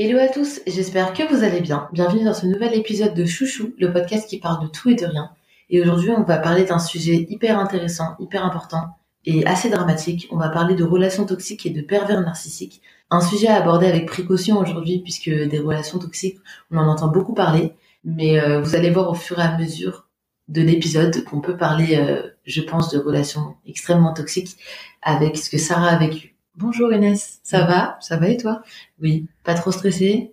Hello 0.00 0.16
à 0.20 0.28
tous, 0.28 0.60
j'espère 0.64 1.12
que 1.12 1.24
vous 1.24 1.42
allez 1.42 1.60
bien. 1.60 1.88
Bienvenue 1.92 2.22
dans 2.22 2.32
ce 2.32 2.46
nouvel 2.46 2.72
épisode 2.72 3.14
de 3.14 3.24
Chouchou, 3.24 3.74
le 3.80 3.92
podcast 3.92 4.28
qui 4.28 4.38
parle 4.38 4.62
de 4.62 4.70
tout 4.70 4.88
et 4.90 4.94
de 4.94 5.04
rien. 5.04 5.30
Et 5.70 5.80
aujourd'hui, 5.80 6.10
on 6.16 6.22
va 6.22 6.38
parler 6.38 6.62
d'un 6.62 6.78
sujet 6.78 7.26
hyper 7.28 7.58
intéressant, 7.58 8.14
hyper 8.20 8.44
important 8.44 8.90
et 9.26 9.44
assez 9.44 9.70
dramatique. 9.70 10.28
On 10.30 10.36
va 10.36 10.50
parler 10.50 10.76
de 10.76 10.84
relations 10.84 11.26
toxiques 11.26 11.66
et 11.66 11.70
de 11.70 11.82
pervers 11.82 12.20
narcissiques. 12.20 12.80
Un 13.10 13.20
sujet 13.20 13.48
à 13.48 13.56
aborder 13.56 13.88
avec 13.88 14.06
précaution 14.06 14.60
aujourd'hui 14.60 15.00
puisque 15.00 15.30
des 15.30 15.58
relations 15.58 15.98
toxiques, 15.98 16.38
on 16.70 16.78
en 16.78 16.86
entend 16.86 17.08
beaucoup 17.08 17.34
parler. 17.34 17.74
Mais 18.04 18.38
euh, 18.38 18.60
vous 18.60 18.76
allez 18.76 18.90
voir 18.90 19.10
au 19.10 19.14
fur 19.14 19.40
et 19.40 19.42
à 19.42 19.58
mesure 19.58 20.06
de 20.46 20.62
l'épisode 20.62 21.24
qu'on 21.24 21.40
peut 21.40 21.56
parler, 21.56 21.96
euh, 21.96 22.22
je 22.44 22.60
pense, 22.60 22.92
de 22.92 23.00
relations 23.00 23.56
extrêmement 23.66 24.14
toxiques 24.14 24.58
avec 25.02 25.36
ce 25.36 25.50
que 25.50 25.58
Sarah 25.58 25.88
a 25.88 25.98
vécu. 25.98 26.37
Bonjour 26.58 26.92
Inès, 26.92 27.38
ça 27.44 27.64
va? 27.64 27.96
Ça 28.00 28.16
va 28.16 28.28
et 28.30 28.36
toi? 28.36 28.62
Oui, 29.00 29.28
pas 29.44 29.54
trop 29.54 29.70
stressée? 29.70 30.32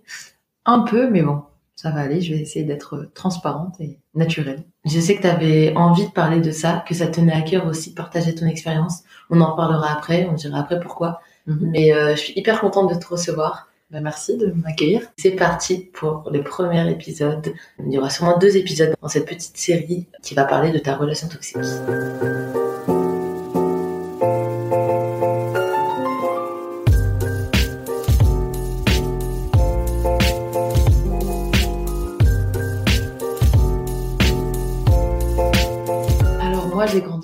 Un 0.64 0.80
peu, 0.80 1.08
mais 1.08 1.22
bon, 1.22 1.42
ça 1.76 1.92
va 1.92 2.00
aller. 2.00 2.20
Je 2.20 2.34
vais 2.34 2.40
essayer 2.40 2.64
d'être 2.64 3.12
transparente 3.14 3.76
et 3.78 4.00
naturelle. 4.12 4.64
Je 4.84 4.98
sais 4.98 5.14
que 5.14 5.20
tu 5.20 5.28
avais 5.28 5.72
envie 5.76 6.04
de 6.04 6.10
parler 6.10 6.40
de 6.40 6.50
ça, 6.50 6.82
que 6.88 6.96
ça 6.96 7.06
tenait 7.06 7.32
à 7.32 7.42
cœur 7.42 7.64
aussi 7.68 7.90
de 7.90 7.94
partager 7.94 8.34
ton 8.34 8.46
expérience. 8.46 9.04
On 9.30 9.40
en 9.40 9.54
parlera 9.54 9.92
après, 9.92 10.26
on 10.28 10.32
dira 10.32 10.58
après 10.58 10.80
pourquoi. 10.80 11.20
Mhm. 11.46 11.70
Mais 11.70 11.94
euh, 11.94 12.16
je 12.16 12.20
suis 12.20 12.32
hyper 12.34 12.60
contente 12.60 12.92
de 12.92 12.98
te 12.98 13.06
recevoir. 13.06 13.68
Bah, 13.92 14.00
merci 14.00 14.36
de 14.36 14.48
m'accueillir. 14.48 15.02
C'est 15.18 15.30
parti 15.30 15.78
pour 15.78 16.28
le 16.32 16.42
premier 16.42 16.90
épisode. 16.90 17.54
Il 17.86 17.92
y 17.92 17.98
aura 17.98 18.10
sûrement 18.10 18.36
deux 18.36 18.56
épisodes 18.56 18.96
dans 19.00 19.08
cette 19.08 19.26
petite 19.26 19.56
série 19.56 20.08
qui 20.22 20.34
va 20.34 20.44
parler 20.44 20.72
de 20.72 20.78
ta 20.78 20.96
relation 20.96 21.28
toxique. 21.28 21.58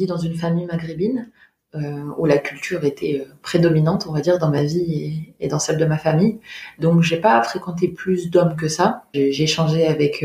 Dans 0.07 0.19
une 0.19 0.35
famille 0.35 0.67
maghrébine 0.67 1.31
euh, 1.75 2.05
où 2.19 2.27
la 2.27 2.37
culture 2.37 2.85
était 2.85 3.25
euh, 3.27 3.33
prédominante, 3.41 4.05
on 4.07 4.13
va 4.13 4.21
dire, 4.21 4.39
dans 4.39 4.51
ma 4.51 4.63
vie 4.63 5.33
et, 5.41 5.49
dans 5.49 5.59
celle 5.59 5.79
de 5.79 5.87
ma 5.87 5.97
famille. 5.97 6.39
Donc, 6.79 7.01
j'ai 7.01 7.17
pas 7.17 7.43
fréquenté 7.43 7.89
plus 7.89 8.31
d'hommes 8.31 8.57
que 8.57 8.69
ça. 8.69 9.05
J'ai 9.15 9.45
échangé 9.45 9.87
euh, 9.87 9.91
avec 9.91 10.23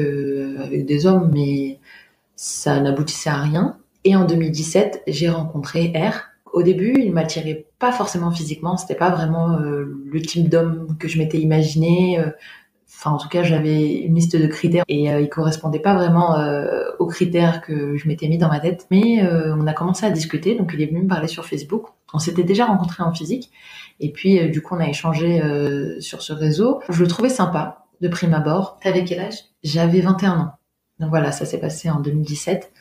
des 0.85 1.05
hommes, 1.05 1.31
mais 1.33 1.79
ça 2.35 2.81
n'aboutissait 2.81 3.29
à 3.29 3.37
rien. 3.37 3.77
Et 4.03 4.13
en 4.17 4.25
2017, 4.25 5.03
j'ai 5.07 5.29
rencontré 5.29 5.93
R. 5.95 6.19
Au 6.51 6.63
début, 6.63 6.95
il 6.99 7.13
m'attirait 7.13 7.65
pas 7.79 7.93
forcément 7.93 8.31
physiquement. 8.31 8.75
C'était 8.75 8.95
pas 8.95 9.09
vraiment 9.09 9.57
le 9.57 10.21
type 10.21 10.49
d'homme 10.49 10.97
que 10.99 11.07
je 11.07 11.17
m'étais 11.17 11.39
imaginé. 11.39 12.19
Enfin, 12.89 13.11
en 13.11 13.17
tout 13.17 13.27
cas, 13.27 13.43
j'avais 13.43 13.95
une 13.95 14.15
liste 14.15 14.35
de 14.35 14.47
critères 14.47 14.85
et 14.87 15.11
euh, 15.11 15.19
ils 15.19 15.29
correspondaient 15.29 15.79
pas 15.79 15.93
vraiment 15.93 16.37
euh, 16.39 16.85
aux 16.99 17.07
critères 17.07 17.61
que 17.61 17.97
je 17.97 18.07
m'étais 18.07 18.27
mis 18.27 18.37
dans 18.37 18.47
ma 18.47 18.59
tête. 18.59 18.87
Mais 18.91 19.23
euh, 19.23 19.53
on 19.55 19.67
a 19.67 19.73
commencé 19.73 20.05
à 20.05 20.09
discuter, 20.09 20.55
donc 20.55 20.71
il 20.73 20.81
est 20.81 20.87
venu 20.87 21.01
me 21.01 21.07
parler 21.07 21.27
sur 21.27 21.45
Facebook. 21.45 21.87
On 22.13 22.19
s'était 22.19 22.43
déjà 22.43 22.65
rencontrés 22.65 23.03
en 23.03 23.13
physique 23.13 23.51
et 23.99 24.11
puis 24.11 24.39
euh, 24.39 24.47
du 24.47 24.61
coup 24.61 24.75
on 24.75 24.79
a 24.79 24.87
échangé 24.87 25.41
sur 25.99 26.21
ce 26.21 26.31
réseau. 26.31 26.81
Je 26.89 27.01
le 27.01 27.07
trouvais 27.07 27.29
sympa 27.29 27.85
de 27.99 28.07
prime 28.07 28.33
abord. 28.33 28.79
T'avais 28.81 29.03
quel 29.03 29.19
âge? 29.19 29.39
J'avais 29.63 29.99
21 29.99 30.39
ans. 30.39 30.51
Donc 30.99 31.09
voilà, 31.09 31.31
ça 31.31 31.45
s'est 31.45 31.59
passé 31.59 31.89
en 31.89 31.99
2017. 31.99 32.71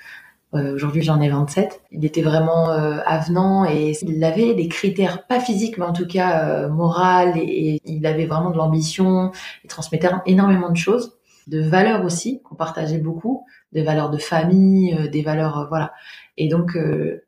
Euh, 0.54 0.74
aujourd'hui, 0.74 1.02
j'en 1.02 1.20
ai 1.20 1.28
27. 1.28 1.82
Il 1.90 2.04
était 2.04 2.22
vraiment 2.22 2.70
euh, 2.70 3.00
avenant 3.04 3.64
et 3.64 3.92
il 4.02 4.22
avait 4.24 4.54
des 4.54 4.68
critères, 4.68 5.26
pas 5.26 5.40
physiques, 5.40 5.76
mais 5.78 5.84
en 5.84 5.92
tout 5.92 6.06
cas 6.06 6.48
euh, 6.48 6.68
moral, 6.68 7.36
et, 7.36 7.80
il 7.84 8.06
avait 8.06 8.26
vraiment 8.26 8.50
de 8.50 8.56
l'ambition. 8.56 9.32
Il 9.64 9.68
transmettait 9.68 10.08
énormément 10.26 10.70
de 10.70 10.76
choses, 10.76 11.18
de 11.46 11.60
valeurs 11.60 12.04
aussi 12.04 12.42
qu'on 12.42 12.54
partageait 12.54 12.98
beaucoup, 12.98 13.44
des 13.72 13.82
valeurs 13.82 14.10
de 14.10 14.18
famille, 14.18 15.08
des 15.10 15.22
valeurs, 15.22 15.66
voilà. 15.68 15.92
Et 16.36 16.48
donc, 16.48 16.72
il 16.76 17.20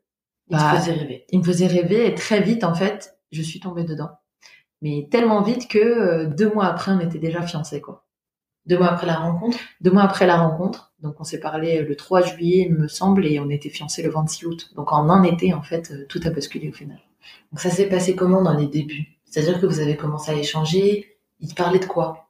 bah, 0.49 0.73
me 0.73 0.79
faisait 0.79 0.93
rêver. 0.93 1.25
Il 1.29 1.39
me 1.39 1.43
faisait 1.43 1.67
rêver 1.67 2.07
et 2.07 2.15
très 2.15 2.41
vite, 2.41 2.63
en 2.63 2.73
fait, 2.73 3.17
je 3.31 3.41
suis 3.41 3.59
tombée 3.59 3.83
dedans. 3.83 4.11
Mais 4.81 5.07
tellement 5.11 5.41
vite 5.41 5.67
que 5.67 6.25
deux 6.25 6.51
mois 6.53 6.65
après, 6.65 6.93
on 6.93 6.99
était 7.01 7.19
déjà 7.19 7.41
fiancés, 7.41 7.81
quoi. 7.81 8.05
Deux 8.69 8.77
mois 8.77 8.91
après 8.91 9.07
la 9.07 9.15
rencontre 9.15 9.57
Deux 9.81 9.89
mois 9.89 10.03
après 10.03 10.27
la 10.27 10.37
rencontre. 10.37 10.93
Donc 11.01 11.15
on 11.19 11.23
s'est 11.23 11.39
parlé 11.39 11.81
le 11.81 11.95
3 11.95 12.21
juillet, 12.21 12.67
il 12.69 12.75
me 12.75 12.87
semble, 12.87 13.25
et 13.25 13.39
on 13.39 13.49
était 13.49 13.69
fiancés 13.69 14.03
le 14.03 14.11
26 14.11 14.45
août. 14.45 14.71
Donc 14.75 14.93
en 14.93 15.09
un 15.09 15.23
été, 15.23 15.55
en 15.55 15.63
fait, 15.63 15.89
euh, 15.89 16.05
tout 16.07 16.21
a 16.23 16.29
basculé 16.29 16.69
au 16.69 16.71
final. 16.71 16.99
Donc 17.51 17.61
ça 17.61 17.71
s'est 17.71 17.89
passé 17.89 18.15
comment 18.15 18.43
dans 18.43 18.53
les 18.53 18.67
débuts? 18.67 19.17
C'est-à-dire 19.25 19.59
que 19.59 19.65
vous 19.65 19.79
avez 19.79 19.95
commencé 19.95 20.29
à 20.29 20.35
échanger. 20.35 21.17
Il 21.39 21.55
parlait 21.55 21.79
de 21.79 21.85
quoi? 21.85 22.28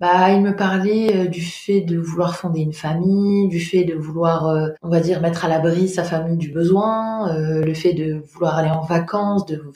Bah, 0.00 0.30
il 0.30 0.42
me 0.42 0.54
parlait 0.54 1.16
euh, 1.16 1.26
du 1.26 1.40
fait 1.40 1.80
de 1.80 1.98
vouloir 1.98 2.36
fonder 2.36 2.60
une 2.60 2.72
famille, 2.72 3.48
du 3.48 3.58
fait 3.58 3.84
de 3.84 3.94
vouloir, 3.94 4.46
euh, 4.46 4.68
on 4.82 4.88
va 4.88 5.00
dire, 5.00 5.20
mettre 5.20 5.44
à 5.44 5.48
l'abri 5.48 5.88
sa 5.88 6.04
famille 6.04 6.36
du 6.36 6.50
besoin, 6.50 7.34
euh, 7.34 7.64
le 7.64 7.74
fait 7.74 7.94
de 7.94 8.22
vouloir 8.32 8.56
aller 8.56 8.70
en 8.70 8.82
vacances, 8.82 9.44
de, 9.46 9.72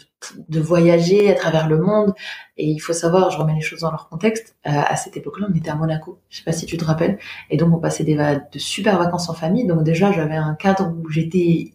de 0.49 0.61
voyager 0.61 1.31
à 1.31 1.35
travers 1.35 1.69
le 1.69 1.79
monde. 1.79 2.15
Et 2.57 2.67
il 2.69 2.79
faut 2.79 2.93
savoir, 2.93 3.31
je 3.31 3.39
remets 3.39 3.55
les 3.55 3.61
choses 3.61 3.81
dans 3.81 3.91
leur 3.91 4.09
contexte. 4.09 4.57
à 4.65 4.95
cette 4.97 5.17
époque-là, 5.17 5.49
on 5.51 5.57
était 5.57 5.71
à 5.71 5.75
Monaco. 5.75 6.21
Je 6.29 6.39
sais 6.39 6.45
pas 6.45 6.53
si 6.53 6.67
tu 6.67 6.77
te 6.77 6.85
rappelles. 6.85 7.19
Et 7.51 7.57
donc, 7.57 7.75
on 7.75 7.81
passait 7.81 8.05
des 8.05 8.15
de 8.15 8.59
super 8.59 8.99
vacances 8.99 9.29
en 9.29 9.35
famille. 9.35 9.67
Donc 9.67 9.83
déjà, 9.83 10.13
j'avais 10.13 10.37
un 10.37 10.55
cadre 10.55 10.95
où 11.03 11.09
j'étais 11.11 11.73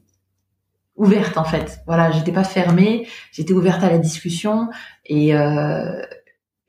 ouverte 0.98 1.38
en 1.38 1.44
fait. 1.44 1.80
Voilà, 1.86 2.12
j'étais 2.12 2.32
pas 2.32 2.44
fermée, 2.44 3.08
j'étais 3.32 3.54
ouverte 3.54 3.84
à 3.84 3.90
la 3.90 4.00
discussion 4.00 4.70
et 5.06 5.36
euh, 5.36 6.02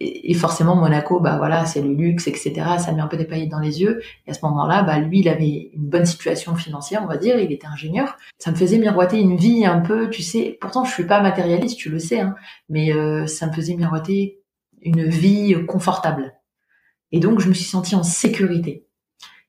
et, 0.01 0.35
forcément 0.35 0.77
Monaco 0.77 1.21
bah 1.21 1.39
voilà 1.39 1.67
c'est 1.67 1.81
le 1.81 1.93
luxe 1.93 2.29
etc 2.29 2.53
ça 2.79 2.93
met 2.93 3.01
un 3.01 3.09
peu 3.09 3.17
des 3.17 3.25
paillettes 3.25 3.51
dans 3.51 3.59
les 3.59 3.81
yeux. 3.81 4.01
Et 4.27 4.31
à 4.31 4.35
ce 4.35 4.41
moment-là 4.45 4.83
bah 4.83 4.99
lui 4.99 5.21
il 5.21 5.29
avait 5.29 5.71
une 5.75 5.89
bonne 5.89 6.07
situation 6.07 6.55
financière 6.55 7.03
on 7.03 7.07
va 7.07 7.17
dire 7.17 7.39
il 7.39 7.53
était 7.53 7.67
ingénieur. 7.67 8.17
Ça 8.39 8.51
me 8.51 8.57
faisait 8.57 8.79
miroiter 8.79 9.21
une 9.21 9.37
vie 9.37 9.67
un 9.67 9.81
peu 9.81 10.09
tu 10.11 10.23
sais 10.23 10.57
pourtant 10.61 10.85
je 10.85 10.93
suis 10.93 11.07
pas 11.07 11.21
matérialiste 11.21 11.79
tu 11.79 11.91
le 11.91 11.99
sais 11.99 12.21
hein, 12.21 12.35
mais 12.69 12.93
euh, 12.93 13.27
ça 13.27 13.47
me 13.47 13.53
faisait 13.53 13.75
miroiter 13.75 14.41
une 14.83 15.05
vie 15.05 15.57
confortable. 15.67 16.35
Et 17.11 17.21
donc 17.21 17.41
je 17.41 17.49
me 17.49 17.55
suis 17.55 17.65
sentie 17.65 17.97
en 17.97 18.03
sécurité. 18.03 18.87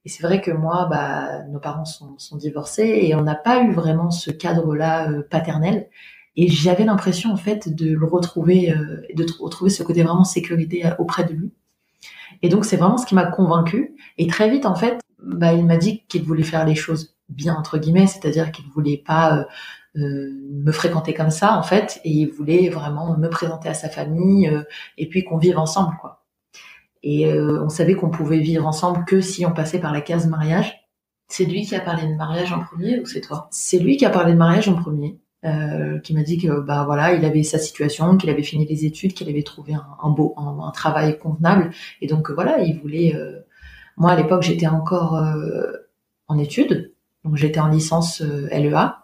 Et 0.05 0.09
c'est 0.09 0.23
vrai 0.23 0.41
que 0.41 0.49
moi 0.49 0.87
bah 0.89 1.43
nos 1.49 1.59
parents 1.59 1.85
sont, 1.85 2.17
sont 2.17 2.37
divorcés 2.37 2.99
et 3.03 3.13
on 3.15 3.21
n'a 3.21 3.35
pas 3.35 3.61
eu 3.61 3.71
vraiment 3.71 4.09
ce 4.09 4.31
cadre 4.31 4.75
là 4.75 5.11
euh, 5.11 5.21
paternel 5.29 5.89
et 6.41 6.47
j'avais 6.47 6.85
l'impression 6.85 7.33
en 7.33 7.35
fait 7.35 7.75
de 7.75 7.93
le 7.93 8.05
retrouver, 8.05 8.71
euh, 8.71 9.01
de 9.13 9.25
retrouver 9.41 9.69
ce 9.69 9.83
côté 9.83 10.03
vraiment 10.03 10.23
sécurité 10.23 10.85
euh, 10.85 10.91
auprès 10.97 11.25
de 11.25 11.33
lui. 11.33 11.51
Et 12.41 12.47
donc 12.47 12.63
c'est 12.63 12.77
vraiment 12.77 12.97
ce 12.97 13.05
qui 13.05 13.13
m'a 13.13 13.25
convaincu. 13.25 13.93
Et 14.17 14.27
très 14.27 14.49
vite 14.49 14.65
en 14.65 14.73
fait, 14.73 15.01
bah, 15.21 15.51
il 15.51 15.65
m'a 15.65 15.75
dit 15.75 16.05
qu'il 16.07 16.23
voulait 16.23 16.43
faire 16.43 16.65
les 16.65 16.75
choses 16.75 17.17
bien 17.27 17.55
entre 17.55 17.77
guillemets, 17.77 18.07
c'est-à-dire 18.07 18.53
qu'il 18.53 18.63
voulait 18.67 19.03
pas 19.05 19.47
euh, 19.97 20.29
me 20.49 20.71
fréquenter 20.71 21.13
comme 21.13 21.29
ça 21.29 21.57
en 21.57 21.63
fait, 21.63 21.99
et 22.05 22.09
il 22.09 22.27
voulait 22.27 22.69
vraiment 22.69 23.17
me 23.17 23.27
présenter 23.27 23.67
à 23.67 23.73
sa 23.73 23.89
famille 23.89 24.49
et 24.97 25.09
puis 25.09 25.25
qu'on 25.25 25.37
vive 25.37 25.57
ensemble 25.57 25.97
quoi. 25.99 26.23
Et 27.03 27.33
on 27.33 27.69
savait 27.69 27.95
qu'on 27.95 28.09
pouvait 28.09 28.39
vivre 28.39 28.65
ensemble 28.65 29.03
que 29.05 29.19
si 29.19 29.45
on 29.45 29.51
passait 29.51 29.79
par 29.79 29.91
la 29.91 30.01
case 30.01 30.27
mariage. 30.27 30.87
C'est 31.27 31.45
lui 31.45 31.65
qui 31.65 31.75
a 31.75 31.81
parlé 31.81 32.07
de 32.07 32.15
mariage 32.15 32.53
en 32.53 32.59
premier 32.59 32.99
ou 32.99 33.05
c'est 33.05 33.21
toi? 33.21 33.49
C'est 33.51 33.79
lui 33.79 33.97
qui 33.97 34.05
a 34.05 34.09
parlé 34.09 34.33
de 34.33 34.37
mariage 34.37 34.67
en 34.67 34.75
premier. 34.75 35.19
Euh, 35.45 35.99
qui 35.99 36.13
m'a 36.13 36.23
dit 36.23 36.37
que 36.37 36.59
bah 36.59 36.83
voilà, 36.85 37.13
il 37.13 37.23
avait 37.23 37.43
sa 37.43 37.59
situation, 37.59 38.17
qu'il 38.17 38.29
avait 38.29 38.43
fini 38.43 38.65
les 38.65 38.83
études, 38.83 39.13
qu'il 39.13 39.29
avait 39.29 39.43
trouvé 39.43 39.73
un, 39.73 40.09
beau 40.09 40.33
un, 40.35 40.69
travail 40.71 41.17
convenable, 41.17 41.71
et 42.01 42.07
donc 42.07 42.29
voilà, 42.29 42.59
il 42.59 42.77
voulait. 42.77 43.15
Euh, 43.15 43.39
moi 43.95 44.11
à 44.11 44.15
l'époque 44.17 44.43
j'étais 44.43 44.67
encore 44.67 45.15
euh, 45.15 45.71
en 46.27 46.37
études, 46.37 46.93
donc 47.23 47.37
j'étais 47.37 47.61
en 47.61 47.69
licence 47.69 48.21
LEA, 48.21 48.97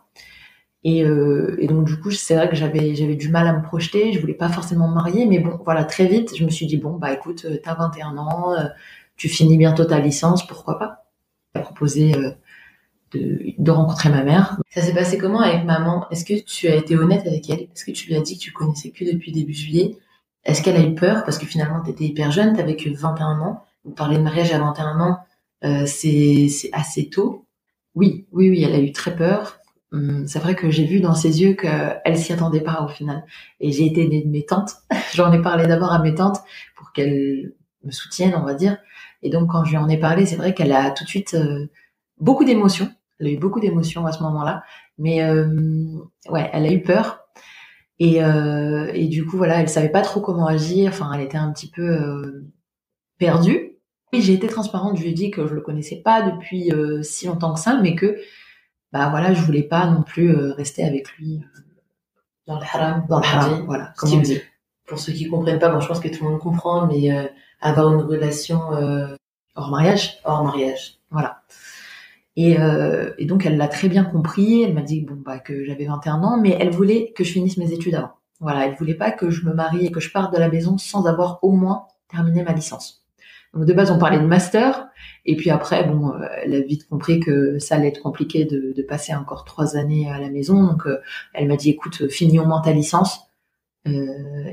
et, 0.83 0.99
et, 0.99 1.67
donc 1.67 1.85
du 1.85 1.99
coup 2.01 2.11
c'est 2.11 2.35
vrai 2.35 2.49
que 2.49 2.55
j'avais 2.55 2.95
j'avais 2.95 3.15
du 3.15 3.29
mal 3.29 3.47
à 3.47 3.53
me 3.53 3.63
projeter, 3.63 4.11
je 4.11 4.19
voulais 4.19 4.33
pas 4.33 4.49
forcément 4.49 4.89
me 4.89 4.93
marier, 4.95 5.25
mais 5.27 5.39
bon 5.39 5.59
voilà 5.63 5.85
très 5.85 6.05
vite 6.05 6.35
je 6.35 6.43
me 6.43 6.49
suis 6.49 6.65
dit 6.67 6.77
bon 6.77 6.97
bah 6.97 7.13
écoute 7.13 7.45
t'as 7.63 7.75
21 7.75 8.17
ans, 8.17 8.55
tu 9.15 9.29
finis 9.29 9.57
bientôt 9.57 9.85
ta 9.85 9.99
licence, 9.99 10.45
pourquoi 10.45 10.79
pas? 10.79 11.05
Il 11.55 12.35
de, 13.57 13.71
rencontrer 13.71 14.09
ma 14.09 14.23
mère. 14.23 14.59
Ça 14.69 14.81
s'est 14.81 14.93
passé 14.93 15.17
comment 15.17 15.41
avec 15.41 15.65
maman? 15.65 16.07
Est-ce 16.11 16.25
que 16.25 16.43
tu 16.43 16.67
as 16.67 16.75
été 16.75 16.95
honnête 16.97 17.25
avec 17.27 17.49
elle? 17.49 17.61
Est-ce 17.61 17.85
que 17.85 17.91
tu 17.91 18.07
lui 18.07 18.15
as 18.15 18.21
dit 18.21 18.37
que 18.37 18.43
tu 18.43 18.51
connaissais 18.51 18.91
que 18.91 19.05
depuis 19.05 19.31
début 19.31 19.53
juillet? 19.53 19.97
Est-ce 20.43 20.61
qu'elle 20.61 20.77
a 20.77 20.83
eu 20.83 20.93
peur? 20.95 21.23
Parce 21.23 21.37
que 21.37 21.45
finalement, 21.45 21.81
tu 21.83 21.91
étais 21.91 22.05
hyper 22.05 22.31
jeune, 22.31 22.55
tu 22.55 22.75
que 22.75 22.95
21 22.95 23.39
ans. 23.39 23.63
Vous 23.83 23.91
parlez 23.91 24.17
de 24.17 24.23
mariage 24.23 24.51
à 24.51 24.59
21 24.59 24.99
ans, 24.99 25.19
euh, 25.63 25.85
c'est 25.85 26.49
assez 26.73 27.09
tôt. 27.09 27.45
Oui, 27.93 28.27
oui, 28.31 28.49
oui, 28.49 28.63
elle 28.63 28.73
a 28.73 28.79
eu 28.79 28.91
très 28.91 29.15
peur. 29.15 29.59
Hum, 29.91 30.27
c'est 30.27 30.39
vrai 30.39 30.55
que 30.55 30.69
j'ai 30.69 30.85
vu 30.85 30.99
dans 30.99 31.13
ses 31.13 31.41
yeux 31.41 31.53
qu'elle 31.53 32.17
s'y 32.17 32.33
attendait 32.33 32.61
pas 32.61 32.83
au 32.83 32.87
final. 32.87 33.23
Et 33.59 33.71
j'ai 33.71 33.85
été 33.85 34.03
aidée 34.03 34.21
de 34.21 34.29
mes 34.29 34.45
tantes. 34.45 34.75
J'en 35.13 35.31
ai 35.31 35.41
parlé 35.41 35.67
d'abord 35.67 35.91
à 35.93 35.99
mes 35.99 36.15
tantes 36.15 36.39
pour 36.75 36.91
qu'elles 36.91 37.53
me 37.83 37.91
soutiennent, 37.91 38.35
on 38.35 38.43
va 38.43 38.55
dire. 38.55 38.77
Et 39.23 39.29
donc 39.29 39.51
quand 39.51 39.63
je 39.63 39.71
lui 39.71 39.77
en 39.77 39.87
ai 39.89 39.97
parlé, 39.97 40.25
c'est 40.25 40.35
vrai 40.35 40.53
qu'elle 40.53 40.71
a 40.71 40.91
tout 40.91 41.03
de 41.03 41.09
suite 41.09 41.35
euh, 41.35 41.67
beaucoup 42.19 42.43
d'émotions. 42.43 42.89
Elle 43.19 43.27
a 43.27 43.29
eu 43.31 43.37
beaucoup 43.37 43.59
d'émotions 43.59 44.05
à 44.05 44.11
ce 44.11 44.21
moment-là, 44.23 44.63
mais 44.97 45.23
euh, 45.23 45.47
ouais, 46.29 46.49
elle 46.53 46.65
a 46.65 46.71
eu 46.71 46.81
peur. 46.81 47.21
Et, 47.99 48.21
euh, 48.23 48.91
et 48.93 49.07
du 49.07 49.25
coup, 49.25 49.37
voilà, 49.37 49.61
elle 49.61 49.69
savait 49.69 49.89
pas 49.89 50.01
trop 50.01 50.19
comment 50.19 50.47
agir. 50.47 50.89
Enfin, 50.89 51.11
elle 51.13 51.21
était 51.21 51.37
un 51.37 51.51
petit 51.53 51.69
peu 51.69 51.81
euh, 51.81 52.45
perdue. 53.17 53.77
Et 54.11 54.21
j'ai 54.21 54.33
été 54.33 54.47
transparente. 54.47 54.97
Je 54.97 55.03
lui 55.03 55.09
ai 55.11 55.13
dit 55.13 55.31
que 55.31 55.47
je 55.47 55.53
le 55.53 55.61
connaissais 55.61 56.01
pas 56.03 56.21
depuis 56.29 56.71
euh, 56.71 57.03
si 57.03 57.27
longtemps 57.27 57.53
que 57.53 57.59
ça, 57.59 57.79
mais 57.81 57.95
que, 57.95 58.17
bah 58.91 59.09
voilà, 59.09 59.33
je 59.33 59.41
voulais 59.41 59.63
pas 59.63 59.87
non 59.87 60.03
plus 60.03 60.35
rester 60.35 60.83
avec 60.83 61.09
lui 61.17 61.41
Dans 62.47 62.59
le 62.59 62.65
haram. 62.65 63.05
dans 63.09 63.19
le 63.19 63.25
haram. 63.25 63.65
Voilà, 63.65 63.93
comme 63.97 64.11
on 64.13 64.19
dit. 64.19 64.39
Pour 64.87 64.99
ceux 64.99 65.13
qui 65.13 65.27
comprennent 65.27 65.59
pas, 65.59 65.69
bon, 65.69 65.79
je 65.79 65.87
pense 65.87 65.99
que 65.99 66.07
tout 66.09 66.23
le 66.23 66.29
monde 66.31 66.39
comprend, 66.39 66.85
mais 66.85 67.11
euh, 67.11 67.25
avoir 67.59 67.91
une 67.93 68.01
relation 68.01 68.73
euh, 68.75 69.15
Hors 69.55 69.69
mariage. 69.71 70.19
hors 70.25 70.43
mariage. 70.43 70.99
Voilà. 71.09 71.41
Et, 72.35 72.59
euh, 72.59 73.11
et 73.17 73.25
donc 73.25 73.45
elle 73.45 73.57
l'a 73.57 73.67
très 73.67 73.87
bien 73.87 74.03
compris. 74.03 74.63
Elle 74.63 74.73
m'a 74.73 74.81
dit 74.81 75.01
bon 75.01 75.15
bah 75.15 75.39
que 75.39 75.63
j'avais 75.63 75.85
21 75.85 76.23
ans, 76.23 76.37
mais 76.37 76.57
elle 76.59 76.69
voulait 76.69 77.13
que 77.15 77.23
je 77.23 77.31
finisse 77.31 77.57
mes 77.57 77.71
études 77.71 77.95
avant. 77.95 78.11
Voilà, 78.41 78.67
elle 78.67 78.75
voulait 78.75 78.95
pas 78.95 79.11
que 79.11 79.29
je 79.29 79.45
me 79.45 79.53
marie 79.53 79.85
et 79.85 79.91
que 79.91 79.99
je 79.99 80.11
parte 80.11 80.33
de 80.33 80.39
la 80.39 80.49
maison 80.49 80.77
sans 80.77 81.05
avoir 81.05 81.39
au 81.41 81.51
moins 81.51 81.85
terminé 82.09 82.43
ma 82.43 82.51
licence. 82.51 83.05
Donc 83.53 83.65
de 83.65 83.73
base 83.73 83.89
on 83.89 83.97
parlait 83.97 84.19
de 84.19 84.25
master, 84.25 84.87
et 85.25 85.37
puis 85.37 85.49
après 85.49 85.87
bon, 85.87 86.11
euh, 86.11 86.27
elle 86.43 86.53
a 86.53 86.59
vite 86.59 86.89
compris 86.89 87.21
que 87.21 87.57
ça 87.57 87.75
allait 87.75 87.87
être 87.87 88.01
compliqué 88.01 88.43
de, 88.43 88.73
de 88.75 88.83
passer 88.83 89.15
encore 89.15 89.45
trois 89.45 89.77
années 89.77 90.09
à 90.11 90.19
la 90.19 90.29
maison. 90.29 90.61
Donc 90.61 90.85
euh, 90.85 90.99
elle 91.33 91.47
m'a 91.47 91.55
dit 91.55 91.69
écoute 91.69 92.09
finis 92.09 92.39
au 92.39 92.45
moins 92.45 92.61
ta 92.61 92.73
licence, 92.73 93.21
euh, 93.87 94.51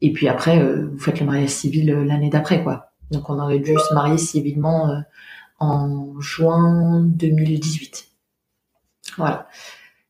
et 0.00 0.12
puis 0.12 0.28
après 0.28 0.62
euh, 0.62 0.88
vous 0.92 0.98
faites 0.98 1.18
le 1.18 1.26
mariage 1.26 1.48
civil 1.48 1.90
l'année 1.90 2.30
d'après 2.30 2.62
quoi. 2.62 2.92
Donc 3.10 3.28
on 3.28 3.40
aurait 3.40 3.58
dû 3.58 3.74
se 3.74 3.94
marier 3.94 4.18
civilement. 4.18 5.02
En 5.58 6.20
juin 6.20 7.02
2018. 7.02 8.08
Voilà. 9.16 9.48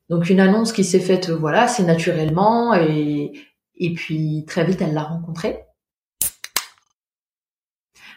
Donc 0.08 0.30
une 0.30 0.40
annonce 0.40 0.72
qui 0.72 0.84
s'est 0.84 1.00
faite, 1.00 1.30
voilà, 1.30 1.62
assez 1.62 1.82
naturellement 1.82 2.74
et 2.74 3.32
et 3.80 3.94
puis 3.94 4.44
très 4.46 4.64
vite 4.64 4.82
elle 4.82 4.94
l'a 4.94 5.02
rencontré. 5.02 5.64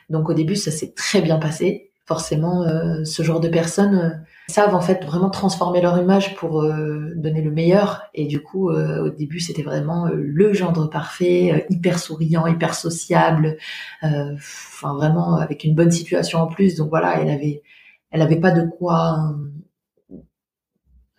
Donc 0.10 0.30
au 0.30 0.34
début 0.34 0.56
ça 0.56 0.72
s'est 0.72 0.94
très 0.94 1.22
bien 1.22 1.38
passé. 1.38 1.92
Forcément, 2.06 2.64
euh, 2.64 3.06
ce 3.06 3.24
genre 3.24 3.40
de 3.40 3.48
personnes 3.48 3.96
euh, 3.96 4.10
savent 4.52 4.76
en 4.76 4.82
fait 4.82 5.04
vraiment 5.04 5.30
transformer 5.30 5.82
leur 5.82 5.98
image 5.98 6.36
pour 6.36 6.62
euh, 6.62 7.14
donner 7.16 7.42
le 7.42 7.52
meilleur. 7.52 8.04
Et 8.14 8.28
du 8.28 8.42
coup, 8.42 8.70
euh, 8.70 9.06
au 9.06 9.10
début 9.10 9.40
c'était 9.40 9.64
vraiment 9.64 10.08
euh, 10.08 10.16
le 10.16 10.54
gendre 10.54 10.90
parfait, 10.90 11.66
hyper 11.70 11.98
souriant, 11.98 12.46
hyper 12.46 12.76
sociable, 12.76 13.58
enfin 14.04 14.94
vraiment 14.96 15.38
avec 15.38 15.64
une 15.64 15.74
bonne 15.74 15.92
situation 15.92 16.40
en 16.40 16.48
plus. 16.48 16.76
Donc 16.76 16.90
voilà, 16.90 17.20
elle 17.22 17.30
avait 17.30 17.64
elle 18.12 18.22
avait 18.22 18.40
pas 18.40 18.52
de 18.52 18.68
quoi 18.68 19.34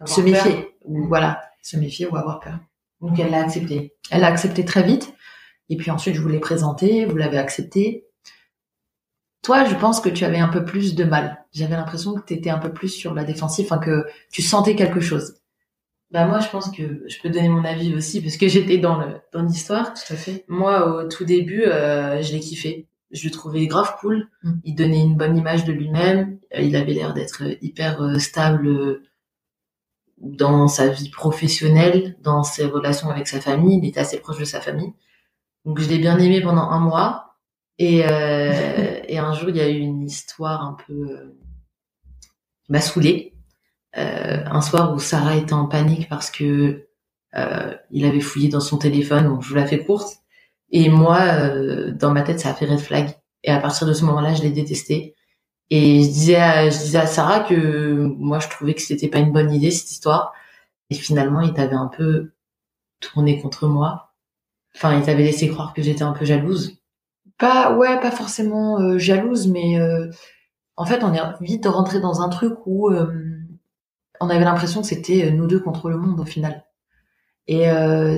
se 0.04 0.20
peur. 0.20 0.24
méfier 0.24 0.68
ou 0.84 1.06
voilà 1.08 1.42
se 1.62 1.76
méfier 1.76 2.06
ou 2.06 2.16
avoir 2.16 2.40
peur. 2.40 2.58
Donc 3.00 3.18
elle 3.18 3.30
l'a 3.30 3.40
accepté. 3.40 3.94
Elle 4.10 4.24
a 4.24 4.28
accepté 4.28 4.64
très 4.64 4.82
vite 4.82 5.14
et 5.68 5.76
puis 5.76 5.90
ensuite 5.90 6.14
je 6.14 6.20
vous 6.20 6.28
l'ai 6.28 6.40
présenté, 6.40 7.06
vous 7.06 7.16
l'avez 7.16 7.38
accepté. 7.38 8.06
Toi, 9.42 9.64
je 9.64 9.74
pense 9.74 10.00
que 10.00 10.08
tu 10.08 10.24
avais 10.24 10.38
un 10.38 10.48
peu 10.48 10.64
plus 10.64 10.94
de 10.94 11.04
mal. 11.04 11.44
J'avais 11.52 11.76
l'impression 11.76 12.14
que 12.14 12.24
tu 12.24 12.34
étais 12.34 12.50
un 12.50 12.58
peu 12.58 12.72
plus 12.72 12.88
sur 12.88 13.12
la 13.12 13.24
défensive, 13.24 13.66
enfin 13.66 13.78
que 13.78 14.06
tu 14.30 14.40
sentais 14.40 14.76
quelque 14.76 15.00
chose. 15.00 15.34
Bah 16.12 16.26
moi, 16.26 16.40
je 16.40 16.48
pense 16.48 16.70
que 16.70 17.02
je 17.08 17.20
peux 17.22 17.30
donner 17.30 17.48
mon 17.48 17.64
avis 17.64 17.94
aussi 17.94 18.20
parce 18.20 18.36
que 18.36 18.46
j'étais 18.46 18.78
dans 18.78 18.98
le 18.98 19.06
dans 19.32 19.42
l'histoire. 19.42 19.94
Tout 19.94 20.12
à 20.12 20.16
fait. 20.16 20.44
Moi, 20.46 20.86
au 20.86 21.08
tout 21.08 21.24
début, 21.24 21.64
euh, 21.64 22.22
je 22.22 22.32
l'ai 22.32 22.40
kiffé. 22.40 22.86
Je 23.12 23.24
le 23.24 23.30
trouvais 23.30 23.66
grave 23.66 23.96
cool. 24.00 24.28
Mm. 24.42 24.52
Il 24.64 24.74
donnait 24.74 25.02
une 25.02 25.16
bonne 25.16 25.36
image 25.36 25.64
de 25.64 25.72
lui-même. 25.72 26.38
Euh, 26.54 26.60
Il 26.60 26.76
avait 26.76 26.92
l'air 26.94 27.14
d'être 27.14 27.42
hyper 27.62 28.02
euh, 28.02 28.18
stable 28.18 28.66
euh, 28.66 29.02
dans 30.18 30.68
sa 30.68 30.88
vie 30.88 31.10
professionnelle, 31.10 32.16
dans 32.20 32.42
ses 32.42 32.64
relations 32.64 33.10
avec 33.10 33.28
sa 33.28 33.40
famille. 33.40 33.78
Il 33.78 33.88
était 33.88 34.00
assez 34.00 34.18
proche 34.18 34.38
de 34.38 34.44
sa 34.44 34.60
famille. 34.60 34.92
Donc 35.64 35.78
je 35.80 35.88
l'ai 35.88 35.98
bien 35.98 36.18
aimé 36.18 36.40
pendant 36.40 36.70
un 36.70 36.80
mois. 36.80 37.31
Et, 37.82 38.04
euh, 38.06 39.00
et 39.08 39.18
un 39.18 39.34
jour, 39.34 39.48
il 39.48 39.56
y 39.56 39.60
a 39.60 39.68
eu 39.68 39.78
une 39.78 40.02
histoire 40.02 40.62
un 40.62 40.76
peu 40.86 40.92
euh, 40.92 41.36
qui 42.64 42.70
m'a 42.70 42.80
saoulée. 42.80 43.34
Euh, 43.96 44.44
un 44.46 44.60
soir 44.60 44.94
où 44.94 45.00
Sarah 45.00 45.34
était 45.34 45.52
en 45.52 45.66
panique 45.66 46.08
parce 46.08 46.30
que 46.30 46.86
euh, 47.34 47.74
il 47.90 48.04
avait 48.04 48.20
fouillé 48.20 48.48
dans 48.48 48.60
son 48.60 48.78
téléphone, 48.78 49.24
donc 49.24 49.42
je 49.42 49.48
vous 49.48 49.56
la 49.56 49.66
fais 49.66 49.84
courte. 49.84 50.18
Et 50.70 50.88
moi, 50.90 51.22
euh, 51.22 51.90
dans 51.90 52.12
ma 52.12 52.22
tête, 52.22 52.38
ça 52.38 52.50
a 52.50 52.54
fait 52.54 52.66
red 52.66 52.78
flag. 52.78 53.16
Et 53.42 53.50
à 53.50 53.58
partir 53.58 53.88
de 53.88 53.94
ce 53.94 54.04
moment-là, 54.04 54.34
je 54.34 54.42
l'ai 54.42 54.52
détesté. 54.52 55.16
Et 55.70 56.04
je 56.04 56.08
disais, 56.08 56.36
à, 56.36 56.70
je 56.70 56.78
disais 56.78 56.98
à 56.98 57.06
Sarah 57.08 57.40
que 57.40 57.54
moi, 58.16 58.38
je 58.38 58.48
trouvais 58.48 58.74
que 58.74 58.82
c'était 58.82 59.08
pas 59.08 59.18
une 59.18 59.32
bonne 59.32 59.52
idée 59.52 59.72
cette 59.72 59.90
histoire. 59.90 60.32
Et 60.90 60.94
finalement, 60.94 61.40
il 61.40 61.52
t'avait 61.52 61.74
un 61.74 61.88
peu 61.88 62.30
tourné 63.00 63.40
contre 63.40 63.66
moi. 63.66 64.12
Enfin, 64.76 64.96
il 64.96 65.02
t'avait 65.02 65.24
laissé 65.24 65.48
croire 65.48 65.74
que 65.74 65.82
j'étais 65.82 66.04
un 66.04 66.12
peu 66.12 66.24
jalouse. 66.24 66.81
Pas 67.42 67.72
ouais, 67.76 67.98
pas 67.98 68.12
forcément 68.12 68.78
euh, 68.80 68.98
jalouse, 68.98 69.48
mais 69.48 69.76
euh, 69.76 70.08
en 70.76 70.84
fait, 70.84 71.02
on 71.02 71.12
est 71.12 71.20
vite 71.40 71.66
rentré 71.66 71.98
dans 72.00 72.22
un 72.22 72.28
truc 72.28 72.54
où 72.66 72.88
euh, 72.88 73.12
on 74.20 74.30
avait 74.30 74.44
l'impression 74.44 74.80
que 74.80 74.86
c'était 74.86 75.28
nous 75.32 75.48
deux 75.48 75.58
contre 75.58 75.90
le 75.90 75.96
monde 75.96 76.20
au 76.20 76.24
final. 76.24 76.64
Et 77.48 77.64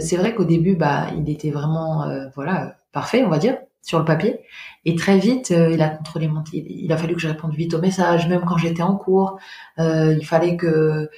c'est 0.01 0.19
vrai 0.19 0.35
qu'au 0.35 0.45
début, 0.45 0.77
bah, 0.77 1.07
il 1.17 1.31
était 1.31 1.51
vraiment, 1.51 2.07
voilà, 2.35 2.77
parfait, 2.93 3.25
on 3.25 3.31
va 3.31 3.39
dire, 3.39 3.57
sur 3.81 3.99
le 3.99 4.05
papier. 4.05 4.41
Et 4.85 4.95
très 4.95 5.19
vite, 5.19 5.49
il 5.51 5.81
a 5.81 5.89
contrôlé 5.89 6.29
mon, 6.29 6.45
il, 6.53 6.93
a 6.93 6.99
fallu 6.99 7.15
que 7.15 7.21
je 7.21 7.29
réponde 7.29 7.55
vite 7.55 7.73
aux 7.73 7.81
messages, 7.81 8.29
même 8.29 8.45
quand 8.45 8.59
j'étais 8.59 8.83
en 8.83 8.97
cours. 8.97 9.39
Il 9.79 10.27
fallait 10.27 10.59
que 10.59 11.09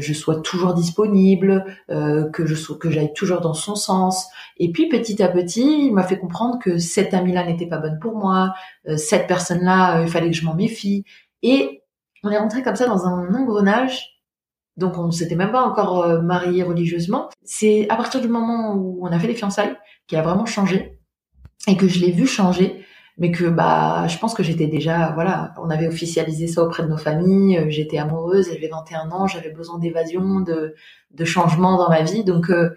je 0.00 0.12
sois 0.12 0.40
toujours 0.40 0.74
disponible, 0.74 1.64
euh, 1.90 2.28
que 2.30 2.46
je 2.46 2.54
sois, 2.54 2.76
que 2.76 2.90
j'aille 2.90 3.12
toujours 3.12 3.40
dans 3.40 3.54
son 3.54 3.74
sens. 3.74 4.26
Et 4.58 4.72
puis 4.72 4.88
petit 4.88 5.22
à 5.22 5.28
petit, 5.28 5.86
il 5.86 5.92
m'a 5.92 6.02
fait 6.02 6.18
comprendre 6.18 6.58
que 6.58 6.78
cette 6.78 7.14
amie-là 7.14 7.44
n'était 7.46 7.66
pas 7.66 7.78
bonne 7.78 7.98
pour 7.98 8.16
moi, 8.16 8.54
euh, 8.88 8.96
cette 8.96 9.26
personne-là, 9.26 9.98
euh, 9.98 10.02
il 10.04 10.08
fallait 10.08 10.30
que 10.30 10.36
je 10.36 10.44
m'en 10.44 10.54
méfie. 10.54 11.04
Et 11.42 11.82
on 12.22 12.30
est 12.30 12.38
rentré 12.38 12.62
comme 12.62 12.76
ça 12.76 12.86
dans 12.86 13.06
un 13.06 13.34
engrenage 13.34 14.14
donc 14.76 14.98
on 14.98 15.06
ne 15.06 15.12
s'était 15.12 15.36
même 15.36 15.52
pas 15.52 15.62
encore 15.62 16.02
euh, 16.02 16.20
mariés 16.20 16.62
religieusement. 16.62 17.30
C'est 17.44 17.86
à 17.88 17.96
partir 17.96 18.20
du 18.20 18.28
moment 18.28 18.74
où 18.74 18.98
on 19.02 19.12
a 19.12 19.18
fait 19.18 19.28
les 19.28 19.34
fiançailles 19.34 19.76
qu'il 20.06 20.18
a 20.18 20.22
vraiment 20.22 20.46
changé 20.46 20.98
et 21.68 21.76
que 21.76 21.88
je 21.88 22.00
l'ai 22.00 22.10
vu 22.10 22.26
changer, 22.26 22.84
mais 23.18 23.30
que 23.30 23.44
bah 23.44 24.06
je 24.08 24.18
pense 24.18 24.34
que 24.34 24.42
j'étais 24.42 24.66
déjà 24.66 25.12
voilà, 25.12 25.54
on 25.62 25.70
avait 25.70 25.86
officialisé 25.88 26.46
ça 26.46 26.62
auprès 26.62 26.82
de 26.82 26.88
nos 26.88 26.96
familles, 26.96 27.58
euh, 27.58 27.66
j'étais 27.68 27.98
amoureuse, 27.98 28.48
j'avais 28.52 28.68
21 28.68 29.10
ans, 29.12 29.26
j'avais 29.26 29.50
besoin 29.50 29.78
d'évasion, 29.78 30.40
de 30.40 30.74
de 31.12 31.24
changement 31.24 31.76
dans 31.78 31.88
ma 31.88 32.02
vie, 32.02 32.24
donc 32.24 32.50
euh, 32.50 32.76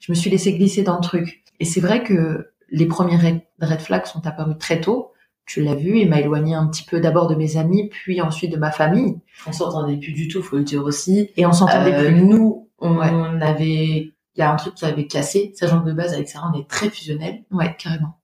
je 0.00 0.12
me 0.12 0.14
suis 0.14 0.30
laissée 0.30 0.52
glisser 0.54 0.82
dans 0.82 0.96
le 0.96 1.00
truc. 1.02 1.42
Et 1.60 1.64
c'est 1.64 1.80
vrai 1.80 2.02
que 2.04 2.50
les 2.70 2.86
premiers 2.86 3.16
red 3.16 3.40
red 3.60 3.80
flags 3.80 4.06
sont 4.06 4.26
apparus 4.26 4.56
très 4.58 4.80
tôt. 4.80 5.12
Tu 5.46 5.62
l'as 5.62 5.74
vu, 5.74 5.98
il 6.00 6.10
m'a 6.10 6.20
éloigné 6.20 6.54
un 6.54 6.66
petit 6.66 6.84
peu 6.84 7.00
d'abord 7.00 7.26
de 7.26 7.34
mes 7.34 7.56
amis, 7.56 7.88
puis 7.88 8.20
ensuite 8.20 8.52
de 8.52 8.58
ma 8.58 8.70
famille, 8.70 9.16
On 9.46 9.52
s'entendait 9.52 9.96
plus 9.96 10.12
du 10.12 10.28
tout, 10.28 10.42
faut 10.42 10.58
le 10.58 10.62
dire 10.64 10.84
aussi. 10.84 11.30
et 11.38 11.46
on 11.46 11.52
s'entendait 11.52 11.94
Euh, 11.94 12.10
plus. 12.12 12.20
nous, 12.22 12.68
on, 12.78 12.98
Ouais. 12.98 13.08
on 13.10 13.40
avait, 13.40 13.64
il 13.86 14.12
y 14.36 14.42
a 14.42 14.52
un 14.52 14.56
truc 14.56 14.74
qui 14.74 14.84
avait 14.84 15.06
cassé. 15.06 15.52
Sachant 15.54 15.80
que 15.80 15.88
de 15.88 15.94
base, 15.94 16.12
avec 16.12 16.28
Sarah, 16.28 16.52
on 16.54 16.60
est 16.60 16.68
très 16.68 16.90
fusionnels. 16.90 17.44
Ouais, 17.50 17.74
carrément. 17.78 18.17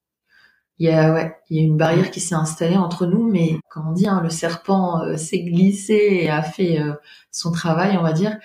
Il 0.78 0.88
y 0.88 0.90
a, 0.90 1.12
ouais, 1.12 1.36
il 1.50 1.56
y 1.56 1.60
a 1.60 1.62
une 1.62 1.76
barrière 1.76 2.10
qui 2.10 2.20
s'est 2.20 2.34
installée 2.34 2.76
entre 2.76 3.06
nous, 3.06 3.30
mais 3.30 3.58
comme 3.70 3.88
on 3.88 3.92
dit, 3.92 4.08
hein, 4.08 4.20
le 4.22 4.30
serpent 4.30 5.02
euh, 5.02 5.16
s'est 5.16 5.42
glissé 5.42 5.94
et 5.94 6.30
a 6.30 6.42
fait 6.42 6.80
euh, 6.80 6.94
son 7.30 7.52
travail, 7.52 7.96
on 7.96 8.02
va 8.02 8.12
dire. 8.12 8.36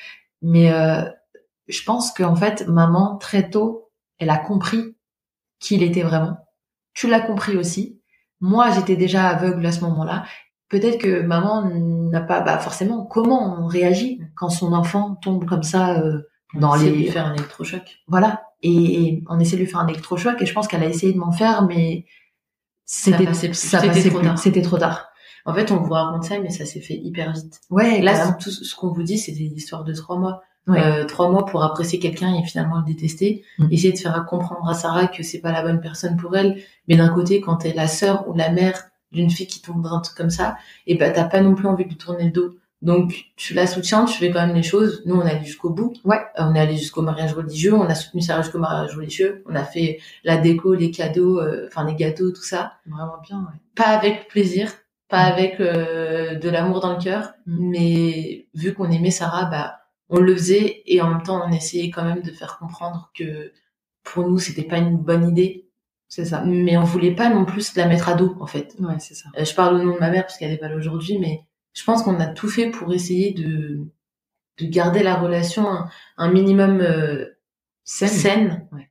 Mais 0.42 0.72
euh, 0.72 1.04
je 1.68 1.84
pense 1.84 2.12
qu'en 2.12 2.36
fait, 2.36 2.68
maman, 2.68 3.18
très 3.18 3.50
tôt, 3.50 3.90
elle 4.20 4.30
a 4.30 4.38
compris 4.38 4.96
qui 5.60 5.76
il 5.76 5.84
était 5.84 6.04
vraiment. 6.04 6.38
Tu 6.94 7.08
l'as 7.08 7.22
compris 7.22 7.58
aussi. 7.58 8.02
Moi, 8.42 8.72
j'étais 8.72 8.96
déjà 8.96 9.28
aveugle 9.28 9.66
à 9.66 9.72
ce 9.72 9.82
moment-là. 9.82 10.26
Peut-être 10.70 11.00
que 11.00 11.22
maman 11.22 11.66
n'a 11.66 12.22
pas, 12.22 12.42
bah 12.42 12.60
forcément, 12.60 13.06
comment 13.06 13.60
on 13.60 13.66
réagit 13.66 14.22
quand 14.36 14.50
son 14.50 14.74
enfant 14.74 15.16
tombe 15.16 15.46
comme 15.46 15.64
ça 15.64 16.00
euh, 16.00 16.22
dans 16.54 16.76
les, 16.76 16.92
lui 16.92 17.08
faire 17.08 17.26
un 17.26 17.34
électrochoc. 17.34 18.00
voilà. 18.08 18.44
Et 18.62 19.24
on 19.30 19.40
essaie 19.40 19.56
de 19.56 19.62
lui 19.62 19.68
faire 19.68 19.80
un 19.80 19.88
électrochoc 19.88 20.42
et 20.42 20.46
je 20.46 20.54
pense 20.54 20.68
qu'elle 20.68 20.84
a 20.84 20.88
essayé 20.88 21.14
de 21.14 21.18
m'en 21.18 21.32
faire, 21.32 21.66
mais 21.66 22.06
c'était 22.86 23.32
C'était 23.34 24.10
trop 24.10 24.20
plus. 24.20 24.28
tard. 24.28 24.40
C'était 24.40 24.62
trop 24.62 24.78
tard. 24.78 25.08
En 25.46 25.54
fait, 25.54 25.72
on 25.72 25.78
vous 25.78 25.94
raconte 25.94 26.26
ça, 26.26 26.40
mais 26.40 26.50
ça 26.50 26.66
s'est 26.66 26.82
fait 26.82 26.96
hyper 26.96 27.32
vite. 27.34 27.62
Ouais, 27.70 28.02
Là, 28.02 28.34
tout 28.34 28.52
ce 28.52 28.76
qu'on 28.76 28.92
vous 28.92 29.04
dit, 29.04 29.18
c'est 29.18 29.32
des 29.32 29.46
histoires 29.46 29.84
de 29.84 29.94
trois 29.94 30.18
mois. 30.18 30.42
Ouais. 30.68 30.84
Euh, 30.84 31.06
trois 31.06 31.30
mois 31.32 31.46
pour 31.46 31.64
apprécier 31.64 31.98
quelqu'un 32.00 32.36
et 32.36 32.44
finalement 32.44 32.80
le 32.80 32.86
détester. 32.86 33.44
Mm. 33.58 33.68
Essayer 33.72 33.94
de 33.94 33.98
faire 33.98 34.26
comprendre 34.26 34.68
à 34.70 34.74
Sarah 34.74 35.08
que 35.08 35.24
c'est 35.24 35.40
pas 35.40 35.52
la 35.52 35.64
bonne 35.64 35.82
personne 35.82 36.18
pour 36.18 36.36
elle. 36.36 36.62
Mais 36.88 36.96
d'un 36.98 37.10
côté, 37.10 37.42
quand 37.42 37.58
t'es 37.58 37.74
la 37.74 37.88
sœur 37.88 38.28
ou 38.28 38.34
la 38.36 38.52
mère 38.52 38.84
d'une 39.12 39.32
fille 39.32 39.48
qui 39.48 39.62
tombe 39.62 39.82
dans 39.82 39.94
un 39.94 40.02
truc 40.02 40.16
comme 40.18 40.30
ça, 40.30 40.58
et 40.86 40.96
ben 40.96 41.12
t'as 41.12 41.24
pas 41.24 41.42
non 41.42 41.56
plus 41.56 41.68
envie 41.68 41.86
de 41.86 41.90
lui 41.90 41.98
tourner 41.98 42.26
le 42.26 42.32
dos. 42.32 42.56
Donc 42.82 43.26
tu 43.36 43.54
la 43.54 43.68
soutiens, 43.68 44.06
tu 44.06 44.18
fais 44.18 44.32
quand 44.32 44.46
même 44.48 44.56
les 44.56 44.64
choses. 44.64 45.04
Nous, 45.06 45.16
on 45.16 45.26
est 45.26 45.32
allé 45.32 45.46
jusqu'au 45.46 45.70
bout. 45.70 45.94
Ouais. 46.06 46.22
Euh, 46.40 46.44
on 46.46 46.56
est 46.56 46.60
allé 46.60 46.78
jusqu'au 46.78 47.02
mariage 47.02 47.34
religieux. 47.34 47.74
On 47.74 47.84
a 47.84 47.96
soutenu 47.96 48.22
Sarah 48.22 48.42
jusqu'au 48.42 48.60
mariage 48.60 48.96
religieux. 48.96 49.44
On 49.50 49.56
a 49.56 49.64
fait 49.66 50.00
la 50.24 50.38
déco, 50.38 50.74
les 50.74 50.90
cadeaux, 50.92 51.40
euh, 51.42 51.66
enfin 51.68 51.86
les 51.86 51.96
gâteaux, 51.96 52.32
tout 52.32 52.44
ça. 52.44 52.74
vraiment 52.88 53.18
bien. 53.22 53.40
Ouais. 53.40 53.60
Pas 53.76 53.88
avec 53.88 54.28
plaisir, 54.30 54.72
pas 55.10 55.30
Mm. 55.30 55.32
avec 55.34 55.60
euh, 55.60 56.36
de 56.36 56.50
l'amour 56.50 56.80
dans 56.80 56.94
le 56.96 57.04
cœur, 57.04 57.34
Mm. 57.48 57.70
mais 57.70 58.48
vu 58.54 58.74
qu'on 58.74 58.90
aimait 58.92 59.12
Sarah, 59.12 59.46
bah 59.46 59.76
on 60.10 60.20
le 60.20 60.34
faisait 60.36 60.82
et 60.86 61.02
en 61.02 61.10
même 61.10 61.24
temps 61.24 61.42
on 61.46 61.52
essayait 61.52 61.92
quand 61.92 62.04
même 62.06 62.22
de 62.22 62.32
faire 62.32 62.58
comprendre 62.60 63.12
que 63.18 63.52
pour 64.04 64.28
nous 64.28 64.40
c'était 64.40 64.64
pas 64.64 64.78
une 64.78 64.98
bonne 64.98 65.28
idée. 65.30 65.66
C'est 66.08 66.26
ça. 66.26 66.44
Mais 66.46 66.78
on 66.78 66.84
voulait 66.84 67.14
pas 67.14 67.30
non 67.30 67.46
plus 67.46 67.76
la 67.76 67.86
mettre 67.88 68.10
à 68.10 68.16
dos 68.16 68.36
en 68.40 68.48
fait. 68.48 68.74
Ouais, 68.80 68.96
c'est 69.00 69.14
ça. 69.14 69.30
Euh, 69.38 69.44
je 69.46 69.54
parle 69.54 69.76
au 69.76 69.84
nom 69.84 69.94
de 69.94 70.00
ma 70.00 70.10
mère 70.10 70.24
parce 70.24 70.38
qu'elle 70.38 70.52
est 70.52 70.58
pas 70.58 70.70
là 70.70 70.76
aujourd'hui, 70.78 71.20
mais 71.20 71.42
je 71.74 71.84
pense 71.84 72.04
qu'on 72.04 72.20
a 72.20 72.28
tout 72.28 72.50
fait 72.50 72.70
pour 72.70 72.94
essayer 72.94 73.34
de 73.34 73.80
de 74.60 74.66
garder 74.66 75.04
la 75.04 75.16
relation 75.16 75.66
un, 76.18 76.32
minimum 76.32 76.82
euh, 76.82 77.26
saine. 77.86 78.68
Ouais. 78.74 78.90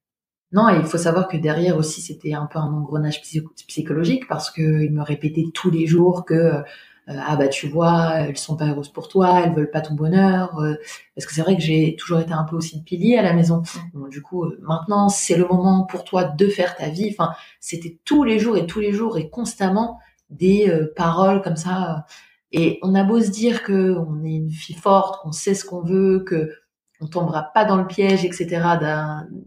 Non, 0.53 0.71
et 0.71 0.77
il 0.79 0.87
faut 0.87 0.97
savoir 0.97 1.29
que 1.29 1.37
derrière 1.37 1.77
aussi, 1.77 2.01
c'était 2.01 2.33
un 2.33 2.47
peu 2.47 2.59
un 2.59 2.73
engrenage 2.73 3.21
psychologique 3.21 4.27
parce 4.29 4.51
que 4.51 4.85
il 4.85 4.93
me 4.93 5.03
répétait 5.03 5.45
tous 5.53 5.71
les 5.71 5.87
jours 5.87 6.25
que 6.25 6.63
euh, 7.09 7.15
ah 7.27 7.37
bah 7.37 7.49
tu 7.49 7.69
vois, 7.69 8.17
elles 8.17 8.37
sont 8.37 8.57
pas 8.57 8.67
heureuses 8.67 8.91
pour 8.91 9.09
toi, 9.09 9.41
elles 9.43 9.55
veulent 9.55 9.71
pas 9.71 9.81
ton 9.81 9.95
bonheur. 9.95 10.59
Euh, 10.59 10.75
parce 11.15 11.27
que 11.27 11.35
c'est 11.35 11.41
vrai 11.41 11.57
que 11.57 11.63
j'ai 11.63 11.97
toujours 11.97 12.21
été 12.21 12.33
un 12.33 12.45
peu 12.45 12.57
aussi 12.57 12.83
pilier 12.83 13.17
à 13.17 13.23
la 13.23 13.33
maison. 13.33 13.63
Donc, 13.95 14.11
du 14.11 14.21
coup, 14.23 14.45
euh, 14.45 14.59
maintenant 14.63 15.09
c'est 15.09 15.37
le 15.37 15.47
moment 15.47 15.85
pour 15.85 16.05
toi 16.05 16.25
de 16.25 16.49
faire 16.49 16.77
ta 16.77 16.89
vie. 16.89 17.09
Enfin, 17.11 17.33
c'était 17.61 17.99
tous 18.05 18.25
les 18.25 18.39
jours 18.39 18.57
et 18.57 18.67
tous 18.67 18.81
les 18.81 18.93
jours 18.93 19.19
et 19.19 19.31
constamment 19.31 19.99
des 20.31 20.71
paroles 20.97 21.41
comme 21.43 21.57
ça. 21.57 22.05
Et 22.53 22.79
on 22.83 22.95
a 22.95 23.05
beau 23.05 23.21
se 23.21 23.31
dire 23.31 23.63
que 23.63 23.97
on 23.99 24.25
est 24.25 24.35
une 24.35 24.51
fille 24.51 24.77
forte, 24.77 25.23
qu'on 25.23 25.33
sait 25.33 25.55
ce 25.55 25.65
qu'on 25.65 25.83
veut, 25.83 26.25
que 26.27 26.53
on 27.01 27.07
tombera 27.07 27.43
pas 27.55 27.65
dans 27.65 27.77
le 27.77 27.87
piège, 27.87 28.25
etc. 28.25 28.63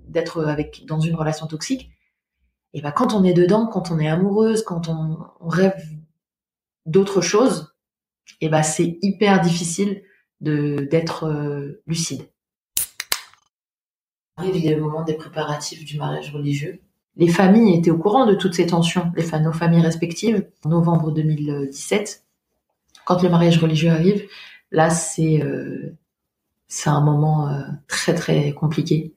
D'être 0.08 0.46
avec 0.46 0.86
dans 0.86 1.00
une 1.00 1.16
relation 1.16 1.48
toxique. 1.48 1.92
Et 2.74 2.82
ben 2.82 2.92
quand 2.92 3.14
on 3.14 3.24
est 3.24 3.34
dedans, 3.34 3.68
quand 3.68 3.92
on 3.92 4.00
est 4.00 4.08
amoureuse, 4.08 4.64
quand 4.64 4.88
on, 4.88 5.18
on 5.40 5.48
rêve 5.50 5.76
d'autres 6.86 7.22
choses, 7.22 7.76
et 8.40 8.50
ben 8.50 8.64
c'est 8.64 8.98
hyper 9.02 9.42
difficile 9.42 10.04
de 10.40 10.88
d'être 10.90 11.26
euh, 11.26 11.82
lucide. 11.88 12.30
Arrive 14.38 14.70
le 14.70 14.82
moment 14.82 15.04
des 15.04 15.14
préparatifs 15.16 15.84
du 15.86 15.98
mariage 15.98 16.34
religieux. 16.34 16.82
Les 17.18 17.28
familles 17.28 17.78
étaient 17.78 17.92
au 17.92 17.98
courant 17.98 18.26
de 18.26 18.34
toutes 18.34 18.54
ces 18.54 18.68
tensions, 18.68 19.12
les 19.16 19.40
nos 19.40 19.52
familles 19.52 19.82
respectives. 19.82 20.48
En 20.64 20.70
novembre 20.70 21.12
2017, 21.12 22.26
quand 23.16 23.24
le 23.24 23.30
mariage 23.30 23.60
religieux 23.60 23.92
arrive, 23.92 24.28
là 24.72 24.90
c'est 24.90 25.42
euh, 25.44 25.96
c'est 26.68 26.90
un 26.90 27.02
moment 27.02 27.50
euh, 27.50 27.62
très 27.88 28.16
très 28.16 28.54
compliqué 28.54 29.14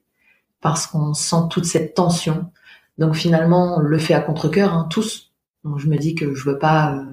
parce 0.61 0.87
qu'on 0.87 1.13
sent 1.13 1.47
toute 1.49 1.65
cette 1.65 1.93
tension. 1.95 2.51
Donc 2.97 3.15
finalement, 3.15 3.77
on 3.77 3.79
le 3.79 3.97
fait 3.97 4.13
à 4.13 4.21
contre-cœur, 4.21 4.73
hein, 4.73 4.87
tous. 4.89 5.31
Donc 5.63 5.79
je 5.79 5.87
me 5.87 5.97
dis 5.97 6.15
que 6.15 6.33
je 6.33 6.49
veux 6.49 6.57
pas 6.59 7.05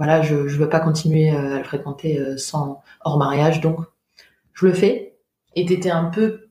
voilà, 0.00 0.22
je 0.22 0.48
je 0.48 0.56
veux 0.56 0.70
pas 0.70 0.80
continuer 0.80 1.30
euh, 1.30 1.56
à 1.56 1.58
le 1.58 1.64
fréquenter 1.64 2.18
euh, 2.18 2.38
sans 2.38 2.82
hors 3.04 3.18
mariage, 3.18 3.60
donc 3.60 3.80
je 4.54 4.66
le 4.66 4.72
fais. 4.72 5.14
Et 5.56 5.66
t'étais 5.66 5.90
un 5.90 6.06
peu, 6.06 6.48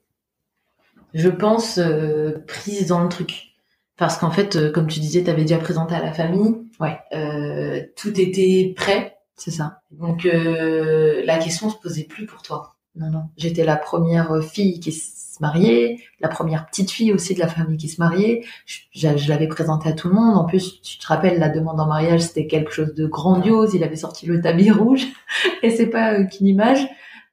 je 1.16 1.30
pense, 1.30 1.80
euh, 1.80 2.44
prise 2.48 2.86
dans 2.88 3.02
le 3.02 3.10
truc. 3.10 3.56
Parce 3.98 4.18
qu'en 4.20 4.30
fait, 4.30 4.72
comme 4.72 4.86
tu 4.86 5.00
disais, 5.00 5.24
t'avais 5.24 5.42
déjà 5.42 5.58
présenté 5.58 5.96
à 5.96 6.02
la 6.02 6.14
famille. 6.14 6.58
Ouais. 6.80 7.00
Euh, 7.14 7.82
tout 7.96 8.22
était 8.22 8.72
prêt. 8.78 9.18
C'est 9.40 9.52
ça. 9.52 9.82
Donc 9.92 10.26
la 10.26 11.38
question 11.40 11.70
se 11.70 11.78
posait 11.78 12.04
plus 12.04 12.26
pour 12.26 12.44
toi. 12.44 12.76
Non, 12.96 13.10
non. 13.10 13.24
J'étais 13.38 13.66
la 13.66 13.78
première 13.78 14.44
fille 14.44 14.80
qui 14.80 14.92
marier, 15.40 16.02
la 16.20 16.28
première 16.28 16.66
petite 16.66 16.92
fille 16.92 17.14
aussi 17.14 17.34
de 17.34 17.40
la 17.40 17.48
famille 17.48 17.78
qui 17.78 17.90
se 17.90 18.00
mariait. 18.00 18.44
Je, 18.66 19.30
l'avais 19.30 19.48
présenté 19.48 19.90
à 19.90 19.94
tout 19.94 20.10
le 20.10 20.16
monde. 20.16 20.38
En 20.38 20.46
plus, 20.46 20.82
tu 20.82 20.98
te 20.98 21.08
rappelles, 21.08 21.40
la 21.40 21.50
demande 21.50 21.80
en 21.80 21.88
mariage, 21.88 22.22
c'était 22.22 22.48
quelque 22.48 22.72
chose 22.72 22.94
de 22.94 23.08
grandiose. 23.08 23.74
Il 23.74 23.84
avait 23.84 23.96
sorti 23.96 24.26
le 24.26 24.42
tapis 24.42 24.72
rouge 24.72 25.06
et 25.64 25.70
c'est 25.70 25.88
pas 25.88 26.14
euh, 26.14 26.26
qu'une 26.26 26.48
image. 26.48 26.88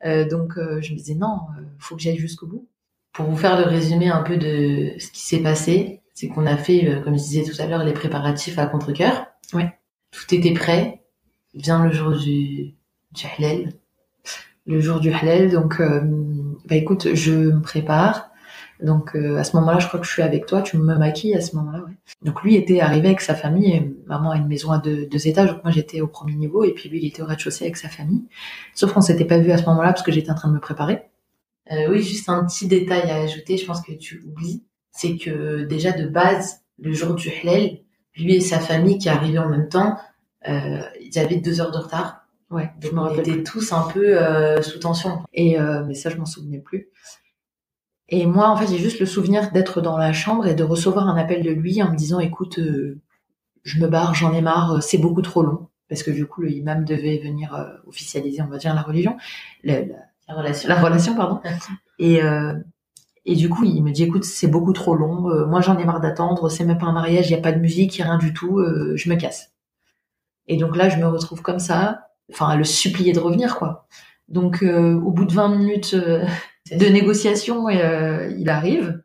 Euh, 0.05 0.29
donc, 0.29 0.57
euh, 0.57 0.81
je 0.83 0.93
me 0.93 0.99
disais 0.99 1.15
non, 1.15 1.39
faut 1.79 1.97
que 1.97 2.03
j'aille 2.03 2.19
jusqu'au 2.19 2.47
bout. 2.47 2.69
Pour 3.13 3.27
vous 3.27 3.37
faire 3.37 3.59
le 3.59 3.65
résumé 3.65 4.09
un 4.09 4.23
peu 4.23 4.37
de 4.37 4.93
ce 4.99 5.11
qui 5.11 5.23
s'est 5.23 5.43
passé, 5.43 6.03
c'est 6.15 6.29
qu'on 6.29 6.47
a 6.47 6.57
fait, 6.57 7.01
comme 7.03 7.15
je 7.15 7.23
disais 7.23 7.45
tout 7.45 7.61
à 7.61 7.67
l'heure, 7.67 7.83
les 7.83 7.95
préparatifs 7.95 8.59
à 8.59 8.67
contre-cœur. 8.67 9.27
Ouais. 9.55 9.73
Tout 10.11 10.35
était 10.35 10.53
prêt. 10.53 11.03
Vient 11.57 11.85
le 11.85 11.93
jour 11.93 12.13
du, 12.13 12.75
du 13.13 13.27
halal. 13.37 13.73
Le 14.67 14.81
jour 14.81 15.01
du 15.01 15.13
halal, 15.13 15.51
donc 15.51 15.81
bah 16.67 16.75
écoute, 16.75 17.15
je 17.15 17.33
me 17.33 17.61
prépare. 17.61 18.31
Donc 18.83 19.17
euh, 19.17 19.39
à 19.39 19.45
ce 19.45 19.57
moment-là, 19.57 19.79
je 19.79 19.89
crois 19.89 20.01
que 20.01 20.07
je 20.07 20.13
suis 20.13 20.23
avec 20.23 20.47
toi, 20.47 20.61
tu 20.61 20.77
me 20.77 20.95
maquilles 20.97 21.35
à 21.35 21.41
ce 21.41 21.57
moment-là. 21.57 21.81
Ouais. 21.81 21.93
Donc 22.23 22.43
lui 22.43 22.57
était 22.57 22.81
arrivé 22.81 23.09
avec 23.09 23.21
sa 23.21 23.35
famille. 23.35 23.95
maman 24.07 24.33
a 24.33 24.37
une 24.37 24.49
maison 24.49 24.71
à 24.71 24.79
deux, 24.79 25.09
étages, 25.27 25.51
donc 25.51 25.65
moi 25.65 25.73
j'étais 25.73 26.01
au 26.01 26.07
premier 26.07 26.35
niveau 26.35 26.65
et 26.65 26.73
puis 26.73 26.89
lui 26.89 27.01
il 27.01 27.07
était 27.07 27.23
au 27.23 27.27
rez-de-chaussée 27.27 27.65
avec 27.65 27.77
sa 27.77 27.89
famille. 27.89 28.25
Sauf 28.75 28.93
qu'on 28.93 29.01
s'était 29.01 29.25
pas 29.25 29.39
vu 29.39 29.51
à 29.51 29.59
ce 29.59 29.65
moment-là 29.65 29.93
parce 29.93 30.03
que 30.03 30.13
j'étais 30.13 30.31
en 30.31 30.35
train 30.35 30.49
de 30.49 30.55
me 30.55 30.61
préparer. 30.61 31.05
Euh, 31.73 31.91
oui, 31.91 32.03
juste 32.03 32.29
un 32.29 32.45
petit 32.45 32.69
détail 32.69 33.11
à 33.11 33.17
ajouter, 33.17 33.57
je 33.57 33.67
pense 33.67 33.81
que 33.81 33.93
tu 33.93 34.23
oublies, 34.27 34.63
c'est 34.93 35.17
que 35.17 35.65
déjà 35.65 35.93
de 35.93 36.07
base, 36.07 36.61
le 36.79 36.93
jour 36.93 37.15
du 37.15 37.31
halal, 37.31 37.79
lui 38.15 38.37
et 38.37 38.41
sa 38.41 38.61
famille 38.61 38.99
qui 38.99 39.09
arrivaient 39.09 39.39
en 39.39 39.49
même 39.49 39.69
temps, 39.69 39.97
euh, 40.49 40.81
ils 41.07 41.19
avaient 41.19 41.37
deux 41.37 41.61
heures 41.61 41.73
de 41.73 41.79
retard. 41.79 42.27
Ouais, 42.51 42.71
je 42.81 42.91
me 42.91 43.01
rappelle. 43.01 43.29
étaient 43.29 43.43
tous 43.43 43.73
un 43.73 43.89
peu 43.89 44.21
euh, 44.21 44.63
sous 44.63 44.79
tension. 44.79 45.23
Et 45.33 45.59
euh, 45.59 45.85
mais 45.85 45.95
ça, 45.95 46.11
je 46.11 46.17
m'en 46.17 46.27
souvenais 46.27 46.59
plus. 46.59 46.89
Et 48.09 48.25
moi, 48.27 48.49
en 48.49 48.57
fait, 48.57 48.69
j'ai 48.69 48.79
juste 48.79 49.01
le 49.01 49.07
souvenir 49.07 49.51
d'être 49.51 49.81
dans 49.81 49.99
la 49.99 50.13
chambre 50.13 50.47
et 50.47 50.55
de 50.55 50.63
recevoir 50.63 51.09
un 51.09 51.17
appel 51.17 51.43
de 51.43 51.51
lui 51.51 51.83
en 51.83 51.91
me 51.91 51.97
disant, 51.97 52.21
écoute, 52.21 52.61
euh, 52.61 53.01
je 53.65 53.81
me 53.81 53.89
barre, 53.89 54.15
j'en 54.15 54.33
ai 54.33 54.41
marre, 54.43 54.81
c'est 54.81 54.99
beaucoup 54.99 55.23
trop 55.23 55.43
long. 55.43 55.69
Parce 55.89 56.05
que 56.05 56.13
du 56.13 56.27
coup, 56.27 56.43
le 56.43 56.51
imam 56.51 56.85
devait 56.85 57.19
venir 57.19 57.79
officialiser, 57.87 58.43
on 58.43 58.49
va 58.49 58.59
dire, 58.59 58.75
la 58.75 58.83
religion, 58.83 59.17
la, 59.63 59.83
relation, 60.29 60.69
la 60.69 60.81
relation, 60.81 61.15
pardon. 61.15 61.41
et 61.99 62.21
et 63.29 63.35
du 63.35 63.49
coup, 63.49 63.65
il 63.65 63.83
me 63.83 63.91
dit, 63.91 64.05
écoute, 64.05 64.25
c'est 64.25 64.49
beaucoup 64.49 64.73
trop 64.73 64.95
long. 64.95 65.47
moi, 65.47 65.61
j'en 65.61 65.79
ai 65.79 65.85
marre 65.85 66.01
d'attendre. 66.01 66.49
C'est 66.49 66.65
même 66.65 66.79
pas 66.79 66.87
un 66.87 66.93
mariage, 66.93 67.29
il 67.29 67.33
y 67.33 67.37
a 67.37 67.41
pas 67.41 67.53
de 67.53 67.61
musique, 67.61 67.97
il 67.97 68.01
y 68.01 68.03
a 68.03 68.07
rien 68.07 68.19
du 68.19 68.33
tout. 68.33 68.61
je 68.95 69.09
me 69.09 69.17
casse. 69.17 69.56
Et 70.49 70.57
donc 70.57 70.77
là, 70.77 70.89
je 70.89 70.97
me 70.97 71.07
retrouve 71.07 71.43
comme 71.43 71.59
ça, 71.59 72.07
enfin 72.33 72.49
à 72.49 72.57
le 72.57 72.65
supplier 72.65 73.13
de 73.13 73.21
revenir 73.21 73.57
quoi. 73.57 73.87
Donc 74.29 74.63
euh, 74.63 74.95
au 74.95 75.13
bout 75.13 75.25
de 75.25 75.33
20 75.33 75.57
minutes 75.57 75.95
euh, 75.95 76.25
de 76.73 76.87
négociation, 76.87 77.69
euh, 77.69 78.33
il 78.37 78.49
arrive, 78.49 79.03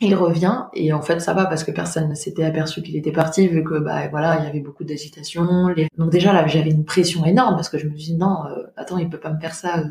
il 0.00 0.14
revient 0.14 0.64
et 0.74 0.92
en 0.92 1.02
fait 1.02 1.20
ça 1.20 1.32
va 1.32 1.46
parce 1.46 1.64
que 1.64 1.70
personne 1.70 2.08
ne 2.08 2.14
s'était 2.14 2.44
aperçu 2.44 2.82
qu'il 2.82 2.96
était 2.96 3.12
parti 3.12 3.46
vu 3.46 3.62
que 3.62 3.78
bah 3.78 4.08
voilà 4.08 4.38
il 4.38 4.44
y 4.44 4.48
avait 4.48 4.60
beaucoup 4.60 4.84
d'agitation. 4.84 5.74
Donc 5.96 6.10
déjà 6.10 6.32
là 6.32 6.46
j'avais 6.46 6.70
une 6.70 6.84
pression 6.84 7.24
énorme 7.24 7.54
parce 7.54 7.68
que 7.68 7.78
je 7.78 7.86
me 7.86 7.94
dit 7.94 8.16
non 8.16 8.44
attends 8.76 8.98
il 8.98 9.08
peut 9.08 9.20
pas 9.20 9.32
me 9.32 9.40
faire 9.40 9.54
ça 9.54 9.84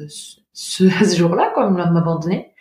ce, 0.53 0.89
jour-là 1.15 1.51
comme 1.55 1.75
m'abandonner. 1.75 2.51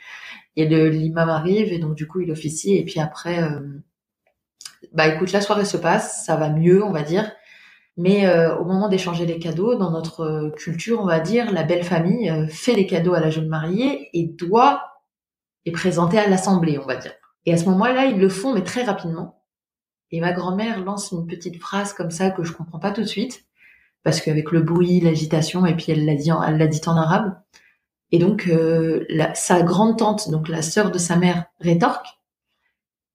Et 0.58 0.66
l'imam 0.66 1.28
arrive 1.28 1.72
et 1.72 1.78
donc 1.78 1.94
du 1.94 2.06
coup 2.06 2.20
il 2.20 2.30
officie 2.30 2.76
et 2.76 2.84
puis 2.84 2.98
après 3.00 3.40
bah 4.92 5.06
écoute 5.08 5.32
la 5.32 5.40
soirée 5.40 5.64
se 5.64 5.76
passe, 5.76 6.24
ça 6.24 6.36
va 6.36 6.50
mieux 6.50 6.84
on 6.84 6.92
va 6.92 7.02
dire. 7.02 7.30
Mais 7.96 8.26
euh, 8.26 8.56
au 8.58 8.64
moment 8.64 8.88
d'échanger 8.88 9.24
les 9.24 9.38
cadeaux, 9.38 9.74
dans 9.74 9.90
notre 9.90 10.20
euh, 10.20 10.50
culture, 10.50 11.00
on 11.00 11.06
va 11.06 11.18
dire, 11.18 11.50
la 11.52 11.62
belle 11.62 11.84
famille 11.84 12.28
euh, 12.28 12.46
fait 12.46 12.74
les 12.74 12.86
cadeaux 12.86 13.14
à 13.14 13.20
la 13.20 13.30
jeune 13.30 13.48
mariée 13.48 14.10
et 14.12 14.24
doit 14.26 14.82
les 15.64 15.72
présenter 15.72 16.18
à 16.18 16.28
l'assemblée, 16.28 16.78
on 16.78 16.86
va 16.86 16.96
dire. 16.96 17.12
Et 17.46 17.54
à 17.54 17.56
ce 17.56 17.64
moment-là, 17.66 18.04
ils 18.06 18.18
le 18.18 18.28
font, 18.28 18.52
mais 18.52 18.62
très 18.62 18.82
rapidement. 18.82 19.42
Et 20.10 20.20
ma 20.20 20.32
grand-mère 20.32 20.84
lance 20.84 21.10
une 21.12 21.26
petite 21.26 21.58
phrase 21.58 21.94
comme 21.94 22.10
ça 22.10 22.30
que 22.30 22.44
je 22.44 22.52
comprends 22.52 22.78
pas 22.78 22.92
tout 22.92 23.00
de 23.00 23.06
suite, 23.06 23.46
parce 24.02 24.20
qu'avec 24.20 24.52
le 24.52 24.60
bruit, 24.60 25.00
l'agitation, 25.00 25.64
et 25.64 25.74
puis 25.74 25.86
elle 25.88 26.04
l'a 26.04 26.14
dit, 26.14 26.30
en, 26.30 26.42
elle 26.42 26.58
l'a 26.58 26.66
dit 26.66 26.82
en 26.86 26.96
arabe. 26.96 27.34
Et 28.12 28.18
donc 28.18 28.48
la, 28.48 29.34
sa 29.34 29.62
grande 29.62 29.98
tante, 29.98 30.30
donc 30.30 30.48
la 30.48 30.62
sœur 30.62 30.92
de 30.92 30.98
sa 30.98 31.16
mère, 31.16 31.46
rétorque. 31.60 32.06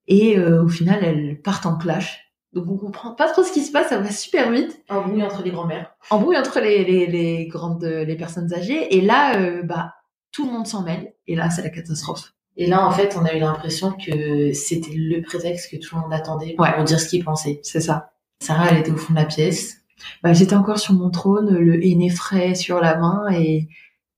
Et 0.08 0.38
au 0.38 0.68
final, 0.68 1.02
elles 1.02 1.42
partent 1.42 1.66
en 1.66 1.78
clash 1.78 2.31
donc 2.54 2.66
on 2.70 2.78
comprend 2.78 3.12
pas 3.12 3.30
trop 3.30 3.44
ce 3.44 3.52
qui 3.52 3.62
se 3.62 3.72
passe, 3.72 3.90
ça 3.90 4.00
va 4.00 4.12
super 4.12 4.52
vite. 4.52 4.84
Embrouille 4.90 5.24
entre 5.24 5.42
les 5.44 5.52
grands-mères. 5.52 5.96
Embrouille 6.10 6.38
entre 6.38 6.60
les, 6.60 6.84
les, 6.84 7.08
les, 7.08 7.48
grandes 7.48 7.84
les 7.84 8.16
personnes 8.16 8.54
âgées. 8.54 8.96
Et 8.96 9.02
là, 9.02 9.38
euh, 9.40 9.64
bah 9.64 9.94
tout 10.32 10.46
le 10.46 10.52
monde 10.52 10.68
s'en 10.68 10.84
mêle. 10.84 11.14
Et 11.28 11.36
là, 11.36 11.50
c'est 11.50 11.62
la 11.62 11.70
catastrophe. 11.70 12.34
Et 12.58 12.68
là, 12.68 12.86
en 12.86 12.92
fait, 12.92 13.16
on 13.20 13.26
a 13.26 13.34
eu 13.34 13.40
l'impression 13.40 13.94
que 13.94 14.52
c'était 14.54 14.94
le 14.94 15.22
prétexte 15.22 15.72
que 15.72 15.78
tout 15.78 15.96
le 15.96 16.02
monde 16.02 16.14
attendait 16.14 16.56
pour 16.56 16.84
dire 16.84 17.00
ce 17.00 17.08
qu'il 17.08 17.24
pensait. 17.24 17.60
C'est 17.64 17.80
ça. 17.80 18.12
Sarah, 18.40 18.70
elle 18.72 18.80
était 18.80 18.92
au 18.92 18.98
fond 18.98 19.14
de 19.14 19.20
la 19.20 19.26
pièce. 19.26 19.78
Bah, 20.24 20.34
j'étais 20.34 20.56
encore 20.56 20.80
sur 20.80 20.94
mon 20.94 21.10
trône, 21.10 21.56
le 21.56 21.86
henné 21.86 22.10
frais 22.10 22.56
sur 22.56 22.82
la 22.82 22.98
main, 22.98 23.28
et, 23.32 23.70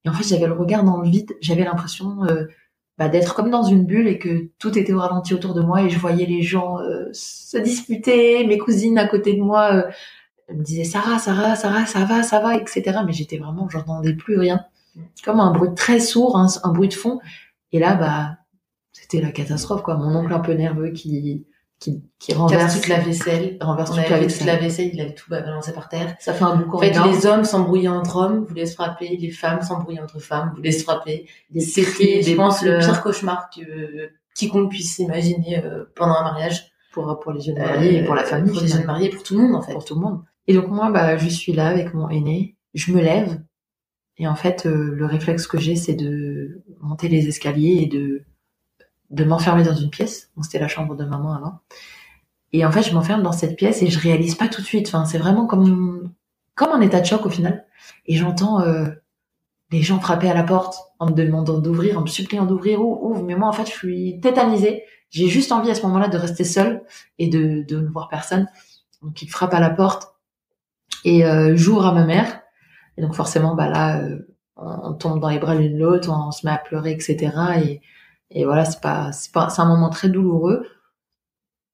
et 0.06 0.10
en 0.10 0.14
fait, 0.14 0.24
j'avais 0.24 0.48
le 0.48 0.54
regard 0.54 0.84
dans 0.84 1.02
le 1.02 1.10
vide. 1.10 1.36
J'avais 1.42 1.64
l'impression 1.64 2.24
euh, 2.24 2.46
bah, 3.04 3.10
d'être 3.10 3.36
comme 3.36 3.50
dans 3.50 3.64
une 3.64 3.86
bulle 3.86 4.08
et 4.08 4.18
que 4.18 4.48
tout 4.60 4.78
était 4.78 4.94
au 4.94 5.00
ralenti 5.00 5.34
autour 5.34 5.54
de 5.54 5.62
moi 5.62 5.82
et 5.82 5.90
je 5.90 6.00
voyais 6.00 6.26
les 6.26 6.42
gens 6.42 6.80
euh, 6.80 7.10
se 7.12 7.58
disputer, 7.58 8.48
mes 8.48 8.58
cousines 8.58 8.98
à 8.98 9.06
côté 9.06 9.34
de 9.34 9.42
moi 9.42 9.74
euh, 9.74 9.84
me 10.54 10.64
disaient 10.64 10.86
Sarah, 10.86 11.20
Sarah, 11.20 11.58
Sarah, 11.58 11.86
ça 11.86 12.06
va, 12.06 12.24
ça 12.24 12.40
va, 12.40 12.56
etc. 12.56 13.00
Mais 13.06 13.12
j'étais 13.12 13.38
vraiment, 13.38 13.68
j'entendais 13.68 14.14
plus 14.14 14.40
rien, 14.40 14.64
comme 15.26 15.42
un 15.42 15.52
bruit 15.52 15.74
très 15.76 16.00
sourd, 16.00 16.38
un, 16.38 16.72
bruit 16.72 16.88
de 16.88 16.94
fond. 16.94 17.20
Et 17.74 17.80
là, 17.80 17.96
bah, 17.96 18.38
c'était 18.94 19.20
la 19.20 19.34
catastrophe, 19.34 19.84
quoi. 19.84 19.98
Mon 19.98 20.16
oncle 20.16 20.32
un 20.32 20.40
peu 20.40 20.54
nerveux 20.54 20.92
qui 20.92 21.46
qui, 21.84 22.02
qui 22.18 22.34
renverse 22.34 22.76
toute 22.76 22.88
la 22.88 23.00
vaisselle. 23.00 23.58
renverse 23.60 23.90
toute 23.90 24.00
avait 24.00 24.10
la 24.10 24.20
vaisselle. 24.20 24.38
toute 24.38 24.48
la 24.48 24.56
vaisselle, 24.56 24.90
il 24.94 25.02
avait 25.02 25.14
tout 25.14 25.30
balancé 25.30 25.74
par 25.74 25.90
terre. 25.90 26.16
Ça 26.20 26.34
fait 26.34 26.46
un 26.46 26.56
boucan 26.56 26.78
En 26.78 26.80
fait, 26.80 26.92
énorme. 26.92 27.12
les 27.12 27.26
hommes 27.26 27.44
s'embrouillaient 27.44 27.90
entre 27.90 28.16
hommes, 28.16 28.46
voulaient 28.46 28.66
se 28.66 28.76
frapper. 28.76 29.18
Les 29.18 29.32
femmes 29.32 29.62
s'embrouillaient 29.62 30.02
entre 30.02 30.20
femmes, 30.20 30.54
voulaient 30.56 30.72
se 30.72 30.84
frapper. 30.84 31.28
C'était, 31.60 32.22
je 32.22 32.36
pense, 32.36 32.64
le 32.64 32.80
pire 32.80 33.02
cauchemar 33.04 33.50
que 33.50 34.10
quiconque 34.34 34.70
puisse 34.70 34.98
imaginer 35.00 35.64
euh, 35.64 35.84
pendant 35.96 36.16
un 36.16 36.24
mariage. 36.24 36.72
pour, 36.94 37.20
pour 37.20 37.34
les 37.34 37.42
jeunes 37.42 37.60
mariés 37.60 37.98
et 37.98 38.06
pour 38.06 38.16
la 38.16 38.24
famille. 38.24 38.54
Pour 38.54 38.62
les 38.62 38.70
jeunes 38.70 38.86
mariés, 38.86 39.10
pour 39.10 39.24
tout 39.24 39.36
le 39.36 39.44
monde, 39.44 39.56
en 39.56 39.62
fait. 39.62 39.74
pour 39.74 39.84
tout 39.84 39.96
le 39.96 40.02
monde. 40.02 40.22
Et 40.48 40.54
donc 40.54 40.70
moi, 40.70 40.90
bah, 40.90 41.18
je 41.18 41.28
suis 41.28 41.52
là 41.52 41.68
avec 41.68 41.94
mon 41.94 42.10
aîné, 42.10 42.56
je 42.74 42.92
me 42.92 43.02
lève, 43.02 43.42
et 44.18 44.28
en 44.28 44.36
fait, 44.36 44.66
euh, 44.66 44.92
le 44.94 45.06
réflexe 45.06 45.48
que 45.48 45.58
j'ai, 45.58 45.76
c'est 45.76 45.96
de 45.96 46.62
monter 46.82 47.08
les 47.08 47.28
escaliers 47.28 47.80
et 47.82 47.86
de 47.88 48.24
de 49.14 49.24
m'enfermer 49.24 49.64
dans 49.64 49.76
une 49.76 49.90
pièce. 49.90 50.32
Bon, 50.36 50.44
c'était 50.44 50.60
la 50.60 50.68
chambre 50.68 50.96
de 50.96 51.06
maman 51.06 51.34
avant. 51.34 51.60
Et 52.52 52.66
en 52.66 52.72
fait, 52.72 52.82
je 52.82 52.94
m'enferme 52.94 53.24
dans 53.24 53.32
cette 53.32 53.56
pièce 53.56 53.82
et 53.82 53.88
je 53.88 54.00
réalise 54.00 54.36
pas 54.36 54.48
tout 54.48 54.62
de 54.62 54.66
suite. 54.66 54.88
Enfin, 54.88 55.06
c'est 55.06 55.18
vraiment 55.18 55.46
comme 55.46 56.12
comme 56.56 56.70
un 56.70 56.82
état 56.82 57.00
de 57.00 57.06
choc 57.06 57.26
au 57.26 57.30
final. 57.30 57.66
Et 58.06 58.16
j'entends 58.16 58.62
euh, 58.62 58.88
les 59.72 59.82
gens 59.82 60.00
frapper 60.00 60.30
à 60.30 60.34
la 60.34 60.44
porte 60.44 60.76
en 61.00 61.08
me 61.08 61.14
demandant 61.14 61.60
d'ouvrir, 61.60 61.98
en 61.98 62.02
me 62.02 62.08
suppliant 62.08 62.46
d'ouvrir. 62.46 62.82
Ouvre, 62.82 63.04
ouvre. 63.04 63.24
Mais 63.24 63.36
moi, 63.36 63.48
en 63.48 63.54
fait, 63.54 63.66
je 63.66 63.72
suis 63.72 64.20
tétanisée. 64.20 64.84
J'ai 65.10 65.28
juste 65.28 65.52
envie 65.52 65.70
à 65.70 65.76
ce 65.76 65.84
moment-là 65.84 66.08
de 66.08 66.18
rester 66.18 66.44
seule 66.44 66.84
et 67.20 67.28
de, 67.28 67.64
de 67.68 67.80
ne 67.80 67.88
voir 67.88 68.08
personne. 68.08 68.48
Donc, 69.04 69.22
il 69.22 69.30
frappe 69.30 69.54
à 69.54 69.60
la 69.60 69.70
porte 69.70 70.16
et 71.06 71.26
euh, 71.26 71.56
j'ouvre 71.56 71.86
à 71.86 71.94
ma 71.94 72.06
mère. 72.06 72.42
Et 72.98 73.02
donc, 73.02 73.14
forcément, 73.14 73.56
bah 73.56 73.68
là, 73.68 74.00
euh, 74.00 74.28
on, 74.56 74.90
on 74.90 74.94
tombe 74.94 75.20
dans 75.20 75.30
les 75.30 75.40
bras 75.40 75.56
l'une 75.56 75.78
l'autre, 75.78 76.10
on 76.12 76.32
se 76.32 76.46
met 76.46 76.52
à 76.52 76.58
pleurer, 76.58 76.92
etc. 76.92 77.32
Et, 77.64 77.82
et 78.34 78.46
voilà, 78.46 78.66
c'est 78.66 78.82
pas, 78.82 79.12
c'est 79.12 79.32
pas, 79.32 79.50
c'est 79.50 79.62
un 79.62 79.68
moment 79.68 79.90
très 79.90 80.10
douloureux. 80.10 80.68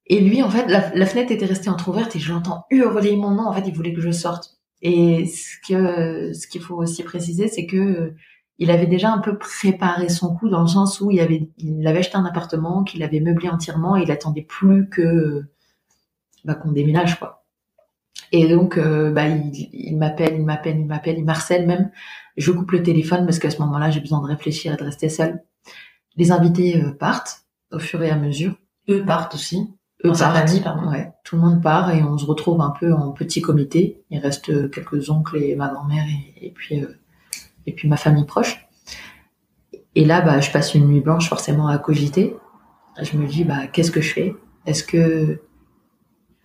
Et 0.08 0.20
lui, 0.20 0.44
en 0.44 0.50
fait, 0.50 0.68
la, 0.68 0.94
la 0.96 1.06
fenêtre 1.06 1.32
était 1.32 1.46
restée 1.46 1.70
entrouverte 1.70 2.16
et 2.16 2.20
je 2.20 2.34
l'entends 2.34 2.66
hurler 2.70 3.16
mon 3.16 3.32
nom. 3.32 3.48
En 3.48 3.54
fait, 3.54 3.68
il 3.68 3.74
voulait 3.74 3.94
que 3.94 4.02
je 4.02 4.12
sorte. 4.12 4.60
Et 4.82 5.26
ce 5.28 5.56
que, 5.68 6.34
ce 6.34 6.48
qu'il 6.48 6.62
faut 6.62 6.76
aussi 6.76 7.04
préciser, 7.04 7.48
c'est 7.48 7.66
que 7.66 7.78
euh, 7.78 8.16
il 8.58 8.72
avait 8.72 8.88
déjà 8.88 9.12
un 9.12 9.20
peu 9.20 9.38
préparé 9.38 10.10
son 10.10 10.36
coup 10.36 10.50
dans 10.50 10.62
le 10.62 10.68
sens 10.68 11.00
où 11.00 11.12
il 11.12 11.20
avait, 11.22 11.50
il 11.58 11.86
avait 11.88 12.00
acheté 12.00 12.18
un 12.18 12.26
appartement, 12.26 12.84
qu'il 12.84 13.04
avait 13.04 13.22
meublé 13.22 13.50
entièrement 13.50 13.96
et 13.96 14.04
il 14.04 14.12
attendait 14.12 14.42
plus 14.42 14.90
que, 14.90 15.46
bah, 16.44 16.56
qu'on 16.56 16.72
déménage, 16.72 17.20
quoi. 17.20 17.46
Et 18.32 18.48
donc, 18.50 18.78
euh, 18.78 19.12
bah, 19.12 19.28
il, 19.28 19.98
m'appelle, 19.98 20.36
il 20.36 20.46
m'appelle, 20.46 20.78
il 20.78 20.86
m'appelle, 20.86 21.18
il 21.20 21.26
m'harcèle 21.26 21.66
même. 21.66 21.92
Je 22.38 22.52
coupe 22.52 22.72
le 22.72 22.84
téléphone 22.84 23.26
parce 23.26 23.40
qu'à 23.40 23.50
ce 23.50 23.60
moment-là, 23.62 23.92
j'ai 23.92 24.02
besoin 24.02 24.22
de 24.22 24.28
réfléchir 24.28 24.74
et 24.74 24.78
de 24.78 24.84
rester 24.84 25.10
seule. 25.10 25.42
Les 26.20 26.32
invités 26.32 26.80
euh, 26.84 26.92
partent 26.92 27.46
au 27.72 27.80
fur 27.80 28.02
et 28.04 28.10
à 28.12 28.16
mesure. 28.18 28.54
Eux 28.90 29.04
partent 29.06 29.34
aussi. 29.34 29.68
Eux 30.06 30.12
partent. 30.12 30.48
famille, 30.48 30.62
pardon. 30.62 30.92
Ouais, 30.92 31.12
tout 31.24 31.36
le 31.36 31.42
monde 31.42 31.62
part 31.64 31.92
et 31.92 32.04
on 32.04 32.18
se 32.18 32.26
retrouve 32.26 32.62
un 32.62 32.72
peu 32.80 32.94
en 32.94 33.12
petit 33.12 33.42
comité. 33.42 34.04
Il 34.12 34.20
reste 34.20 34.50
euh, 34.50 34.68
quelques 34.70 35.10
oncles 35.10 35.38
et 35.42 35.56
ma 35.56 35.70
grand-mère 35.70 36.04
et, 36.08 36.48
et 36.48 36.52
puis 36.52 36.84
euh, 36.84 36.88
et 37.66 37.74
puis 37.74 37.88
ma 37.88 37.98
famille 37.98 38.26
proche. 38.26 38.68
Et 39.96 40.06
là, 40.06 40.22
bah, 40.22 40.40
je 40.40 40.52
passe 40.52 40.76
une 40.76 40.88
nuit 40.88 41.02
blanche 41.02 41.28
forcément 41.30 41.68
à 41.68 41.78
cogiter. 41.78 42.36
Je 43.02 43.18
me 43.18 43.28
dis, 43.28 43.44
bah, 43.44 43.68
qu'est-ce 43.68 43.92
que 43.92 44.02
je 44.02 44.14
fais? 44.14 44.36
Est-ce 44.66 44.84
que 44.84 45.42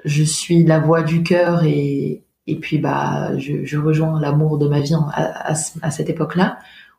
je 0.05 0.23
suis 0.23 0.65
la 0.65 0.79
voix 0.79 1.03
du 1.03 1.23
cœur 1.23 1.65
et 1.65 2.23
et 2.47 2.57
puis 2.61 2.79
bah, 2.79 3.39
je, 3.39 3.65
je 3.65 3.79
rejoins 3.79 4.21
l'amour 4.21 4.59
de 4.59 4.69
ma 4.69 4.81
vie 4.81 4.95
à, 4.95 5.49
à, 5.51 5.55
ce- 5.55 5.79
à 5.81 5.91
cette 5.91 6.11
époque-là, 6.11 6.59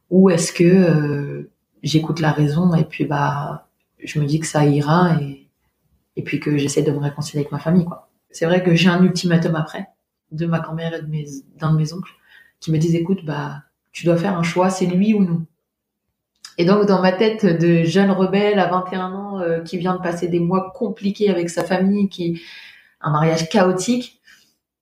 ou 0.09 0.31
est-ce 0.31 0.51
que 0.51 0.63
euh, 0.63 1.51
j'écoute 1.85 2.19
la 2.19 2.31
raison 2.31 2.73
et 2.73 2.83
puis 2.83 3.05
bah, 3.05 3.67
je 3.99 4.19
me 4.19 4.25
dis 4.25 4.39
que 4.39 4.47
ça 4.47 4.65
ira 4.65 5.17
et 6.15 6.23
puis 6.23 6.39
que 6.39 6.57
j'essaie 6.57 6.81
de 6.81 6.91
me 6.91 6.99
réconcilier 6.99 7.39
avec 7.39 7.51
ma 7.51 7.59
famille, 7.59 7.85
quoi. 7.85 8.09
C'est 8.31 8.45
vrai 8.45 8.63
que 8.63 8.75
j'ai 8.75 8.89
un 8.89 9.01
ultimatum 9.03 9.55
après, 9.55 9.87
de 10.31 10.45
ma 10.45 10.59
grand-mère 10.59 10.93
et 10.93 11.01
de 11.01 11.57
d'un 11.57 11.71
de 11.71 11.77
mes 11.77 11.93
oncles, 11.93 12.11
qui 12.59 12.71
me 12.71 12.77
disent, 12.77 12.95
écoute, 12.95 13.23
bah, 13.25 13.63
tu 13.91 14.05
dois 14.05 14.17
faire 14.17 14.37
un 14.37 14.43
choix, 14.43 14.69
c'est 14.69 14.85
lui 14.85 15.13
ou 15.13 15.23
nous. 15.23 15.45
Et 16.57 16.65
donc, 16.65 16.85
dans 16.85 17.01
ma 17.01 17.11
tête 17.11 17.45
de 17.45 17.83
jeune 17.83 18.11
rebelle 18.11 18.59
à 18.59 18.67
21 18.67 19.13
ans, 19.13 19.39
euh, 19.39 19.61
qui 19.61 19.77
vient 19.77 19.95
de 19.95 20.01
passer 20.01 20.27
des 20.27 20.39
mois 20.39 20.71
compliqués 20.73 21.29
avec 21.29 21.49
sa 21.49 21.63
famille, 21.63 22.09
qui, 22.09 22.41
un 23.01 23.11
mariage 23.11 23.47
chaotique, 23.49 24.21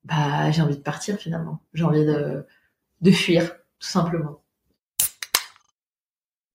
bah, 0.06 0.52
j'ai 0.52 0.62
envie 0.62 0.78
de 0.78 0.82
partir 0.82 1.18
finalement. 1.18 1.60
J'ai 1.74 1.84
envie 1.84 2.06
de 2.06 3.12
fuir, 3.12 3.56
tout 3.80 3.88
simplement. 3.88 4.43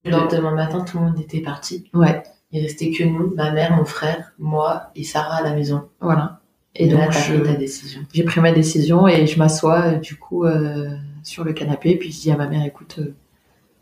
Le 0.05 0.11
lendemain 0.13 0.53
matin, 0.55 0.81
tout 0.85 0.99
le 0.99 1.05
monde 1.05 1.21
était 1.21 1.41
parti. 1.41 1.91
Ouais, 1.93 2.23
Il 2.53 2.63
restait 2.63 2.91
que 2.93 3.05
nous, 3.05 3.35
ma 3.35 3.51
mère, 3.51 3.77
mon 3.77 3.85
frère, 3.85 4.33
moi 4.39 4.91
et 4.95 5.05
Sarah 5.05 5.37
à 5.37 5.43
la 5.43 5.55
maison. 5.55 5.89
voilà. 6.01 6.41
Et, 6.75 6.87
Et 6.87 6.91
là, 6.91 7.05
donc, 7.05 7.13
t'as 7.13 7.21
je- 7.23 7.35
pris 7.35 7.53
ta 7.53 7.57
décision. 7.59 8.01
j'ai 8.13 8.23
pris 8.25 8.41
ma 8.41 8.53
décision 8.53 9.09
et 9.09 9.27
je 9.27 9.39
m'assois 9.39 9.81
euh, 9.81 9.95
du 9.97 10.17
coup 10.17 10.45
euh, 10.45 10.89
sur 11.25 11.43
le 11.43 11.53
canapé 11.53 11.97
puis 11.97 12.13
je 12.13 12.21
dis 12.21 12.31
à 12.31 12.37
ma 12.37 12.47
mère 12.47 12.65
écoute 12.65 12.97
euh, 13.01 13.15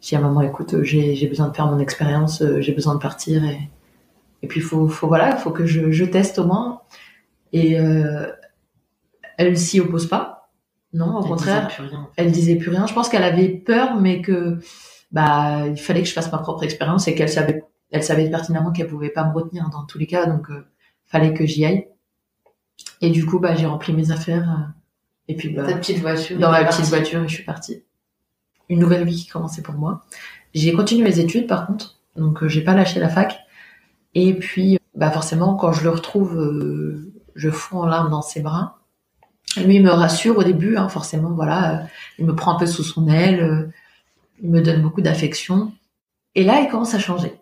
je 0.00 0.09
dis 0.09 0.16
à 0.16 0.20
maman 0.20 0.40
écoute 0.40 0.72
euh, 0.72 0.83
j'ai 0.85 1.14
j'ai 1.14 1.26
besoin 1.26 1.48
de 1.48 1.55
faire 1.57 1.66
mon 1.66 1.79
expérience 1.79 2.42
j'ai 2.61 2.72
besoin 2.72 2.94
de 2.94 3.00
partir 3.00 3.44
et 3.44 3.59
et 4.42 4.46
puis 4.46 4.61
faut 4.62 4.88
faut 4.88 5.09
voilà 5.09 5.37
faut 5.37 5.50
que 5.50 5.66
je, 5.66 5.90
je 5.90 6.05
teste 6.07 6.38
au 6.38 6.46
moins 6.46 6.81
et 7.52 7.76
elle 9.37 9.59
s'y 9.59 9.81
oppose 9.81 10.07
pas 10.09 10.48
non 10.94 11.18
au 11.18 11.22
Elle 11.22 11.29
contraire 11.29 11.66
disait 11.66 11.74
plus 11.76 11.88
rien. 11.88 12.09
elle 12.16 12.33
disait 12.33 12.57
plus 12.57 12.70
rien 12.70 12.87
je 12.87 12.94
pense 12.94 13.09
qu'elle 13.09 13.24
avait 13.24 13.48
peur 13.48 14.00
mais 14.00 14.22
que 14.22 14.59
bah 15.11 15.66
il 15.69 15.77
fallait 15.79 16.03
que 16.03 16.09
je 16.09 16.12
fasse 16.12 16.31
ma 16.33 16.38
propre 16.38 16.64
expérience 16.64 17.09
et 17.09 17.14
qu'elle 17.14 17.29
savait 17.29 17.62
elle 17.90 18.03
savait 18.03 18.29
pertinemment 18.29 18.73
qu'elle 18.73 18.88
pouvait 18.88 19.11
pas 19.11 19.25
me 19.25 19.33
retenir 19.33 19.69
dans 19.71 19.85
tous 19.85 19.99
les 19.99 20.07
cas 20.07 20.27
donc 20.27 20.51
euh, 20.51 20.66
fallait 21.07 21.33
que 21.33 21.47
j'y 21.47 21.64
aille 21.64 21.87
et 23.01 23.11
du 23.11 23.25
coup 23.25 23.38
bah 23.38 23.55
j'ai 23.55 23.66
rempli 23.66 23.92
mes 23.92 24.11
affaires 24.11 24.51
euh, 24.51 24.73
et 25.29 25.37
puis 25.37 25.51
bah, 25.51 25.64
Ta 25.64 25.77
petite 25.77 25.99
voiture. 25.99 26.38
dans 26.38 26.51
ma 26.51 26.64
petite 26.64 26.87
voiture 26.87 27.23
et 27.23 27.29
je 27.29 27.35
suis 27.35 27.45
partie. 27.45 27.83
Une 28.69 28.81
nouvelle 28.81 29.05
vie 29.05 29.16
qui 29.16 29.29
commençait 29.29 29.62
pour 29.62 29.75
moi. 29.75 30.05
J'ai 30.55 30.73
continué 30.73 31.05
mes 31.05 31.19
études 31.19 31.47
par 31.47 31.66
contre, 31.66 31.99
donc 32.16 32.42
euh, 32.42 32.49
j'ai 32.49 32.62
pas 32.62 32.75
lâché 32.75 33.01
la 33.01 33.09
fac. 33.09 33.38
Et 34.14 34.35
puis, 34.35 34.79
bah 34.95 35.11
forcément, 35.11 35.57
quand 35.57 35.73
je 35.73 35.85
le 35.85 35.90
retrouve, 35.90 36.37
euh, 36.38 37.12
je 37.35 37.51
fonds 37.51 37.81
en 37.81 37.87
larmes 37.87 38.11
dans 38.11 38.23
ses 38.23 38.40
bras. 38.40 38.79
Lui 39.57 39.77
il 39.77 39.83
me 39.83 39.90
rassure 39.90 40.38
au 40.38 40.45
début, 40.45 40.77
hein, 40.77 40.88
forcément, 40.88 41.31
voilà, 41.31 41.75
euh, 41.75 41.85
il 42.19 42.27
me 42.27 42.35
prend 42.35 42.55
un 42.55 42.59
peu 42.59 42.66
sous 42.66 42.83
son 42.83 43.09
aile, 43.09 43.40
euh, 43.40 43.66
il 44.42 44.51
me 44.51 44.61
donne 44.61 44.83
beaucoup 44.83 45.01
d'affection. 45.01 45.72
Et 46.35 46.44
là, 46.44 46.61
il 46.61 46.68
commence 46.68 46.94
à 46.94 46.99
changer. 46.99 47.33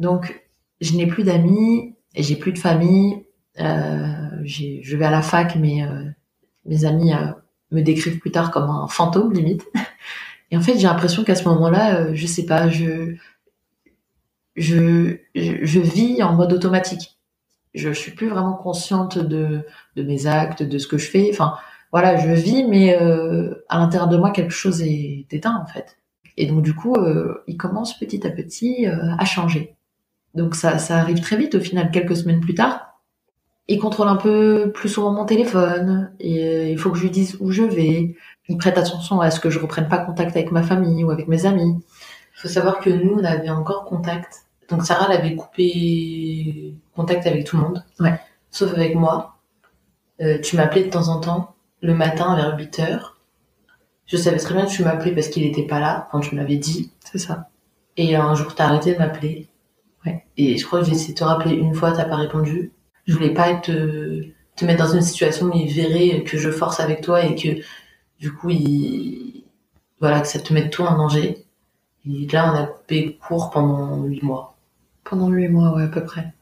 Donc, 0.00 0.42
je 0.80 0.96
n'ai 0.96 1.06
plus 1.06 1.24
d'amis, 1.24 1.94
j'ai 2.14 2.36
plus 2.36 2.52
de 2.52 2.58
famille. 2.58 3.24
Euh, 3.60 4.42
je 4.44 4.96
vais 4.96 5.04
à 5.04 5.10
la 5.10 5.22
fac, 5.22 5.56
mais 5.56 5.82
euh, 5.82 6.04
mes 6.64 6.84
amis 6.84 7.12
euh, 7.12 7.32
me 7.72 7.82
décrivent 7.82 8.18
plus 8.18 8.30
tard 8.30 8.50
comme 8.50 8.70
un 8.70 8.86
fantôme 8.86 9.32
limite. 9.32 9.64
Et 10.50 10.56
en 10.56 10.60
fait, 10.60 10.78
j'ai 10.78 10.86
l'impression 10.86 11.24
qu'à 11.24 11.34
ce 11.34 11.46
moment-là, 11.48 11.96
euh, 11.96 12.10
je 12.14 12.26
sais 12.26 12.46
pas, 12.46 12.68
je, 12.68 13.16
je, 14.56 15.18
je, 15.34 15.80
vis 15.80 16.22
en 16.22 16.34
mode 16.34 16.52
automatique. 16.52 17.18
Je 17.74 17.90
suis 17.90 18.12
plus 18.12 18.28
vraiment 18.28 18.54
consciente 18.54 19.18
de, 19.18 19.66
de 19.96 20.02
mes 20.02 20.26
actes, 20.26 20.62
de 20.62 20.78
ce 20.78 20.86
que 20.86 20.96
je 20.96 21.10
fais. 21.10 21.28
Enfin, 21.30 21.54
voilà, 21.92 22.16
je 22.16 22.30
vis, 22.30 22.64
mais 22.64 23.00
euh, 23.00 23.54
à 23.68 23.78
l'intérieur 23.78 24.08
de 24.08 24.16
moi, 24.16 24.30
quelque 24.30 24.52
chose 24.54 24.82
est 24.82 25.26
éteint 25.30 25.62
en 25.62 25.66
fait. 25.66 25.97
Et 26.40 26.46
donc 26.46 26.62
du 26.62 26.72
coup, 26.72 26.94
euh, 26.94 27.42
il 27.48 27.56
commence 27.56 27.98
petit 27.98 28.24
à 28.24 28.30
petit 28.30 28.86
euh, 28.86 29.12
à 29.18 29.24
changer. 29.24 29.74
Donc 30.34 30.54
ça, 30.54 30.78
ça 30.78 30.98
arrive 30.98 31.20
très 31.20 31.36
vite 31.36 31.56
au 31.56 31.60
final, 31.60 31.90
quelques 31.90 32.16
semaines 32.16 32.40
plus 32.40 32.54
tard. 32.54 33.00
Il 33.66 33.80
contrôle 33.80 34.06
un 34.06 34.16
peu 34.16 34.70
plus 34.72 34.88
souvent 34.88 35.10
mon 35.10 35.24
téléphone. 35.24 36.12
Et 36.20 36.44
euh, 36.44 36.68
il 36.68 36.78
faut 36.78 36.90
que 36.90 36.96
je 36.96 37.02
lui 37.02 37.10
dise 37.10 37.36
où 37.40 37.50
je 37.50 37.64
vais. 37.64 38.14
Il 38.48 38.56
prête 38.56 38.78
attention 38.78 39.20
à 39.20 39.32
ce 39.32 39.40
que 39.40 39.50
je 39.50 39.58
reprenne 39.58 39.88
pas 39.88 39.98
contact 39.98 40.36
avec 40.36 40.52
ma 40.52 40.62
famille 40.62 41.02
ou 41.02 41.10
avec 41.10 41.26
mes 41.26 41.44
amis. 41.44 41.74
Il 42.36 42.40
faut 42.40 42.48
savoir 42.48 42.78
que 42.78 42.88
nous, 42.88 43.16
on 43.18 43.24
avait 43.24 43.50
encore 43.50 43.84
contact. 43.84 44.46
Donc 44.70 44.86
Sarah, 44.86 45.08
elle 45.10 45.18
avait 45.18 45.34
coupé 45.34 46.76
contact 46.94 47.26
avec 47.26 47.44
tout 47.44 47.56
le 47.56 47.62
monde. 47.64 47.84
Ouais. 47.98 48.18
Sauf 48.52 48.72
avec 48.74 48.94
moi. 48.94 49.38
Euh, 50.20 50.38
tu 50.40 50.56
m'appelais 50.56 50.84
de 50.84 50.90
temps 50.90 51.08
en 51.08 51.18
temps, 51.18 51.56
le 51.82 51.94
matin 51.94 52.36
vers 52.36 52.56
8 52.56 52.78
heures. 52.78 53.17
Je 54.08 54.16
savais 54.16 54.38
très 54.38 54.54
bien 54.54 54.66
que 54.66 54.70
tu 54.70 54.82
m'appelais 54.82 55.12
parce 55.12 55.28
qu'il 55.28 55.44
était 55.44 55.66
pas 55.66 55.78
là. 55.78 56.08
Enfin, 56.08 56.20
tu 56.26 56.34
me 56.34 56.40
l'avais 56.40 56.56
dit. 56.56 56.90
C'est 57.04 57.18
ça. 57.18 57.50
Et 57.96 58.16
un 58.16 58.34
jour, 58.34 58.54
t'as 58.54 58.64
arrêté 58.64 58.94
de 58.94 58.98
m'appeler. 58.98 59.48
Ouais. 60.04 60.24
Et 60.36 60.56
je 60.56 60.66
crois 60.66 60.80
que 60.80 60.86
j'ai 60.86 60.92
essayé 60.92 61.12
de 61.12 61.18
te 61.18 61.24
rappeler 61.24 61.54
une 61.54 61.74
fois, 61.74 61.92
t'as 61.92 62.06
pas 62.06 62.16
répondu. 62.16 62.72
Je 63.06 63.14
voulais 63.14 63.34
pas 63.34 63.54
te, 63.54 64.22
te 64.56 64.64
mettre 64.64 64.84
dans 64.84 64.94
une 64.94 65.02
situation 65.02 65.46
où 65.46 65.52
il 65.54 65.72
verrait 65.72 66.24
que 66.24 66.38
je 66.38 66.50
force 66.50 66.80
avec 66.80 67.02
toi 67.02 67.22
et 67.22 67.34
que, 67.34 67.60
du 68.18 68.32
coup, 68.32 68.50
il, 68.50 69.44
voilà, 70.00 70.20
que 70.20 70.28
ça 70.28 70.38
te 70.38 70.52
mette 70.54 70.72
toi 70.72 70.90
en 70.90 70.96
danger. 70.96 71.44
Et 72.06 72.26
là, 72.32 72.50
on 72.52 72.56
a 72.56 72.66
coupé 72.66 73.18
court 73.26 73.50
pendant 73.50 74.02
huit 74.04 74.22
mois. 74.22 74.56
Pendant 75.04 75.28
huit 75.28 75.48
mois, 75.48 75.74
ouais, 75.74 75.84
à 75.84 75.88
peu 75.88 76.04
près. 76.04 76.32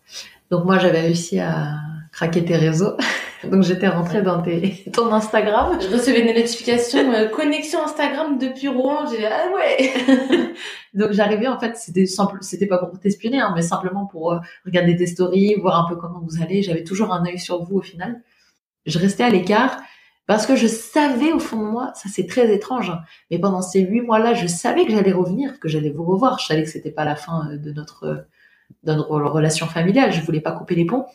Donc 0.51 0.65
moi, 0.65 0.79
j'avais 0.79 1.01
réussi 1.01 1.41
à 1.41 1.75
craquer 2.13 2.45
tes 2.45 2.57
réseaux. 2.57 2.97
Donc 3.45 3.63
j'étais 3.63 3.89
rentrée 3.89 4.23
dans 4.23 4.43
tes, 4.43 4.85
ton 4.93 5.13
Instagram. 5.13 5.79
Je 5.81 5.89
recevais 5.89 6.23
des 6.23 6.35
notifications 6.35 7.13
euh, 7.13 7.29
connexion 7.29 7.83
Instagram 7.85 8.39
depuis 8.39 8.69
Rouen. 8.69 9.07
J'ai 9.11 9.19
dit 9.19 9.25
ah 9.27 9.47
ouais. 9.55 10.55
Donc 10.95 11.13
j'arrivais 11.13 11.47
en 11.47 11.59
fait, 11.59 11.77
c'était 11.77 12.07
simple, 12.07 12.39
c'était 12.41 12.67
pas 12.67 12.79
pour 12.79 12.99
t'espionner, 12.99 13.41
hein, 13.41 13.53
mais 13.55 13.63
simplement 13.63 14.07
pour 14.07 14.33
euh, 14.33 14.39
regarder 14.65 14.97
tes 14.97 15.07
stories, 15.07 15.55
voir 15.57 15.85
un 15.85 15.89
peu 15.89 15.97
comment 15.97 16.21
vous 16.21 16.43
allez. 16.43 16.63
J'avais 16.63 16.85
toujours 16.85 17.13
un 17.13 17.25
œil 17.27 17.39
sur 17.39 17.63
vous 17.63 17.77
au 17.77 17.83
final. 17.83 18.23
Je 18.87 18.99
restais 18.99 19.25
à 19.25 19.31
l'écart 19.31 19.81
parce 20.27 20.47
que 20.47 20.57
je 20.57 20.67
savais 20.67 21.33
au 21.33 21.39
fond 21.39 21.59
de 21.59 21.71
moi, 21.71 21.93
ça 21.95 22.09
c'est 22.13 22.27
très 22.27 22.53
étrange, 22.53 22.91
hein, 22.91 23.03
mais 23.31 23.39
pendant 23.39 23.63
ces 23.63 23.81
huit 23.81 24.01
mois-là, 24.01 24.35
je 24.35 24.49
savais 24.49 24.85
que 24.85 24.91
j'allais 24.91 25.13
revenir, 25.13 25.61
que 25.61 25.69
j'allais 25.69 25.91
vous 25.91 26.05
revoir. 26.05 26.41
Je 26.41 26.47
savais 26.47 26.65
que 26.65 26.71
c'était 26.71 26.91
pas 26.91 27.05
la 27.05 27.17
fin 27.17 27.49
euh, 27.51 27.59
de 27.59 27.73
notre 27.73 28.27
de 28.83 28.93
notre 28.93 29.11
relation 29.11 29.67
familiale. 29.67 30.13
Je 30.13 30.21
voulais 30.23 30.41
pas 30.41 30.53
couper 30.53 30.75
les 30.75 30.87
ponts. 30.87 31.07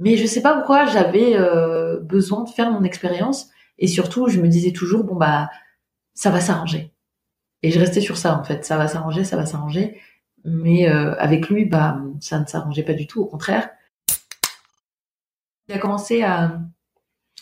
Mais 0.00 0.16
je 0.16 0.26
sais 0.26 0.40
pas 0.40 0.54
pourquoi 0.54 0.86
j'avais 0.86 1.36
euh, 1.36 2.00
besoin 2.00 2.44
de 2.44 2.48
faire 2.48 2.72
mon 2.72 2.82
expérience 2.84 3.50
et 3.78 3.86
surtout 3.86 4.28
je 4.28 4.40
me 4.40 4.48
disais 4.48 4.72
toujours 4.72 5.04
bon 5.04 5.14
bah 5.14 5.50
ça 6.14 6.30
va 6.30 6.40
s'arranger. 6.40 6.94
Et 7.62 7.70
je 7.70 7.78
restais 7.78 8.00
sur 8.00 8.16
ça 8.16 8.36
en 8.38 8.42
fait, 8.42 8.64
ça 8.64 8.78
va 8.78 8.88
s'arranger, 8.88 9.24
ça 9.24 9.36
va 9.36 9.44
s'arranger. 9.44 10.00
Mais 10.44 10.88
euh, 10.88 11.14
avec 11.18 11.50
lui 11.50 11.66
bah 11.66 12.00
ça 12.20 12.40
ne 12.40 12.46
s'arrangeait 12.46 12.82
pas 12.82 12.94
du 12.94 13.06
tout, 13.06 13.20
au 13.20 13.26
contraire. 13.26 13.68
Il 15.68 15.74
a 15.74 15.78
commencé 15.78 16.22
à 16.22 16.58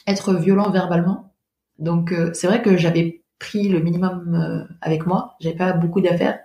être 0.09 0.35
violent 0.35 0.71
verbalement. 0.71 1.33
Donc 1.79 2.11
euh, 2.11 2.33
c'est 2.35 2.49
vrai 2.49 2.61
que 2.61 2.77
j'avais 2.77 3.23
pris 3.39 3.69
le 3.69 3.79
minimum 3.79 4.67
avec 4.81 5.07
moi, 5.07 5.37
j'avais 5.39 5.55
pas 5.55 5.73
beaucoup 5.75 6.01
d'affaires 6.01 6.41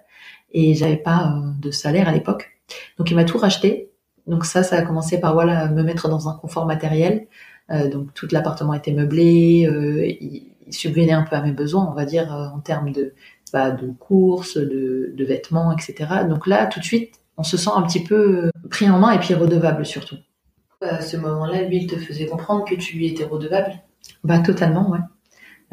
et 0.51 0.75
j'avais 0.75 0.97
pas 0.97 1.33
de 1.59 1.71
salaire 1.71 2.07
à 2.07 2.11
l'époque. 2.11 2.51
Donc 2.99 3.09
il 3.09 3.15
m'a 3.15 3.25
tout 3.25 3.39
racheté 3.39 3.92
donc 4.27 4.45
ça, 4.45 4.63
ça 4.63 4.77
a 4.77 4.81
commencé 4.81 5.19
par 5.19 5.33
voilà 5.33 5.67
me 5.69 5.83
mettre 5.83 6.09
dans 6.09 6.29
un 6.29 6.33
confort 6.33 6.65
matériel. 6.65 7.27
Euh, 7.71 7.89
donc 7.89 8.13
tout 8.13 8.27
l'appartement 8.31 8.73
était 8.73 8.91
meublé, 8.91 9.67
euh, 9.69 10.05
il, 10.05 10.49
subvenait 10.69 11.11
un 11.11 11.23
peu 11.23 11.35
à 11.35 11.41
mes 11.41 11.51
besoins, 11.51 11.87
on 11.89 11.93
va 11.93 12.05
dire 12.05 12.33
euh, 12.33 12.47
en 12.47 12.59
termes 12.59 12.91
de 12.91 13.13
bah, 13.51 13.69
de 13.69 13.91
courses, 13.91 14.57
de, 14.57 15.13
de, 15.15 15.25
vêtements, 15.25 15.71
etc. 15.71 16.25
Donc 16.27 16.47
là, 16.47 16.65
tout 16.65 16.79
de 16.79 16.85
suite, 16.85 17.19
on 17.37 17.43
se 17.43 17.57
sent 17.57 17.69
un 17.75 17.83
petit 17.83 18.03
peu 18.03 18.49
pris 18.71 18.89
en 18.89 18.97
main 18.97 19.11
et 19.11 19.19
puis 19.19 19.35
redevable 19.35 19.85
surtout. 19.85 20.15
À 20.81 21.01
ce 21.01 21.17
moment-là, 21.17 21.61
lui, 21.61 21.83
il 21.83 21.87
te 21.87 21.95
faisait 21.95 22.25
comprendre 22.25 22.65
que 22.65 22.75
tu 22.75 22.97
lui 22.97 23.07
étais 23.07 23.23
redevable? 23.23 23.73
Bah 24.23 24.39
totalement, 24.39 24.89
ouais. 24.89 24.99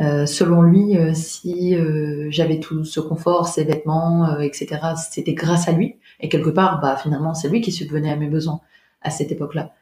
Euh, 0.01 0.25
selon 0.25 0.63
lui, 0.63 0.97
euh, 0.97 1.13
si 1.13 1.77
euh, 1.77 2.29
j'avais 2.31 2.59
tout 2.59 2.85
ce 2.85 3.01
confort, 3.01 3.49
ces 3.49 3.65
vêtements, 3.65 4.39
etc., 4.41 4.79
c'était 4.97 5.35
grâce 5.35 5.69
à 5.69 5.73
lui. 5.73 5.97
Et 6.21 6.29
quelque 6.29 6.51
part, 6.51 6.81
bah 6.81 6.97
finalement, 6.97 7.35
c'est 7.35 7.49
lui 7.49 7.61
qui 7.61 7.73
subvenait 7.73 8.11
à 8.11 8.17
mes 8.17 8.29
besoins 8.29 8.61
à 9.03 9.11
cette 9.11 9.31
époque-là. 9.33 9.73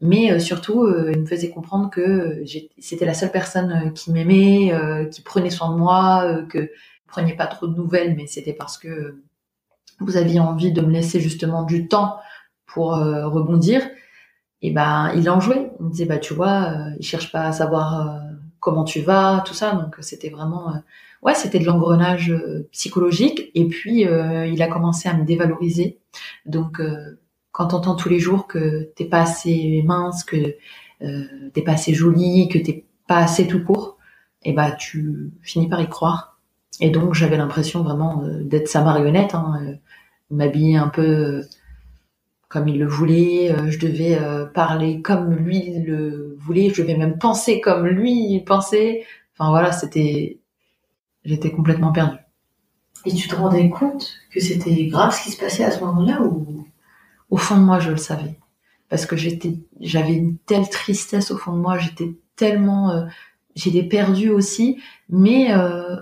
Mais 0.00 0.38
surtout, 0.38 0.86
il 1.10 1.20
me 1.20 1.26
faisait 1.26 1.50
comprendre 1.50 1.90
que 1.90 2.44
c'était 2.78 3.04
la 3.04 3.14
seule 3.14 3.32
personne 3.32 3.92
qui 3.94 4.12
m'aimait, 4.12 4.72
qui 5.10 5.22
prenait 5.22 5.50
soin 5.50 5.72
de 5.72 5.76
moi, 5.76 6.44
que 6.48 6.70
prenais 7.08 7.34
pas 7.34 7.48
trop 7.48 7.66
de 7.66 7.74
nouvelles, 7.74 8.14
mais 8.14 8.28
c'était 8.28 8.52
parce 8.52 8.78
que 8.78 9.20
vous 9.98 10.16
aviez 10.16 10.38
envie 10.38 10.70
de 10.70 10.80
me 10.82 10.92
laisser 10.92 11.18
justement 11.18 11.64
du 11.64 11.88
temps 11.88 12.18
pour 12.66 12.92
rebondir. 12.92 13.82
Et 14.62 14.70
ben, 14.70 15.12
il 15.16 15.28
en 15.30 15.40
jouait. 15.40 15.72
Il 15.80 15.86
me 15.86 15.90
disait, 15.90 16.04
bah 16.04 16.18
tu 16.18 16.32
vois, 16.32 16.74
il 17.00 17.04
cherche 17.04 17.32
pas 17.32 17.42
à 17.42 17.52
savoir 17.52 18.20
comment 18.68 18.84
tu 18.84 19.00
vas, 19.00 19.42
tout 19.46 19.54
ça. 19.54 19.72
Donc 19.72 19.96
c'était 20.00 20.28
vraiment, 20.28 20.68
euh, 20.70 20.78
ouais, 21.22 21.34
c'était 21.34 21.58
de 21.58 21.64
l'engrenage 21.64 22.30
euh, 22.30 22.68
psychologique. 22.72 23.50
Et 23.54 23.66
puis 23.66 24.06
euh, 24.06 24.46
il 24.46 24.60
a 24.62 24.68
commencé 24.68 25.08
à 25.08 25.14
me 25.14 25.24
dévaloriser. 25.24 25.98
Donc 26.44 26.82
quand 27.52 27.68
t'entends 27.68 27.96
tous 27.96 28.08
les 28.08 28.18
jours 28.20 28.46
que 28.46 28.90
t'es 28.94 29.06
pas 29.06 29.22
assez 29.22 29.82
mince, 29.86 30.24
que 30.24 30.56
t'es 31.00 31.62
pas 31.62 31.72
assez 31.72 31.94
jolie, 31.94 32.48
que 32.48 32.58
t'es 32.58 32.84
pas 33.06 33.18
assez 33.18 33.46
tout 33.46 33.64
court, 33.64 33.96
et 34.42 34.50
eh 34.50 34.52
bah 34.52 34.72
tu 34.72 35.32
finis 35.42 35.68
par 35.68 35.80
y 35.80 35.88
croire. 35.88 36.38
Et 36.80 36.90
donc 36.90 37.14
j'avais 37.14 37.36
l'impression 37.36 37.82
vraiment 37.82 38.22
d'être 38.42 38.68
sa 38.68 38.82
marionnette, 38.82 39.34
hein, 39.34 39.60
m'habiller 40.30 40.76
un 40.76 40.88
peu 40.88 41.42
comme 42.48 42.68
il 42.68 42.78
le 42.78 42.86
voulait, 42.86 43.52
euh, 43.52 43.70
je 43.70 43.78
devais 43.78 44.18
euh, 44.18 44.46
parler 44.46 45.02
comme 45.02 45.34
lui 45.34 45.80
le 45.84 46.36
voulait, 46.38 46.70
je 46.70 46.82
devais 46.82 46.96
même 46.96 47.18
penser 47.18 47.60
comme 47.60 47.86
lui 47.86 48.40
pensait. 48.46 49.04
Enfin 49.34 49.50
voilà, 49.50 49.72
c'était, 49.72 50.40
j'étais 51.24 51.50
complètement 51.50 51.92
perdue. 51.92 52.18
Et 53.04 53.12
tu 53.12 53.28
te 53.28 53.34
rendais 53.34 53.68
compte 53.70 54.14
que 54.32 54.40
c'était 54.40 54.86
grave 54.86 55.14
ce 55.14 55.24
qui 55.24 55.30
se 55.30 55.38
passait 55.38 55.64
à 55.64 55.70
ce 55.70 55.80
moment-là 55.80 56.22
ou? 56.22 56.66
Au 57.30 57.36
fond 57.36 57.56
de 57.56 57.62
moi 57.62 57.78
je 57.78 57.90
le 57.90 57.98
savais 57.98 58.38
parce 58.88 59.06
que 59.06 59.16
j'étais, 59.16 59.54
j'avais 59.80 60.14
une 60.14 60.38
telle 60.38 60.68
tristesse 60.68 61.30
au 61.30 61.36
fond 61.36 61.52
de 61.52 61.58
moi, 61.58 61.78
j'étais 61.78 62.14
tellement, 62.36 62.90
euh, 62.90 63.06
j'étais 63.54 63.82
perdue 63.82 64.30
aussi, 64.30 64.80
mais 65.08 65.52
euh, 65.52 65.96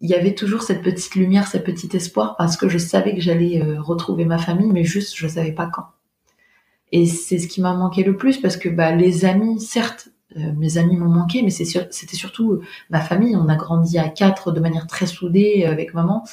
il 0.00 0.08
y 0.08 0.14
avait 0.14 0.34
toujours 0.34 0.62
cette 0.62 0.82
petite 0.82 1.14
lumière, 1.14 1.46
cette 1.46 1.64
petit 1.64 1.94
espoir, 1.96 2.36
parce 2.36 2.56
que 2.56 2.68
je 2.68 2.78
savais 2.78 3.14
que 3.14 3.20
j'allais 3.20 3.62
euh, 3.62 3.80
retrouver 3.80 4.24
ma 4.24 4.38
famille, 4.38 4.70
mais 4.72 4.84
juste 4.84 5.16
je 5.16 5.26
savais 5.26 5.52
pas 5.52 5.66
quand. 5.66 5.86
Et 6.92 7.06
c'est 7.06 7.38
ce 7.38 7.48
qui 7.48 7.60
m'a 7.60 7.74
manqué 7.74 8.04
le 8.04 8.16
plus, 8.16 8.38
parce 8.38 8.56
que 8.56 8.68
bah, 8.68 8.94
les 8.94 9.24
amis, 9.24 9.60
certes, 9.60 10.08
euh, 10.36 10.52
mes 10.56 10.78
amis 10.78 10.96
m'ont 10.96 11.08
manqué, 11.08 11.42
mais 11.42 11.50
c'était 11.50 12.16
surtout 12.16 12.52
euh, 12.52 12.62
ma 12.90 13.00
famille. 13.00 13.34
On 13.36 13.48
a 13.48 13.56
grandi 13.56 13.98
à 13.98 14.08
quatre 14.08 14.52
de 14.52 14.60
manière 14.60 14.86
très 14.86 15.06
soudée 15.06 15.64
avec 15.64 15.94
maman, 15.94 16.24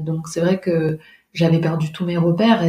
donc 0.00 0.28
c'est 0.28 0.40
vrai 0.40 0.60
que 0.60 0.98
j'avais 1.34 1.60
perdu 1.60 1.92
tous 1.92 2.06
mes 2.06 2.16
repères 2.16 2.62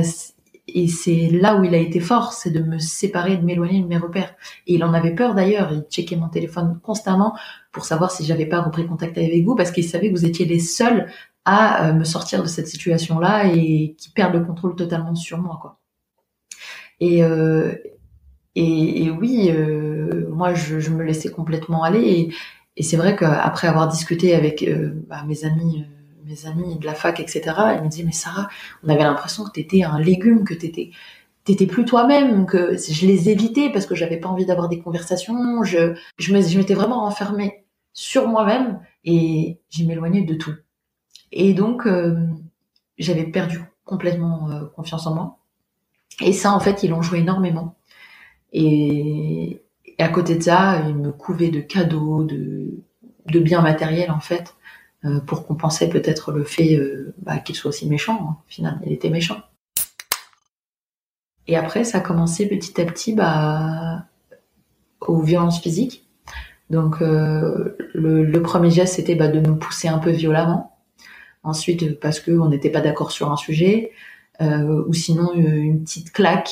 et 0.75 0.87
c'est 0.87 1.29
là 1.29 1.55
où 1.55 1.63
il 1.63 1.73
a 1.75 1.77
été 1.77 1.99
fort, 1.99 2.33
c'est 2.33 2.51
de 2.51 2.61
me 2.61 2.79
séparer, 2.79 3.37
de 3.37 3.45
m'éloigner 3.45 3.81
de 3.81 3.87
mes 3.87 3.97
repères. 3.97 4.35
Et 4.67 4.75
il 4.75 4.83
en 4.83 4.93
avait 4.93 5.13
peur 5.15 5.35
d'ailleurs, 5.35 5.71
il 5.71 5.83
checkait 5.89 6.15
mon 6.15 6.29
téléphone 6.29 6.79
constamment 6.83 7.35
pour 7.71 7.85
savoir 7.85 8.11
si 8.11 8.25
j'avais 8.25 8.45
pas 8.45 8.61
repris 8.61 8.85
contact 8.87 9.17
avec 9.17 9.43
vous, 9.45 9.55
parce 9.55 9.71
qu'il 9.71 9.83
savait 9.83 10.09
que 10.09 10.17
vous 10.17 10.25
étiez 10.25 10.45
les 10.45 10.59
seuls 10.59 11.07
à 11.45 11.87
euh, 11.89 11.93
me 11.93 12.03
sortir 12.03 12.43
de 12.43 12.47
cette 12.47 12.67
situation-là 12.67 13.47
et 13.53 13.95
qui 13.97 14.11
perdent 14.11 14.35
le 14.35 14.45
contrôle 14.45 14.75
totalement 14.75 15.15
sur 15.15 15.37
moi, 15.39 15.57
quoi. 15.61 15.79
Et, 16.99 17.23
euh, 17.23 17.73
et, 18.55 19.09
oui, 19.09 19.49
euh, 19.51 20.27
moi 20.29 20.53
je, 20.53 20.79
je, 20.79 20.89
me 20.91 21.03
laissais 21.03 21.31
complètement 21.31 21.83
aller. 21.83 22.29
Et, 22.75 22.83
c'est 22.83 22.97
vrai 22.97 23.15
qu'après 23.15 23.67
avoir 23.67 23.87
discuté 23.87 24.35
avec 24.35 24.65
bah, 25.07 25.23
mes 25.27 25.43
amis 25.43 25.85
mes 26.29 26.45
amis 26.45 26.77
de 26.77 26.85
la 26.85 26.93
fac, 26.93 27.19
etc. 27.19 27.41
Elle 27.73 27.83
me 27.83 27.89
dit 27.89 28.03
mais 28.03 28.11
Sarah, 28.11 28.47
on 28.83 28.89
avait 28.89 29.03
l'impression 29.03 29.43
que 29.43 29.51
t'étais 29.51 29.83
un 29.83 29.99
légume, 29.99 30.43
que 30.43 30.53
t'étais 30.53 30.91
t'étais 31.45 31.65
plus 31.65 31.85
toi-même, 31.85 32.45
que 32.45 32.77
je 32.77 33.07
les 33.07 33.29
évitais 33.29 33.71
parce 33.71 33.87
que 33.87 33.95
j'avais 33.95 34.17
pas 34.17 34.29
envie 34.29 34.45
d'avoir 34.45 34.69
des 34.69 34.79
conversations. 34.79 35.63
Je 35.63 35.95
je 36.17 36.33
m'étais 36.33 36.75
vraiment 36.75 37.01
renfermée 37.01 37.65
sur 37.93 38.27
moi-même 38.27 38.79
et 39.03 39.59
j'ai 39.69 39.85
m'éloignais 39.85 40.21
de 40.23 40.35
tout. 40.35 40.53
Et 41.31 41.53
donc 41.53 41.87
euh, 41.87 42.15
j'avais 42.97 43.25
perdu 43.25 43.61
complètement 43.83 44.51
euh, 44.51 44.65
confiance 44.75 45.07
en 45.07 45.15
moi. 45.15 45.39
Et 46.21 46.33
ça 46.33 46.53
en 46.53 46.59
fait 46.59 46.83
ils 46.83 46.91
l'ont 46.91 47.01
joué 47.01 47.19
énormément. 47.19 47.75
Et, 48.53 49.61
et, 49.85 50.03
à 50.03 50.09
côté 50.09 50.35
de 50.35 50.41
ça, 50.43 50.81
ils 50.87 50.95
me 50.95 51.11
couvaient 51.11 51.51
de 51.51 51.61
cadeaux, 51.61 52.23
de 52.23 52.83
de 53.27 53.39
biens 53.39 53.61
matériels 53.61 54.11
en 54.11 54.19
fait 54.19 54.55
euh, 55.05 55.21
pour 55.21 55.47
compenser 55.47 55.87
peut-être 55.87 56.33
le 56.33 56.43
fait 56.43 56.75
euh, 56.75 57.13
bah, 57.21 57.37
qu'il 57.37 57.55
soit 57.55 57.69
aussi 57.69 57.87
méchant. 57.87 58.19
Hein. 58.21 58.37
Finalement, 58.47 58.81
il 58.85 58.91
était 58.91 59.09
méchant. 59.09 59.41
Et 61.47 61.55
après, 61.55 61.85
ça 61.85 61.99
a 61.99 62.01
commencé 62.01 62.47
petit 62.47 62.81
à 62.81 62.85
petit 62.85 63.13
bah, 63.13 64.05
aux 64.99 65.21
violences 65.21 65.61
physiques. 65.61 66.05
Donc, 66.69 67.01
euh, 67.01 67.77
le, 67.93 68.41
premier 68.41 68.71
geste, 68.71 68.95
c'était 68.95 69.15
bah, 69.15 69.29
de 69.29 69.39
me 69.39 69.57
pousser 69.57 69.87
un 69.87 69.99
peu 69.99 70.11
violemment. 70.11 70.77
Ensuite, 71.43 71.97
parce 72.01 72.19
qu'on 72.19 72.49
n'était 72.49 72.69
pas 72.69 72.81
d'accord 72.81 73.13
sur 73.13 73.31
un 73.31 73.37
sujet, 73.37 73.93
ou 74.41 74.93
sinon 74.93 75.33
une 75.33 75.83
petite 75.83 76.11
claque, 76.11 76.51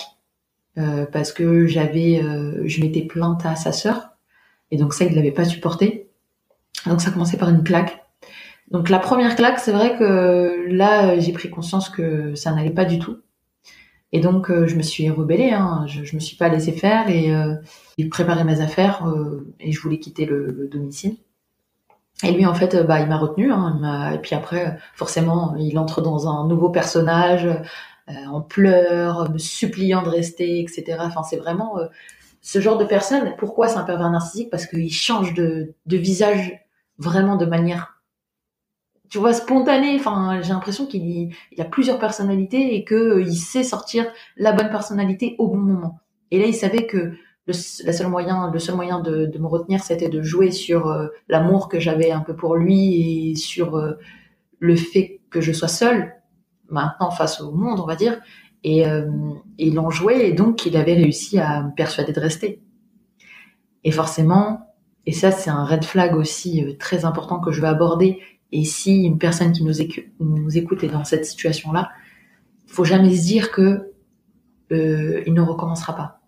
parce 0.76 1.34
que 1.34 1.68
j'avais, 1.68 2.24
je 2.64 2.82
m'étais 2.82 3.02
plainte 3.02 3.46
à 3.46 3.58
sa 3.58 3.74
sœur, 3.74 4.12
et 4.72 4.78
donc 4.78 4.94
ça, 4.94 5.04
il 5.04 5.12
ne 5.12 5.16
l'avait 5.18 5.32
pas 5.32 5.44
supporté. 5.44 6.10
Donc 6.86 7.02
ça 7.02 7.10
a 7.10 7.12
commencé 7.12 7.38
par 7.38 7.50
une 7.50 7.64
claque. 7.64 8.07
Donc 8.70 8.90
la 8.90 9.00
première 9.00 9.36
claque, 9.36 9.60
c'est 9.60 9.72
vrai 9.72 9.98
que 9.98 10.68
là, 10.70 11.20
j'ai 11.20 11.32
pris 11.32 11.50
conscience 11.50 11.90
que 11.90 12.36
ça 12.36 12.52
n'allait 12.52 12.70
pas 12.70 12.86
du 12.86 13.00
tout. 13.00 13.18
Et 14.14 14.20
donc 14.22 14.50
euh, 14.50 14.68
je 14.68 14.76
me 14.76 14.82
suis 14.82 15.10
rebellée, 15.10 15.52
hein. 15.52 15.86
je, 15.88 16.04
je 16.04 16.16
me 16.16 16.20
suis 16.22 16.38
pas 16.38 16.48
laissée 16.50 16.72
faire 16.72 17.10
et 17.10 17.34
euh, 17.36 17.56
j'ai 17.98 18.08
préparé 18.08 18.44
mes 18.46 18.62
affaires 18.62 19.06
euh, 19.06 19.54
et 19.60 19.72
je 19.72 19.82
voulais 19.82 20.00
quitter 20.00 20.26
le, 20.26 20.70
domicile. 20.72 21.18
Et 22.24 22.32
lui 22.32 22.46
en 22.46 22.54
fait, 22.54 22.74
euh, 22.74 22.84
bah 22.84 23.02
il 23.02 23.08
m'a 23.08 23.18
retenu. 23.18 23.52
Hein, 23.52 24.12
et 24.14 24.20
puis 24.20 24.34
après, 24.36 24.78
forcément, 24.96 25.56
il 25.58 25.78
entre 25.78 26.02
dans 26.02 26.28
un 26.28 26.48
nouveau 26.48 26.70
personnage, 26.70 27.48
en 28.08 28.42
pleurs, 28.42 29.30
me 29.32 29.38
suppliant 29.38 30.02
de 30.02 30.10
rester, 30.10 30.62
etc. 30.62 30.98
Enfin 31.02 31.24
c'est 31.24 31.38
vraiment 31.38 31.78
ce 32.42 32.62
genre 32.62 32.78
de 32.78 32.86
personne. 32.86 33.36
Pourquoi 33.38 33.68
c'est 33.68 33.78
un 33.78 33.84
pervers 33.84 34.10
narcissique? 34.10 34.50
Parce 34.50 34.66
qu'il 34.66 34.92
change 34.92 35.34
de, 35.34 35.74
de 35.86 35.98
visage 35.98 36.66
vraiment 36.98 37.36
de 37.36 37.46
manière 37.46 37.97
tu 39.10 39.18
vois, 39.18 39.34
spontané. 39.34 39.96
Enfin, 39.96 40.42
j'ai 40.42 40.50
l'impression 40.50 40.86
qu'il 40.86 41.34
il 41.52 41.62
a 41.62 41.66
plusieurs 41.66 42.00
personnalités 42.00 42.76
et 42.76 42.84
que 42.84 42.96
euh, 42.96 43.22
il 43.22 43.36
sait 43.36 43.64
sortir 43.64 44.06
la 44.36 44.52
bonne 44.52 44.70
personnalité 44.70 45.36
au 45.38 45.48
bon 45.48 45.58
moment. 45.58 46.00
Et 46.32 46.40
là, 46.40 46.46
il 46.46 46.54
savait 46.54 46.86
que 46.86 47.14
le, 47.46 47.54
la 47.86 48.08
moyen, 48.10 48.52
le 48.52 48.60
seul 48.60 48.76
moyen 48.76 49.00
de, 49.00 49.32
me 49.40 49.48
retenir, 49.48 49.84
c'était 49.84 50.10
de 50.10 50.22
jouer 50.22 50.52
sur 50.52 50.88
euh, 50.88 51.08
l'amour 51.30 51.70
que 51.70 51.80
j'avais 51.80 52.12
un 52.12 52.20
peu 52.20 52.36
pour 52.36 52.56
lui 52.56 53.32
et 53.32 53.36
sur 53.36 53.78
euh, 53.78 53.94
le 54.60 54.76
fait 54.76 55.22
que 55.30 55.40
je 55.40 55.54
sois 55.54 55.68
seule 55.68 56.14
maintenant 56.70 57.12
face 57.12 57.40
au 57.40 57.52
monde, 57.52 57.80
on 57.80 57.86
va 57.86 57.96
dire. 57.96 58.20
Et, 58.64 58.82
et 58.82 59.68
il 59.68 59.80
en 59.80 59.90
jouait 59.90 60.28
et 60.28 60.34
donc 60.34 60.66
il 60.66 60.76
avait 60.76 60.96
réussi 60.96 61.40
à 61.40 61.64
me 61.64 61.74
persuader 61.74 62.12
de 62.12 62.20
rester. 62.20 62.62
Et 63.86 63.92
forcément, 63.92 64.76
et 65.06 65.14
ça 65.14 65.32
c'est 65.32 65.52
un 65.52 65.64
red 65.64 65.86
flag 65.86 66.16
aussi 66.16 66.76
très 66.78 67.06
important 67.06 67.40
que 67.40 67.52
je 67.52 67.62
vais 67.62 67.68
aborder. 67.68 68.20
Et 68.52 68.64
si 68.64 69.04
une 69.04 69.18
personne 69.18 69.52
qui 69.52 69.64
nous, 69.64 70.58
écoute 70.58 70.84
est 70.84 70.90
dans 70.90 71.04
cette 71.04 71.26
situation-là, 71.26 71.92
faut 72.66 72.86
jamais 72.86 73.16
se 73.16 73.26
dire 73.26 73.52
que 73.52 73.92
euh, 74.72 75.24
il 75.26 75.34
ne 75.34 75.42
recommencera 75.42 75.96
pas. 75.96 76.22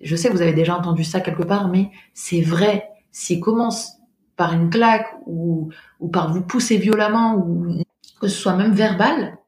Je 0.00 0.16
sais 0.16 0.28
que 0.28 0.34
vous 0.34 0.42
avez 0.42 0.52
déjà 0.52 0.76
entendu 0.76 1.04
ça 1.04 1.20
quelque 1.20 1.42
part, 1.42 1.68
mais 1.68 1.90
c'est 2.14 2.40
vrai. 2.42 2.88
S'il 3.10 3.40
commence 3.40 3.98
par 4.36 4.52
une 4.52 4.70
claque 4.70 5.14
ou, 5.26 5.70
par 6.12 6.32
vous 6.32 6.42
pousser 6.42 6.76
violemment 6.78 7.36
ou 7.36 7.82
que 8.20 8.28
ce 8.28 8.36
soit 8.36 8.56
même 8.56 8.72
verbal, 8.72 9.38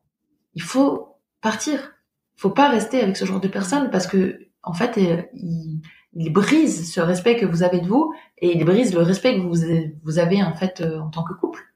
il 0.54 0.62
faut 0.62 1.16
partir. 1.40 1.92
Il 2.36 2.40
faut 2.40 2.50
pas 2.50 2.68
rester 2.68 3.00
avec 3.00 3.16
ce 3.16 3.24
genre 3.24 3.40
de 3.40 3.48
personne 3.48 3.90
parce 3.90 4.06
que 4.06 4.38
en 4.62 4.72
fait, 4.72 4.96
euh, 4.98 5.22
il, 5.34 5.82
il 6.16 6.32
brise 6.32 6.92
ce 6.92 7.00
respect 7.00 7.36
que 7.36 7.46
vous 7.46 7.62
avez 7.62 7.80
de 7.80 7.86
vous 7.86 8.14
et 8.38 8.56
il 8.56 8.64
brise 8.64 8.94
le 8.94 9.02
respect 9.02 9.36
que 9.36 9.40
vous, 9.40 9.66
vous 10.02 10.18
avez 10.18 10.42
en 10.42 10.54
fait 10.54 10.80
euh, 10.80 11.00
en 11.00 11.10
tant 11.10 11.24
que 11.24 11.34
couple. 11.34 11.73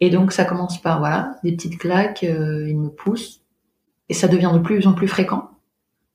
Et 0.00 0.08
donc 0.08 0.32
ça 0.32 0.44
commence 0.44 0.80
par 0.80 0.98
voilà 0.98 1.36
des 1.44 1.52
petites 1.52 1.78
claques, 1.78 2.24
euh, 2.24 2.66
il 2.68 2.78
me 2.78 2.88
pousse 2.88 3.42
et 4.08 4.14
ça 4.14 4.28
devient 4.28 4.50
de 4.52 4.58
plus 4.58 4.86
en 4.86 4.94
plus 4.94 5.08
fréquent. 5.08 5.50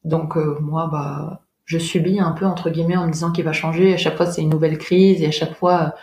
Donc 0.04 0.36
euh, 0.38 0.58
moi 0.60 0.90
bah 0.92 1.44
je 1.66 1.78
subis 1.78 2.20
un 2.20 2.32
peu 2.32 2.46
entre 2.46 2.70
guillemets 2.72 2.98
en 2.98 3.06
me 3.06 3.12
disant 3.12 3.32
qu'il 3.32 3.46
va 3.46 3.54
changer. 3.54 3.94
À 3.94 3.98
chaque 3.98 4.18
fois 4.18 4.26
c'est 4.26 4.42
une 4.42 4.50
nouvelle 4.50 4.80
crise 4.80 5.22
et 5.22 5.28
à 5.28 5.32
chaque 5.32 5.56
fois 5.56 5.94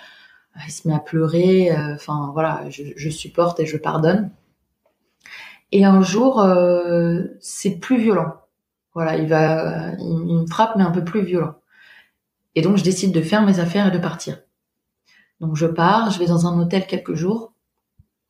euh, 0.57 0.61
il 0.67 0.71
se 0.71 0.87
met 0.87 0.95
à 0.95 1.01
pleurer. 1.01 1.71
Enfin 1.95 2.31
voilà, 2.33 2.69
je, 2.71 2.85
je, 2.95 3.11
supporte 3.11 3.59
et 3.59 3.67
je 3.67 3.77
pardonne. 3.77 4.31
Et 5.73 5.85
un 5.85 6.03
jour 6.03 6.47
c'est 7.41 7.81
plus 7.81 7.99
violent. 7.99 8.35
Voilà, 8.95 9.17
il 9.17 9.27
va, 9.27 9.93
il, 9.99 10.43
me 10.43 10.47
frappe 10.47 10.77
mais 10.77 10.85
un 10.85 10.91
peu 10.91 11.03
plus 11.05 11.23
violent. 11.23 11.55
Et 12.55 12.63
donc 12.63 12.77
je 12.77 12.85
décide 12.85 13.13
de 13.13 13.23
faire 13.23 13.43
mes 13.43 13.59
affaires 13.59 13.89
et 13.89 13.91
de 13.91 13.99
partir. 13.99 14.39
Donc 15.41 15.57
je 15.57 15.67
pars, 15.67 16.11
je 16.11 16.19
vais 16.19 16.27
dans 16.27 16.47
un 16.47 16.61
hôtel 16.61 16.87
quelques 16.87 17.15
jours 17.15 17.52
euh, 17.52 17.52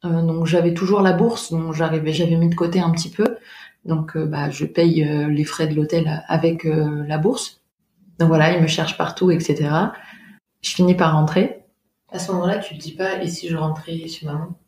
donc 0.03 0.47
j'avais 0.47 0.75
toujours 0.75 1.01
la 1.01 1.13
bourse, 1.13 1.53
donc 1.53 1.75
j'arrivais, 1.75 2.13
j'avais 2.13 2.37
mis 2.37 2.49
de 2.49 2.55
côté 2.55 2.81
un 2.81 2.91
petit 2.91 3.11
peu. 3.11 3.37
Donc 3.85 4.17
euh, 4.17 4.27
bah, 4.27 4.51
je 4.51 4.65
paye 4.65 5.05
euh, 5.05 5.29
les 5.29 5.45
frais 5.45 5.67
de 5.67 5.75
l'hôtel 5.75 6.25
avec 6.29 6.65
la 6.65 7.19
bourse. 7.19 7.63
Donc 8.19 8.29
voilà, 8.29 8.57
il 8.57 8.63
me 8.63 8.67
cherche 8.67 8.97
partout, 8.97 9.31
etc. 9.31 9.71
Je 10.61 10.71
finis 10.71 10.95
par 10.95 11.13
rentrer. 11.13 11.65
À 12.11 12.19
ce 12.19 12.31
moment-là, 12.33 12.59
tu 12.59 12.77
te 12.77 12.83
dis 12.83 12.93
pas, 12.93 13.23
et 13.23 13.29
si 13.29 13.49
je 13.49 13.57
rentrais 13.57 14.07
chez 14.07 14.27
maman? 14.27 14.59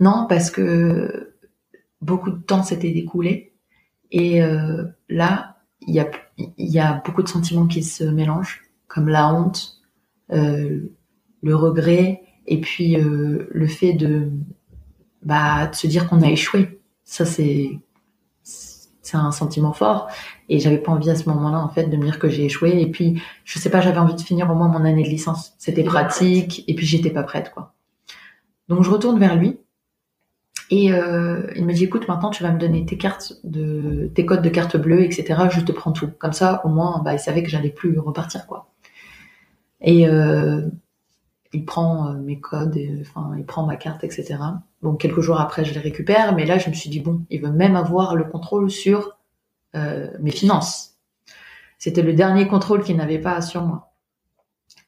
Non, 0.00 0.26
parce 0.28 0.50
que 0.50 1.34
beaucoup 2.00 2.30
de 2.30 2.42
temps 2.42 2.62
s'était 2.62 2.90
découlé. 2.90 3.54
Et 4.10 4.40
là, 5.08 5.58
il 5.86 5.94
y 5.94 6.00
a, 6.00 6.10
y 6.58 6.80
a 6.80 7.00
beaucoup 7.04 7.22
de 7.22 7.28
sentiments 7.28 7.66
qui 7.66 7.84
se 7.84 8.02
mélangent, 8.02 8.62
comme 8.88 9.08
la 9.08 9.32
honte, 9.32 9.80
le 10.28 11.54
regret, 11.54 12.22
et 12.46 12.60
puis 12.60 12.96
le 12.96 13.66
fait 13.68 13.92
de 13.92 14.32
bah, 15.22 15.66
de 15.66 15.74
se 15.74 15.86
dire 15.86 16.08
qu'on 16.08 16.22
a 16.22 16.30
échoué. 16.30 16.80
Ça, 17.04 17.24
c'est, 17.24 17.78
c'est 18.42 19.16
un 19.16 19.32
sentiment 19.32 19.72
fort. 19.72 20.08
Et 20.48 20.60
j'avais 20.60 20.78
pas 20.78 20.92
envie 20.92 21.10
à 21.10 21.16
ce 21.16 21.28
moment-là, 21.28 21.58
en 21.58 21.68
fait, 21.68 21.84
de 21.84 21.96
me 21.96 22.04
dire 22.04 22.18
que 22.18 22.28
j'ai 22.28 22.44
échoué. 22.44 22.80
Et 22.80 22.90
puis, 22.90 23.22
je 23.44 23.58
sais 23.58 23.70
pas, 23.70 23.80
j'avais 23.80 23.98
envie 23.98 24.14
de 24.14 24.20
finir 24.20 24.50
au 24.50 24.54
moins 24.54 24.68
mon 24.68 24.84
année 24.84 25.02
de 25.02 25.08
licence. 25.08 25.54
C'était 25.58 25.84
pratique. 25.84 26.64
Et 26.68 26.74
puis, 26.74 26.86
j'étais 26.86 27.10
pas 27.10 27.22
prête, 27.22 27.50
quoi. 27.52 27.74
Donc, 28.68 28.82
je 28.82 28.90
retourne 28.90 29.18
vers 29.18 29.36
lui. 29.36 29.58
Et 30.70 30.92
euh, 30.92 31.50
il 31.56 31.64
me 31.64 31.72
dit, 31.72 31.84
écoute, 31.84 32.08
maintenant, 32.08 32.30
tu 32.30 32.42
vas 32.42 32.52
me 32.52 32.58
donner 32.58 32.84
tes 32.84 32.98
cartes 32.98 33.34
de, 33.44 34.10
tes 34.14 34.26
codes 34.26 34.42
de 34.42 34.50
carte 34.50 34.76
bleue, 34.76 35.02
etc. 35.02 35.44
Je 35.50 35.60
te 35.60 35.72
prends 35.72 35.92
tout. 35.92 36.10
Comme 36.18 36.34
ça, 36.34 36.60
au 36.64 36.68
moins, 36.68 37.00
bah, 37.02 37.14
il 37.14 37.18
savait 37.18 37.42
que 37.42 37.48
j'allais 37.48 37.70
plus 37.70 37.98
repartir, 37.98 38.46
quoi. 38.46 38.70
Et 39.80 40.06
euh, 40.08 40.68
il 41.52 41.64
prend 41.64 42.08
euh, 42.08 42.14
mes 42.18 42.38
codes, 42.38 42.76
et, 42.76 42.98
enfin, 43.00 43.34
il 43.38 43.46
prend 43.46 43.64
ma 43.64 43.76
carte, 43.76 44.04
etc. 44.04 44.36
Bon, 44.82 44.94
quelques 44.94 45.20
jours 45.20 45.40
après, 45.40 45.64
je 45.64 45.74
les 45.74 45.80
récupère, 45.80 46.34
mais 46.34 46.46
là, 46.46 46.58
je 46.58 46.68
me 46.68 46.74
suis 46.74 46.88
dit, 46.88 47.00
bon, 47.00 47.24
il 47.30 47.40
veut 47.40 47.50
même 47.50 47.74
avoir 47.74 48.14
le 48.14 48.24
contrôle 48.24 48.70
sur 48.70 49.18
euh, 49.74 50.08
mes 50.20 50.30
finances. 50.30 50.96
C'était 51.78 52.02
le 52.02 52.12
dernier 52.12 52.46
contrôle 52.46 52.82
qu'il 52.82 52.96
n'avait 52.96 53.18
pas 53.18 53.40
sur 53.40 53.62
moi. 53.62 53.92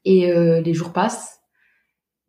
Et 0.05 0.31
euh, 0.31 0.61
les 0.61 0.75
jours 0.75 0.93
passent. 0.93 1.41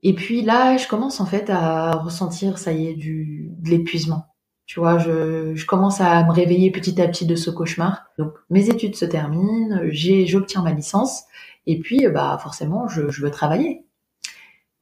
Et 0.03 0.13
puis 0.13 0.41
là, 0.41 0.77
je 0.77 0.87
commence 0.87 1.19
en 1.19 1.25
fait 1.25 1.49
à 1.49 1.91
ressentir, 1.91 2.57
ça 2.57 2.71
y 2.71 2.87
est, 2.87 2.95
du, 2.95 3.51
de 3.59 3.69
l'épuisement. 3.69 4.25
Tu 4.65 4.79
vois, 4.79 4.97
je, 4.97 5.53
je, 5.53 5.65
commence 5.65 6.01
à 6.01 6.23
me 6.23 6.31
réveiller 6.31 6.71
petit 6.71 6.99
à 7.01 7.07
petit 7.07 7.25
de 7.25 7.35
ce 7.35 7.51
cauchemar. 7.51 8.05
Donc, 8.17 8.33
mes 8.49 8.69
études 8.69 8.95
se 8.95 9.05
terminent, 9.05 9.81
j'obtiens 9.91 10.63
ma 10.63 10.71
licence, 10.71 11.23
et 11.67 11.79
puis, 11.79 12.07
bah, 12.07 12.39
forcément, 12.41 12.87
je, 12.87 13.09
je 13.09 13.21
veux 13.21 13.31
travailler. 13.31 13.85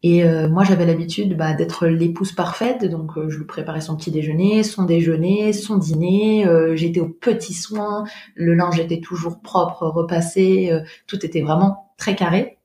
Et 0.01 0.23
euh, 0.23 0.47
moi, 0.47 0.63
j'avais 0.63 0.85
l'habitude 0.85 1.35
bah, 1.35 1.53
d'être 1.53 1.87
l'épouse 1.87 2.31
parfaite, 2.31 2.85
donc 2.85 3.17
euh, 3.17 3.29
je 3.29 3.37
lui 3.37 3.45
préparais 3.45 3.81
son 3.81 3.97
petit 3.97 4.11
déjeuner, 4.11 4.63
son 4.63 4.85
déjeuner, 4.85 5.51
son 5.51 5.77
dîner. 5.77 6.47
Euh, 6.47 6.75
j'étais 6.75 7.01
aux 7.01 7.09
petits 7.09 7.53
soins, 7.53 8.05
le 8.35 8.53
linge 8.53 8.79
était 8.79 9.01
toujours 9.01 9.41
propre, 9.41 9.87
repassé, 9.87 10.71
tout 11.07 11.25
était 11.25 11.41
vraiment 11.41 11.93
très 11.97 12.15
carré. 12.15 12.57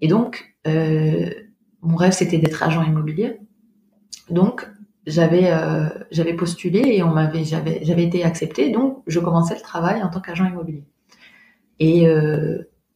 Et 0.00 0.08
donc, 0.08 0.56
mon 0.64 1.96
rêve, 1.96 2.12
c'était 2.12 2.38
d'être 2.38 2.62
agent 2.62 2.82
immobilier. 2.82 3.40
Donc, 4.30 4.70
j'avais 5.04 5.50
j'avais 6.12 6.34
postulé 6.34 6.80
et 6.80 7.02
on 7.02 7.10
m'avait 7.10 7.44
j'avais 7.44 7.80
j'avais 7.82 8.04
été 8.04 8.22
acceptée, 8.22 8.70
donc 8.70 9.02
je 9.08 9.18
commençais 9.18 9.56
le 9.56 9.60
travail 9.60 10.00
en 10.02 10.08
tant 10.10 10.20
qu'agent 10.20 10.46
immobilier. 10.46 10.84
Et 11.80 12.06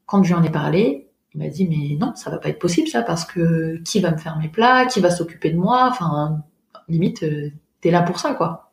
quand 0.07 0.23
je 0.23 0.29
lui 0.29 0.35
en 0.35 0.45
ai 0.45 0.51
parlé, 0.51 1.06
il 1.37 1.43
m'a 1.43 1.49
dit 1.49 1.69
mais 1.69 1.97
non, 1.97 2.15
ça 2.15 2.31
va 2.31 2.39
pas 2.39 2.49
être 2.49 2.59
possible 2.59 2.89
ça 2.89 3.03
parce 3.03 3.27
que 3.27 3.77
qui 3.85 4.01
va 4.01 4.11
me 4.11 4.17
faire 4.17 4.39
mes 4.39 4.49
plats, 4.49 4.87
qui 4.87 5.01
va 5.01 5.11
s'occuper 5.11 5.51
de 5.51 5.59
moi, 5.59 5.87
enfin 5.91 6.43
limite 6.89 7.23
euh, 7.25 7.51
t'es 7.83 7.91
là 7.91 8.03
pour 8.03 8.19
ça 8.19 8.33
quoi. 8.33 8.73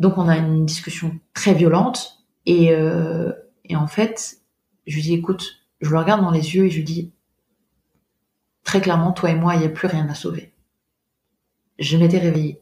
Donc 0.00 0.18
on 0.18 0.28
a 0.28 0.36
une 0.36 0.66
discussion 0.66 1.16
très 1.34 1.54
violente 1.54 2.24
et 2.46 2.72
euh, 2.72 3.32
et 3.64 3.76
en 3.76 3.86
fait 3.86 4.38
je 4.88 4.96
lui 4.96 5.02
dis 5.02 5.14
écoute, 5.14 5.64
je 5.80 5.90
le 5.90 5.98
regarde 5.98 6.20
dans 6.20 6.32
les 6.32 6.56
yeux 6.56 6.64
et 6.64 6.70
je 6.70 6.78
lui 6.78 6.84
dis 6.84 7.12
très 8.64 8.80
clairement 8.80 9.12
toi 9.12 9.30
et 9.30 9.36
moi 9.36 9.54
il 9.54 9.62
y 9.62 9.66
a 9.66 9.68
plus 9.68 9.86
rien 9.86 10.08
à 10.08 10.14
sauver. 10.14 10.52
Je 11.78 11.96
m'étais 11.96 12.18
réveillée. 12.18 12.60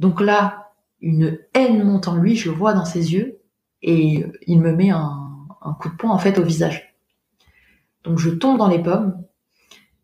Donc 0.00 0.20
là 0.20 0.72
une 1.00 1.38
haine 1.54 1.82
monte 1.82 2.08
en 2.08 2.16
lui, 2.16 2.36
je 2.36 2.50
le 2.50 2.56
vois 2.56 2.74
dans 2.74 2.84
ses 2.84 3.14
yeux 3.14 3.40
et 3.80 4.26
il 4.46 4.60
me 4.60 4.72
met 4.72 4.90
un, 4.90 5.46
un 5.62 5.72
coup 5.72 5.88
de 5.88 5.94
poing 5.94 6.10
en 6.10 6.18
fait 6.18 6.38
au 6.38 6.42
visage. 6.42 6.87
Donc 8.04 8.18
je 8.18 8.30
tombe 8.30 8.58
dans 8.58 8.68
les 8.68 8.82
pommes. 8.82 9.22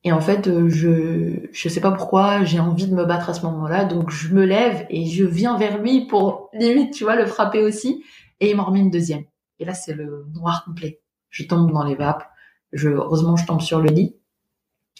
Et 0.05 0.13
en 0.13 0.21
fait, 0.21 0.49
euh, 0.49 0.69
je 0.69 1.49
je 1.53 1.69
sais 1.69 1.81
pas 1.81 1.91
pourquoi, 1.91 2.45
j'ai 2.45 2.61
envie 2.61 2.87
de 2.87 2.95
me 2.95 3.05
battre 3.07 3.31
à 3.31 3.35
ce 3.35 3.43
moment-là, 3.47 3.87
donc 3.87 4.11
je 4.11 4.35
me 4.35 4.45
lève 4.45 4.87
et 4.91 5.07
je 5.07 5.25
viens 5.25 5.57
vers 5.57 5.81
lui 5.81 6.07
pour 6.07 6.51
limite, 6.53 6.93
tu 6.93 7.05
vois, 7.05 7.17
le 7.17 7.25
frapper 7.27 7.63
aussi. 7.63 8.05
Et 8.41 8.51
il 8.51 8.57
m'en 8.57 8.65
remet 8.65 8.81
une 8.81 8.91
deuxième. 8.91 9.25
Et 9.59 9.65
là, 9.65 9.73
c'est 9.73 9.95
le 9.95 10.27
noir 10.35 10.65
complet. 10.65 11.01
Je 11.31 11.45
tombe 11.45 11.73
dans 11.73 11.85
les 11.85 11.95
vapes. 11.95 12.29
Je, 12.73 12.91
heureusement, 12.91 13.37
je 13.37 13.47
tombe 13.47 13.61
sur 13.63 13.81
le 13.81 13.89
lit. 13.89 14.17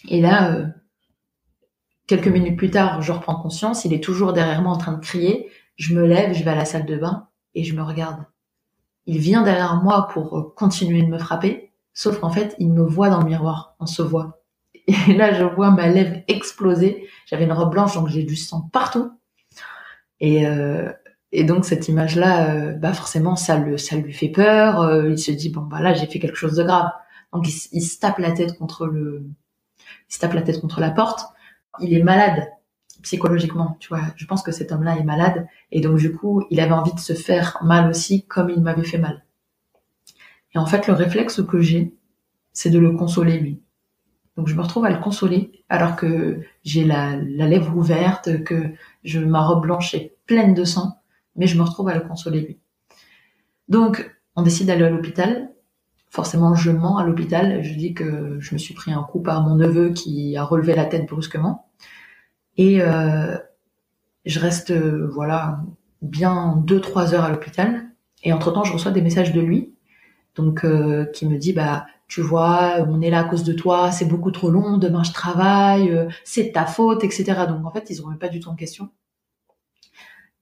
Et 0.07 0.21
là, 0.21 0.53
euh, 0.53 0.65
quelques 2.07 2.27
minutes 2.27 2.57
plus 2.57 2.71
tard, 2.71 3.01
je 3.01 3.11
reprends 3.11 3.39
conscience. 3.39 3.85
Il 3.85 3.93
est 3.93 4.03
toujours 4.03 4.33
derrière 4.33 4.61
moi 4.61 4.71
en 4.71 4.77
train 4.77 4.93
de 4.93 5.01
crier. 5.01 5.51
Je 5.75 5.93
me 5.93 6.05
lève, 6.05 6.33
je 6.33 6.43
vais 6.43 6.51
à 6.51 6.55
la 6.55 6.65
salle 6.65 6.85
de 6.85 6.97
bain 6.97 7.27
et 7.53 7.63
je 7.63 7.75
me 7.75 7.83
regarde. 7.83 8.25
Il 9.05 9.19
vient 9.19 9.43
derrière 9.43 9.81
moi 9.83 10.07
pour 10.11 10.55
continuer 10.55 11.03
de 11.03 11.07
me 11.07 11.19
frapper. 11.19 11.64
Sauf 11.95 12.19
qu'en 12.19 12.29
fait, 12.29 12.55
il 12.59 12.71
me 12.71 12.83
voit 12.83 13.09
dans 13.09 13.21
le 13.21 13.25
miroir, 13.25 13.75
on 13.79 13.87
se 13.87 14.03
voit. 14.03 14.43
Et 14.87 15.13
là, 15.13 15.33
je 15.33 15.43
vois 15.43 15.71
ma 15.71 15.87
lèvre 15.87 16.17
exploser. 16.27 17.07
J'avais 17.25 17.45
une 17.45 17.53
robe 17.53 17.71
blanche, 17.71 17.95
donc 17.95 18.09
j'ai 18.09 18.23
du 18.23 18.35
sang 18.35 18.69
partout. 18.71 19.11
Et, 20.19 20.45
euh, 20.45 20.91
et 21.31 21.43
donc 21.45 21.65
cette 21.65 21.87
image-là, 21.87 22.51
euh, 22.51 22.73
bah 22.73 22.93
forcément, 22.93 23.35
ça 23.35 23.57
le, 23.57 23.77
ça 23.77 23.95
lui 23.95 24.13
fait 24.13 24.29
peur. 24.29 24.81
Euh, 24.81 25.09
il 25.09 25.17
se 25.17 25.31
dit 25.31 25.49
bon 25.49 25.61
bah 25.61 25.81
là, 25.81 25.93
j'ai 25.93 26.05
fait 26.05 26.19
quelque 26.19 26.37
chose 26.37 26.55
de 26.55 26.63
grave. 26.63 26.91
Donc 27.33 27.47
il, 27.47 27.53
il, 27.71 27.81
se 27.81 27.99
tape 27.99 28.19
la 28.19 28.31
tête 28.31 28.57
contre 28.57 28.87
le, 28.87 29.25
il 30.13 30.19
tape 30.19 30.33
la 30.33 30.41
tête 30.41 30.61
contre 30.61 30.81
la 30.81 30.91
porte. 30.91 31.21
Il 31.79 31.93
est 31.93 32.03
malade 32.03 32.49
psychologiquement, 33.03 33.77
tu 33.79 33.89
vois. 33.89 34.01
Je 34.17 34.25
pense 34.25 34.43
que 34.43 34.51
cet 34.51 34.71
homme-là 34.71 34.97
est 34.97 35.03
malade 35.03 35.47
et 35.71 35.81
donc 35.81 35.97
du 35.97 36.13
coup, 36.13 36.43
il 36.49 36.59
avait 36.59 36.71
envie 36.73 36.93
de 36.93 36.99
se 36.99 37.13
faire 37.13 37.57
mal 37.61 37.89
aussi, 37.89 38.25
comme 38.25 38.49
il 38.49 38.61
m'avait 38.61 38.83
fait 38.83 38.97
mal. 38.97 39.24
Et 40.55 40.57
en 40.57 40.65
fait, 40.65 40.87
le 40.87 40.93
réflexe 40.93 41.41
que 41.43 41.59
j'ai, 41.59 41.93
c'est 42.53 42.69
de 42.69 42.79
le 42.79 42.93
consoler 42.93 43.37
lui. 43.37 43.61
Donc 44.37 44.47
je 44.47 44.55
me 44.55 44.61
retrouve 44.61 44.85
à 44.85 44.89
le 44.89 44.99
consoler 44.99 45.63
alors 45.69 45.95
que 45.95 46.41
j'ai 46.63 46.85
la, 46.85 47.15
lèvre 47.17 47.75
ouverte, 47.75 48.43
que 48.43 48.73
ma 49.17 49.45
robe 49.45 49.63
blanche 49.63 49.93
est 49.93 50.15
pleine 50.25 50.53
de 50.53 50.63
sang, 50.63 51.01
mais 51.35 51.47
je 51.47 51.57
me 51.57 51.63
retrouve 51.63 51.89
à 51.89 51.95
le 51.95 52.01
consoler 52.01 52.41
lui. 52.41 52.59
Donc 53.67 54.11
On 54.37 54.41
décide 54.41 54.67
d'aller 54.67 54.83
à 54.83 54.89
l'hôpital. 54.89 55.51
Forcément, 56.09 56.55
je 56.55 56.71
mens 56.71 56.97
à 56.97 57.05
l'hôpital. 57.05 57.63
Je 57.63 57.73
dis 57.75 57.93
que 57.93 58.37
je 58.39 58.53
me 58.53 58.57
suis 58.57 58.73
pris 58.73 58.91
un 58.91 59.03
coup 59.03 59.21
par 59.21 59.41
mon 59.41 59.55
neveu 59.55 59.91
qui 59.91 60.35
a 60.35 60.43
relevé 60.43 60.75
la 60.75 60.85
tête 60.85 61.07
brusquement. 61.07 61.69
Et 62.57 62.81
euh, 62.81 63.37
je 64.25 64.39
reste, 64.39 64.73
voilà, 64.73 65.61
bien 66.01 66.57
deux 66.65 66.81
trois 66.81 67.13
heures 67.13 67.23
à 67.23 67.29
l'hôpital. 67.29 67.89
Et 68.23 68.33
entre 68.33 68.51
temps, 68.51 68.63
je 68.63 68.73
reçois 68.73 68.91
des 68.91 69.01
messages 69.01 69.33
de 69.33 69.41
lui, 69.41 69.74
donc 70.35 70.65
euh, 70.65 71.05
qui 71.05 71.27
me 71.27 71.37
dit 71.37 71.53
bah 71.53 71.85
tu 72.07 72.21
vois, 72.21 72.85
on 72.87 73.01
est 73.01 73.09
là 73.09 73.21
à 73.21 73.23
cause 73.23 73.43
de 73.43 73.53
toi, 73.53 73.91
c'est 73.91 74.05
beaucoup 74.05 74.31
trop 74.31 74.51
long, 74.51 74.77
demain 74.77 75.03
je 75.03 75.11
travaille, 75.11 75.89
euh, 75.89 76.07
c'est 76.23 76.51
ta 76.51 76.65
faute, 76.65 77.03
etc. 77.03 77.45
Donc 77.47 77.65
en 77.65 77.71
fait, 77.71 77.89
ils 77.89 77.97
ne 77.97 78.03
remettent 78.03 78.19
pas 78.19 78.29
du 78.29 78.39
tout 78.39 78.49
en 78.49 78.55
question. 78.55 78.89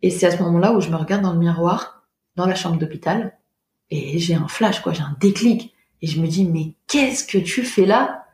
Et 0.01 0.09
c'est 0.09 0.25
à 0.25 0.31
ce 0.31 0.43
moment-là 0.43 0.73
où 0.73 0.81
je 0.81 0.89
me 0.89 0.97
regarde 0.97 1.21
dans 1.21 1.31
le 1.31 1.39
miroir, 1.39 2.05
dans 2.35 2.45
la 2.45 2.55
chambre 2.55 2.77
d'hôpital, 2.77 3.37
et 3.89 4.19
j'ai 4.19 4.35
un 4.35 4.47
flash, 4.47 4.81
quoi, 4.81 4.91
j'ai 4.91 5.01
un 5.01 5.15
déclic. 5.19 5.73
Et 6.01 6.07
je 6.07 6.19
me 6.19 6.27
dis, 6.27 6.45
mais 6.45 6.75
qu'est-ce 6.87 7.25
que 7.25 7.37
tu 7.37 7.63
fais 7.63 7.85
là? 7.85 8.25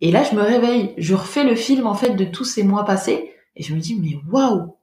Et 0.00 0.10
là, 0.10 0.24
je 0.24 0.34
me 0.34 0.42
réveille, 0.42 0.94
je 0.98 1.14
refais 1.14 1.44
le 1.44 1.54
film, 1.54 1.86
en 1.86 1.94
fait, 1.94 2.14
de 2.14 2.24
tous 2.24 2.44
ces 2.44 2.64
mois 2.64 2.84
passés, 2.84 3.32
et 3.54 3.62
je 3.62 3.74
me 3.74 3.80
dis, 3.80 3.94
mais 3.94 4.18
waouh, 4.30 4.76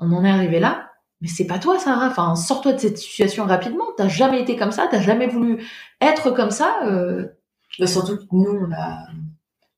on 0.00 0.12
en 0.12 0.24
est 0.24 0.30
arrivé 0.30 0.58
là, 0.58 0.90
mais 1.24 1.30
c'est 1.30 1.46
pas 1.46 1.58
toi, 1.58 1.78
Sarah. 1.78 2.08
Enfin, 2.08 2.36
sors-toi 2.36 2.74
de 2.74 2.78
cette 2.78 2.98
situation 2.98 3.46
rapidement. 3.46 3.86
T'as 3.96 4.08
jamais 4.08 4.42
été 4.42 4.56
comme 4.56 4.72
ça, 4.72 4.88
t'as 4.90 5.00
jamais 5.00 5.26
voulu 5.26 5.64
être 6.02 6.30
comme 6.30 6.50
ça. 6.50 6.82
Euh... 6.84 7.24
Bah, 7.78 7.86
surtout 7.86 8.18
que 8.18 8.24
nous, 8.32 8.68
on 8.68 8.70
a 8.72 9.06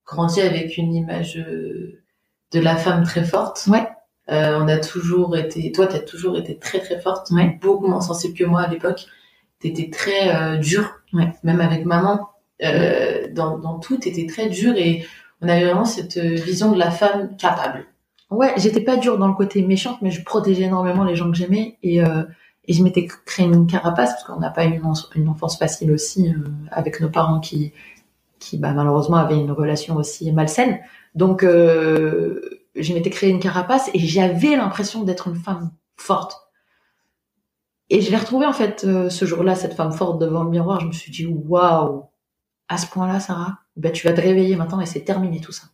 grandi 0.05 0.41
avec 0.41 0.77
une 0.77 0.93
image 0.93 1.37
euh, 1.39 2.03
de 2.51 2.59
la 2.59 2.75
femme 2.75 3.05
très 3.05 3.23
forte. 3.23 3.65
Ouais. 3.69 3.89
Euh, 4.29 4.59
on 4.61 4.67
a 4.67 4.79
toujours 4.79 5.37
été, 5.37 5.71
toi, 5.71 5.87
t'as 5.87 6.01
toujours 6.01 6.37
été 6.37 6.59
très 6.59 6.81
très 6.81 6.99
forte, 6.99 7.31
ouais. 7.31 7.61
beaucoup 7.63 7.87
moins 7.87 8.01
sensible 8.01 8.37
que 8.37 8.43
moi 8.43 8.63
à 8.63 8.67
l'époque. 8.67 9.07
T'étais 9.61 9.89
très 9.89 10.35
euh, 10.35 10.57
dure, 10.57 11.01
ouais. 11.13 11.33
même 11.45 11.61
avec 11.61 11.85
maman. 11.85 12.29
Euh, 12.65 13.29
dans, 13.31 13.57
dans 13.57 13.79
tout, 13.79 13.99
t'étais 13.99 14.27
très 14.27 14.49
dure 14.49 14.75
et 14.77 15.07
on 15.43 15.49
avait 15.49 15.67
vraiment 15.67 15.85
cette 15.85 16.19
vision 16.19 16.73
de 16.73 16.79
la 16.79 16.91
femme 16.91 17.37
capable. 17.37 17.87
Ouais, 18.31 18.55
j'étais 18.57 18.81
pas 18.81 18.97
dure 18.97 19.19
dans 19.19 19.29
le 19.29 19.35
côté 19.35 19.63
méchante, 19.63 20.03
mais 20.03 20.11
je 20.11 20.25
protégeais 20.25 20.65
énormément 20.65 21.05
les 21.05 21.15
gens 21.15 21.31
que 21.31 21.37
j'aimais 21.37 21.79
et, 21.83 22.03
euh, 22.05 22.25
et 22.65 22.73
je 22.73 22.83
m'étais 22.83 23.07
créé 23.25 23.47
une 23.47 23.67
carapace 23.67 24.11
parce 24.13 24.25
qu'on 24.25 24.41
n'a 24.41 24.51
pas 24.51 24.67
eu 24.67 24.81
une, 25.15 25.29
enfance 25.29 25.59
facile 25.59 25.93
aussi 25.93 26.29
euh, 26.31 26.45
avec 26.71 27.01
nos 27.01 27.09
parents 27.09 27.41
qui, 27.41 27.73
qui 28.39 28.59
bah, 28.59 28.73
malheureusement 28.73 29.17
avaient 29.17 29.39
une 29.39 29.53
relation 29.53 29.97
aussi 29.97 30.33
malsaine. 30.33 30.81
Donc 31.15 31.45
euh, 31.45 32.41
je 32.75 32.93
m'étais 32.93 33.11
créé 33.11 33.31
une 33.31 33.41
carapace 33.41 33.91
et 33.95 34.01
j'avais 34.01 34.57
l'impression 34.57 35.05
d'être 35.05 35.29
une 35.29 35.37
femme 35.37 35.71
forte. 35.97 36.49
Et 37.89 38.01
je 38.01 38.11
l'ai 38.11 38.17
retrouvée 38.17 38.47
en 38.47 38.53
fait 38.53 38.85
euh, 38.85 39.09
ce 39.11 39.25
jour-là, 39.25 39.55
cette 39.55 39.75
femme 39.75 39.93
forte 39.93 40.19
devant 40.21 40.43
le 40.43 40.51
miroir. 40.51 40.81
Je 40.81 40.87
me 40.87 40.93
suis 40.93 41.13
dit 41.13 41.27
waouh, 41.27 42.05
à 42.69 42.79
ce 42.79 42.87
point-là, 42.89 43.21
Sarah, 43.21 43.61
ben 43.77 43.93
tu 43.93 44.07
vas 44.07 44.13
te 44.13 44.21
réveiller 44.21 44.57
maintenant 44.57 44.81
et 44.81 44.87
c'est 44.87 45.05
terminé 45.05 45.41
tout 45.41 45.53
ça. 45.53 45.69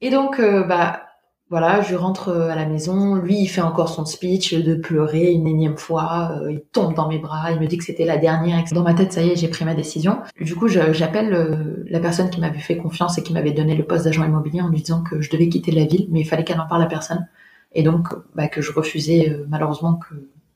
Et 0.00 0.10
donc, 0.10 0.40
euh, 0.40 0.62
bah, 0.64 1.02
voilà, 1.48 1.80
je 1.80 1.94
rentre 1.94 2.28
euh, 2.28 2.50
à 2.50 2.54
la 2.54 2.66
maison. 2.66 3.14
Lui, 3.14 3.40
il 3.40 3.46
fait 3.46 3.62
encore 3.62 3.88
son 3.88 4.04
speech 4.04 4.54
de 4.54 4.74
pleurer 4.74 5.32
une 5.32 5.46
énième 5.46 5.78
fois. 5.78 6.32
Euh, 6.42 6.52
il 6.52 6.60
tombe 6.72 6.94
dans 6.94 7.08
mes 7.08 7.18
bras. 7.18 7.50
Il 7.52 7.60
me 7.60 7.66
dit 7.66 7.78
que 7.78 7.84
c'était 7.84 8.04
la 8.04 8.18
dernière. 8.18 8.62
Dans 8.72 8.82
ma 8.82 8.94
tête, 8.94 9.12
ça 9.12 9.22
y 9.22 9.30
est, 9.30 9.36
j'ai 9.36 9.48
pris 9.48 9.64
ma 9.64 9.74
décision. 9.74 10.18
Du 10.40 10.54
coup, 10.54 10.68
j'appelle 10.68 11.84
la 11.88 12.00
personne 12.00 12.30
qui 12.30 12.40
m'avait 12.40 12.58
fait 12.58 12.76
confiance 12.76 13.16
et 13.18 13.22
qui 13.22 13.32
m'avait 13.32 13.52
donné 13.52 13.74
le 13.74 13.84
poste 13.84 14.04
d'agent 14.04 14.24
immobilier 14.24 14.60
en 14.60 14.68
lui 14.68 14.78
disant 14.78 15.02
que 15.02 15.20
je 15.20 15.30
devais 15.30 15.48
quitter 15.48 15.72
la 15.72 15.84
ville, 15.84 16.08
mais 16.10 16.20
il 16.20 16.24
fallait 16.24 16.44
qu'elle 16.44 16.60
en 16.60 16.66
parle 16.66 16.82
à 16.82 16.86
personne. 16.86 17.26
Et 17.72 17.82
donc, 17.82 18.08
bah, 18.34 18.48
que 18.48 18.60
je 18.60 18.72
refusais 18.72 19.34
malheureusement 19.48 19.98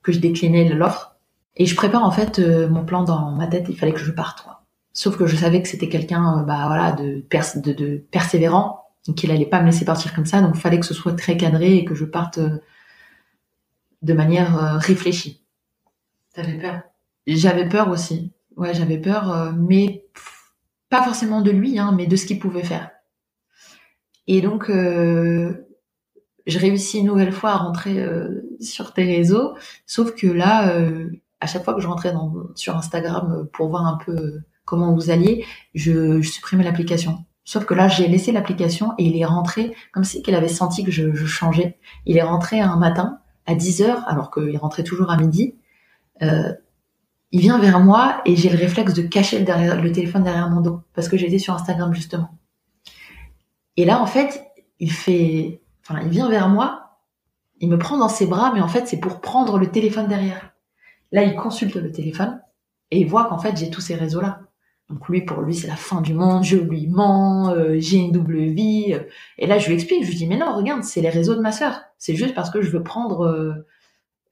que, 0.03 0.11
je 0.11 0.19
déclinais 0.19 0.69
l'offre. 0.69 1.15
Et 1.57 1.65
je 1.65 1.75
prépare 1.75 2.03
en 2.03 2.11
fait 2.11 2.39
mon 2.69 2.85
plan 2.85 3.03
dans 3.03 3.31
ma 3.31 3.47
tête. 3.47 3.65
Il 3.69 3.75
fallait 3.75 3.93
que 3.93 3.99
je 3.99 4.11
parte. 4.11 4.43
Quoi. 4.43 4.61
Sauf 4.93 5.17
que 5.17 5.25
je 5.25 5.35
savais 5.35 5.61
que 5.61 5.67
c'était 5.67 5.89
quelqu'un, 5.89 6.43
bah 6.47 6.63
voilà, 6.67 6.91
de 6.91 7.23
persévérant 8.11 8.80
donc 9.07 9.23
il 9.23 9.31
allait 9.31 9.45
pas 9.45 9.61
me 9.61 9.67
laisser 9.67 9.85
partir 9.85 10.13
comme 10.13 10.25
ça, 10.25 10.41
donc 10.41 10.55
fallait 10.55 10.79
que 10.79 10.85
ce 10.85 10.93
soit 10.93 11.13
très 11.13 11.37
cadré 11.37 11.75
et 11.75 11.85
que 11.85 11.95
je 11.95 12.05
parte 12.05 12.37
euh, 12.37 12.59
de 14.01 14.13
manière 14.13 14.57
euh, 14.57 14.77
réfléchie. 14.77 15.43
T'avais 16.33 16.57
peur? 16.57 16.81
J'avais 17.27 17.67
peur 17.67 17.89
aussi. 17.89 18.31
Ouais, 18.55 18.73
j'avais 18.73 18.97
peur, 18.97 19.31
euh, 19.31 19.51
mais 19.57 20.05
pas 20.89 21.03
forcément 21.03 21.41
de 21.41 21.51
lui, 21.51 21.79
hein, 21.79 21.93
mais 21.95 22.05
de 22.05 22.15
ce 22.15 22.25
qu'il 22.25 22.39
pouvait 22.39 22.63
faire. 22.63 22.91
Et 24.27 24.41
donc, 24.41 24.69
je 24.69 26.59
réussis 26.59 26.99
une 26.99 27.07
nouvelle 27.07 27.31
fois 27.31 27.51
à 27.51 27.57
rentrer 27.57 28.05
sur 28.59 28.93
tes 28.93 29.03
réseaux, 29.03 29.55
sauf 29.87 30.13
que 30.15 30.27
là, 30.27 30.73
à 31.39 31.47
chaque 31.47 31.63
fois 31.63 31.73
que 31.73 31.81
je 31.81 31.87
rentrais 31.87 32.13
sur 32.55 32.77
Instagram 32.77 33.47
pour 33.51 33.69
voir 33.69 33.87
un 33.87 33.97
peu 33.97 34.41
comment 34.63 34.93
vous 34.93 35.09
alliez, 35.09 35.45
je 35.73 36.21
supprimais 36.21 36.63
l'application. 36.63 37.25
Sauf 37.43 37.65
que 37.65 37.73
là, 37.73 37.87
j'ai 37.87 38.07
laissé 38.07 38.31
l'application 38.31 38.93
et 38.97 39.05
il 39.05 39.17
est 39.17 39.25
rentré 39.25 39.75
comme 39.91 40.03
si 40.03 40.21
qu'il 40.21 40.35
avait 40.35 40.47
senti 40.47 40.83
que 40.83 40.91
je, 40.91 41.13
je, 41.13 41.25
changeais. 41.25 41.77
Il 42.05 42.17
est 42.17 42.23
rentré 42.23 42.59
un 42.59 42.75
matin 42.75 43.19
à 43.45 43.55
10 43.55 43.81
heures, 43.81 44.03
alors 44.07 44.31
qu'il 44.31 44.57
rentrait 44.57 44.83
toujours 44.83 45.09
à 45.09 45.17
midi. 45.17 45.55
Euh, 46.21 46.53
il 47.31 47.41
vient 47.41 47.57
vers 47.57 47.79
moi 47.79 48.21
et 48.25 48.35
j'ai 48.35 48.49
le 48.49 48.57
réflexe 48.57 48.93
de 48.93 49.01
cacher 49.01 49.39
le, 49.39 49.81
le 49.81 49.91
téléphone 49.91 50.23
derrière 50.23 50.49
mon 50.49 50.61
dos 50.61 50.81
parce 50.93 51.07
que 51.07 51.17
j'étais 51.17 51.39
sur 51.39 51.53
Instagram 51.53 51.93
justement. 51.93 52.37
Et 53.77 53.85
là, 53.85 54.01
en 54.01 54.05
fait, 54.05 54.43
il 54.79 54.91
fait, 54.91 55.61
enfin, 55.83 56.01
il 56.03 56.09
vient 56.09 56.29
vers 56.29 56.49
moi, 56.49 56.99
il 57.59 57.69
me 57.69 57.77
prend 57.77 57.97
dans 57.97 58.09
ses 58.09 58.27
bras, 58.27 58.51
mais 58.53 58.61
en 58.61 58.67
fait, 58.67 58.87
c'est 58.87 58.99
pour 58.99 59.21
prendre 59.21 59.57
le 59.57 59.71
téléphone 59.71 60.07
derrière. 60.07 60.51
Là, 61.11 61.23
il 61.23 61.35
consulte 61.35 61.75
le 61.75 61.91
téléphone 61.91 62.41
et 62.89 62.99
il 62.99 63.07
voit 63.07 63.25
qu'en 63.25 63.37
fait, 63.37 63.55
j'ai 63.55 63.69
tous 63.69 63.81
ces 63.81 63.95
réseaux-là. 63.95 64.41
Donc 64.91 65.07
lui, 65.07 65.21
pour 65.21 65.41
lui, 65.41 65.55
c'est 65.55 65.67
la 65.67 65.77
fin 65.77 66.01
du 66.01 66.13
monde, 66.13 66.43
je 66.43 66.57
lui 66.57 66.87
mens, 66.87 67.53
euh, 67.53 67.75
j'ai 67.79 67.97
une 67.97 68.11
double 68.11 68.39
vie. 68.39 68.93
Et 69.37 69.47
là, 69.47 69.57
je 69.57 69.67
lui 69.67 69.75
explique, 69.75 70.03
je 70.03 70.09
lui 70.09 70.17
dis, 70.17 70.27
mais 70.27 70.37
non, 70.37 70.53
regarde, 70.53 70.83
c'est 70.83 70.99
les 70.99 71.09
réseaux 71.09 71.33
de 71.33 71.39
ma 71.39 71.53
sœur. 71.53 71.81
C'est 71.97 72.15
juste 72.15 72.35
parce 72.35 72.49
que 72.49 72.61
je 72.61 72.69
veux 72.71 72.83
prendre, 72.83 73.25
euh, 73.25 73.53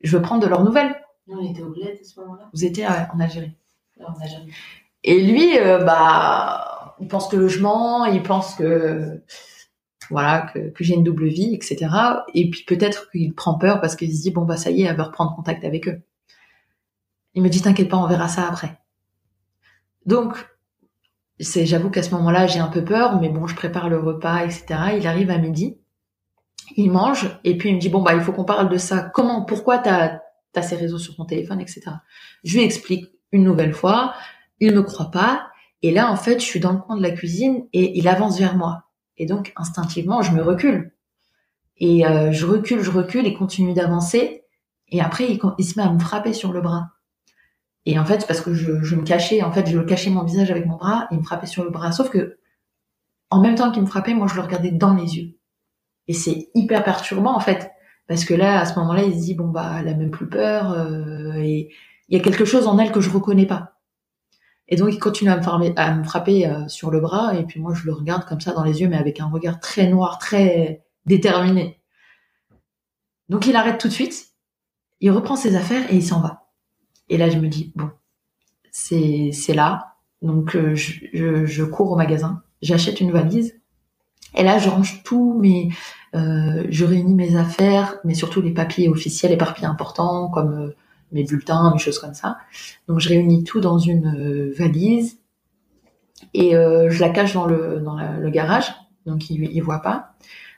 je 0.01 0.17
veux 0.17 0.21
prendre 0.21 0.43
de 0.43 0.47
leurs 0.47 0.65
nouvelles. 0.65 0.99
On 1.29 1.39
était 1.49 1.61
au 1.61 1.69
bled 1.69 1.97
à 2.01 2.03
ce 2.03 2.19
moment-là. 2.19 2.49
Vous 2.53 2.65
étiez 2.65 2.85
en 2.87 3.19
Algérie. 3.21 3.53
En 4.05 4.13
Algérie. 4.21 4.51
Et 5.05 5.21
lui, 5.21 5.57
euh, 5.57 5.81
bah, 5.85 6.95
il 6.99 7.07
pense 7.07 7.29
que 7.29 7.47
je 7.47 7.61
mens, 7.61 8.05
il 8.07 8.21
pense 8.21 8.55
que, 8.55 9.21
voilà, 10.09 10.41
que, 10.53 10.71
que 10.71 10.83
j'ai 10.83 10.95
une 10.95 11.05
double 11.05 11.27
vie, 11.27 11.55
etc. 11.55 11.87
Et 12.33 12.49
puis 12.49 12.65
peut-être 12.65 13.09
qu'il 13.11 13.33
prend 13.33 13.57
peur 13.57 13.79
parce 13.79 13.95
qu'il 13.95 14.13
se 14.13 14.23
dit, 14.23 14.31
bon, 14.31 14.43
bah, 14.43 14.57
ça 14.57 14.71
y 14.71 14.81
est, 14.81 14.85
elle 14.87 14.97
veut 14.97 15.03
reprendre 15.03 15.33
contact 15.37 15.63
avec 15.63 15.87
eux. 15.87 16.01
Il 17.33 17.43
me 17.43 17.49
dit, 17.49 17.61
t'inquiète 17.61 17.87
pas, 17.87 17.97
on 17.97 18.07
verra 18.07 18.27
ça 18.27 18.45
après. 18.45 18.77
Donc, 20.05 20.47
c'est, 21.39 21.65
j'avoue 21.65 21.89
qu'à 21.89 22.03
ce 22.03 22.11
moment-là, 22.11 22.47
j'ai 22.47 22.59
un 22.59 22.67
peu 22.67 22.83
peur, 22.83 23.19
mais 23.19 23.29
bon, 23.29 23.47
je 23.47 23.55
prépare 23.55 23.89
le 23.89 23.99
repas, 23.99 24.43
etc. 24.43 24.65
Il 24.97 25.07
arrive 25.07 25.29
à 25.29 25.37
midi, 25.37 25.77
il 26.75 26.91
mange, 26.91 27.39
et 27.43 27.57
puis 27.57 27.69
il 27.69 27.75
me 27.75 27.79
dit, 27.79 27.89
bon, 27.89 28.01
bah, 28.01 28.13
il 28.13 28.21
faut 28.21 28.33
qu'on 28.33 28.45
parle 28.45 28.69
de 28.69 28.77
ça. 28.77 29.09
Comment, 29.13 29.45
pourquoi 29.45 29.77
t'as, 29.77 30.19
t'as 30.51 30.61
ces 30.61 30.75
réseaux 30.75 30.97
sur 30.97 31.15
ton 31.15 31.25
téléphone, 31.25 31.61
etc. 31.61 31.83
Je 32.43 32.57
lui 32.57 32.63
explique 32.63 33.05
une 33.31 33.43
nouvelle 33.43 33.73
fois, 33.73 34.13
il 34.59 34.73
me 34.73 34.81
croit 34.81 35.11
pas, 35.11 35.47
et 35.81 35.91
là, 35.91 36.11
en 36.11 36.15
fait, 36.17 36.39
je 36.39 36.45
suis 36.45 36.59
dans 36.59 36.73
le 36.73 36.79
coin 36.79 36.97
de 36.97 37.01
la 37.01 37.11
cuisine, 37.11 37.67
et 37.73 37.97
il 37.97 38.07
avance 38.07 38.39
vers 38.39 38.57
moi. 38.57 38.83
Et 39.17 39.25
donc, 39.25 39.53
instinctivement, 39.55 40.21
je 40.21 40.33
me 40.33 40.41
recule. 40.41 40.93
Et 41.77 42.05
euh, 42.05 42.31
je 42.31 42.45
recule, 42.45 42.81
je 42.81 42.91
recule, 42.91 43.25
et 43.25 43.33
continue 43.33 43.73
d'avancer, 43.73 44.43
et 44.89 45.01
après, 45.01 45.31
il, 45.31 45.39
il 45.57 45.65
se 45.65 45.79
met 45.79 45.85
à 45.85 45.91
me 45.91 45.99
frapper 45.99 46.33
sur 46.33 46.51
le 46.51 46.61
bras. 46.61 46.89
Et 47.89 47.97
en 47.97 48.05
fait, 48.05 48.27
parce 48.27 48.39
que 48.41 48.53
je, 48.53 48.95
me 48.95 49.01
cachais, 49.01 49.41
en 49.41 49.51
fait, 49.51 49.67
je 49.67 49.79
cachais 49.79 50.11
mon 50.11 50.23
visage 50.23 50.51
avec 50.51 50.67
mon 50.67 50.75
bras, 50.75 51.07
il 51.09 51.17
me 51.17 51.23
frappait 51.23 51.47
sur 51.47 51.63
le 51.63 51.71
bras. 51.71 51.91
Sauf 51.91 52.11
que, 52.11 52.37
en 53.31 53.41
même 53.41 53.55
temps 53.55 53.71
qu'il 53.71 53.81
me 53.81 53.87
frappait, 53.87 54.13
moi, 54.13 54.27
je 54.27 54.35
le 54.35 54.41
regardais 54.41 54.69
dans 54.69 54.93
les 54.93 55.17
yeux. 55.17 55.39
Et 56.07 56.13
c'est 56.13 56.51
hyper 56.53 56.83
perturbant, 56.83 57.35
en 57.35 57.39
fait. 57.39 57.71
Parce 58.07 58.25
que 58.25 58.35
là, 58.35 58.59
à 58.59 58.65
ce 58.67 58.77
moment-là, 58.77 59.05
il 59.05 59.13
se 59.19 59.25
dit, 59.25 59.33
bon, 59.33 59.47
bah, 59.47 59.77
elle 59.79 59.87
a 59.87 59.95
même 59.95 60.11
plus 60.11 60.29
peur, 60.29 60.71
euh, 60.71 61.33
et 61.37 61.71
il 62.09 62.15
y 62.15 62.21
a 62.21 62.23
quelque 62.23 62.45
chose 62.45 62.67
en 62.67 62.77
elle 62.77 62.91
que 62.91 63.01
je 63.01 63.09
reconnais 63.09 63.47
pas. 63.47 63.79
Et 64.67 64.75
donc, 64.75 64.93
il 64.93 64.99
continue 64.99 65.31
à 65.31 65.37
me, 65.37 65.41
frapper, 65.41 65.73
à 65.75 65.95
me 65.95 66.03
frapper 66.03 66.45
euh, 66.45 66.67
sur 66.67 66.91
le 66.91 66.99
bras, 66.99 67.33
et 67.33 67.43
puis 67.43 67.59
moi, 67.59 67.73
je 67.73 67.87
le 67.87 67.93
regarde 67.93 68.25
comme 68.25 68.39
ça 68.39 68.53
dans 68.53 68.63
les 68.63 68.81
yeux, 68.81 68.87
mais 68.87 68.97
avec 68.97 69.19
un 69.19 69.29
regard 69.29 69.59
très 69.59 69.87
noir, 69.87 70.19
très 70.19 70.85
déterminé. 71.07 71.81
Donc, 73.29 73.47
il 73.47 73.55
arrête 73.55 73.79
tout 73.79 73.87
de 73.87 73.93
suite, 73.93 74.27
il 74.99 75.09
reprend 75.09 75.35
ses 75.35 75.55
affaires 75.55 75.91
et 75.91 75.95
il 75.95 76.03
s'en 76.03 76.21
va. 76.21 76.48
Et 77.09 77.17
là, 77.17 77.29
je 77.29 77.37
me 77.37 77.47
dis, 77.47 77.71
bon, 77.75 77.89
c'est, 78.71 79.31
là. 79.53 79.95
Donc, 80.21 80.55
euh, 80.55 80.75
je, 80.75 81.63
cours 81.63 81.91
au 81.91 81.95
magasin, 81.95 82.41
j'achète 82.61 83.01
une 83.01 83.11
valise. 83.11 83.59
Et 84.35 84.43
là, 84.43 84.59
je 84.59 84.69
range 84.69 85.01
tout, 85.03 85.37
mais 85.39 85.69
euh, 86.15 86.65
je 86.69 86.85
réunis 86.85 87.15
mes 87.15 87.35
affaires, 87.35 87.97
mais 88.03 88.13
surtout 88.13 88.41
les 88.41 88.53
papiers 88.53 88.89
officiels, 88.89 89.31
les 89.31 89.37
papiers 89.37 89.65
importants, 89.65 90.29
comme 90.29 90.53
euh, 90.53 90.75
mes 91.11 91.23
bulletins, 91.23 91.71
mes 91.73 91.79
choses 91.79 91.97
comme 91.97 92.13
ça. 92.13 92.37
Donc, 92.87 92.99
je 92.99 93.09
réunis 93.09 93.43
tout 93.43 93.59
dans 93.59 93.79
une 93.79 94.15
euh, 94.15 94.53
valise 94.55 95.19
et 96.33 96.51
je 96.51 96.99
la 96.99 97.09
cache 97.09 97.33
dans 97.33 97.45
le, 97.45 97.79
dans 97.79 97.95
le 97.95 98.29
garage. 98.29 98.73
Donc, 99.05 99.29
il, 99.29 99.45
il 99.45 99.61
voit 99.61 99.81
pas. 99.81 100.11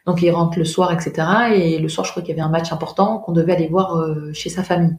Donc, 0.07 0.21
il 0.23 0.32
rentre 0.32 0.57
le 0.57 0.65
soir, 0.65 0.91
etc. 0.91 1.13
Et 1.53 1.78
le 1.78 1.88
soir, 1.88 2.03
je 2.03 2.11
crois 2.11 2.23
qu'il 2.23 2.32
y 2.32 2.34
avait 2.34 2.41
un 2.41 2.49
match 2.49 2.73
important 2.73 3.19
qu'on 3.19 3.32
devait 3.32 3.53
aller 3.53 3.67
voir 3.67 4.03
chez 4.34 4.49
sa 4.49 4.63
famille. 4.63 4.97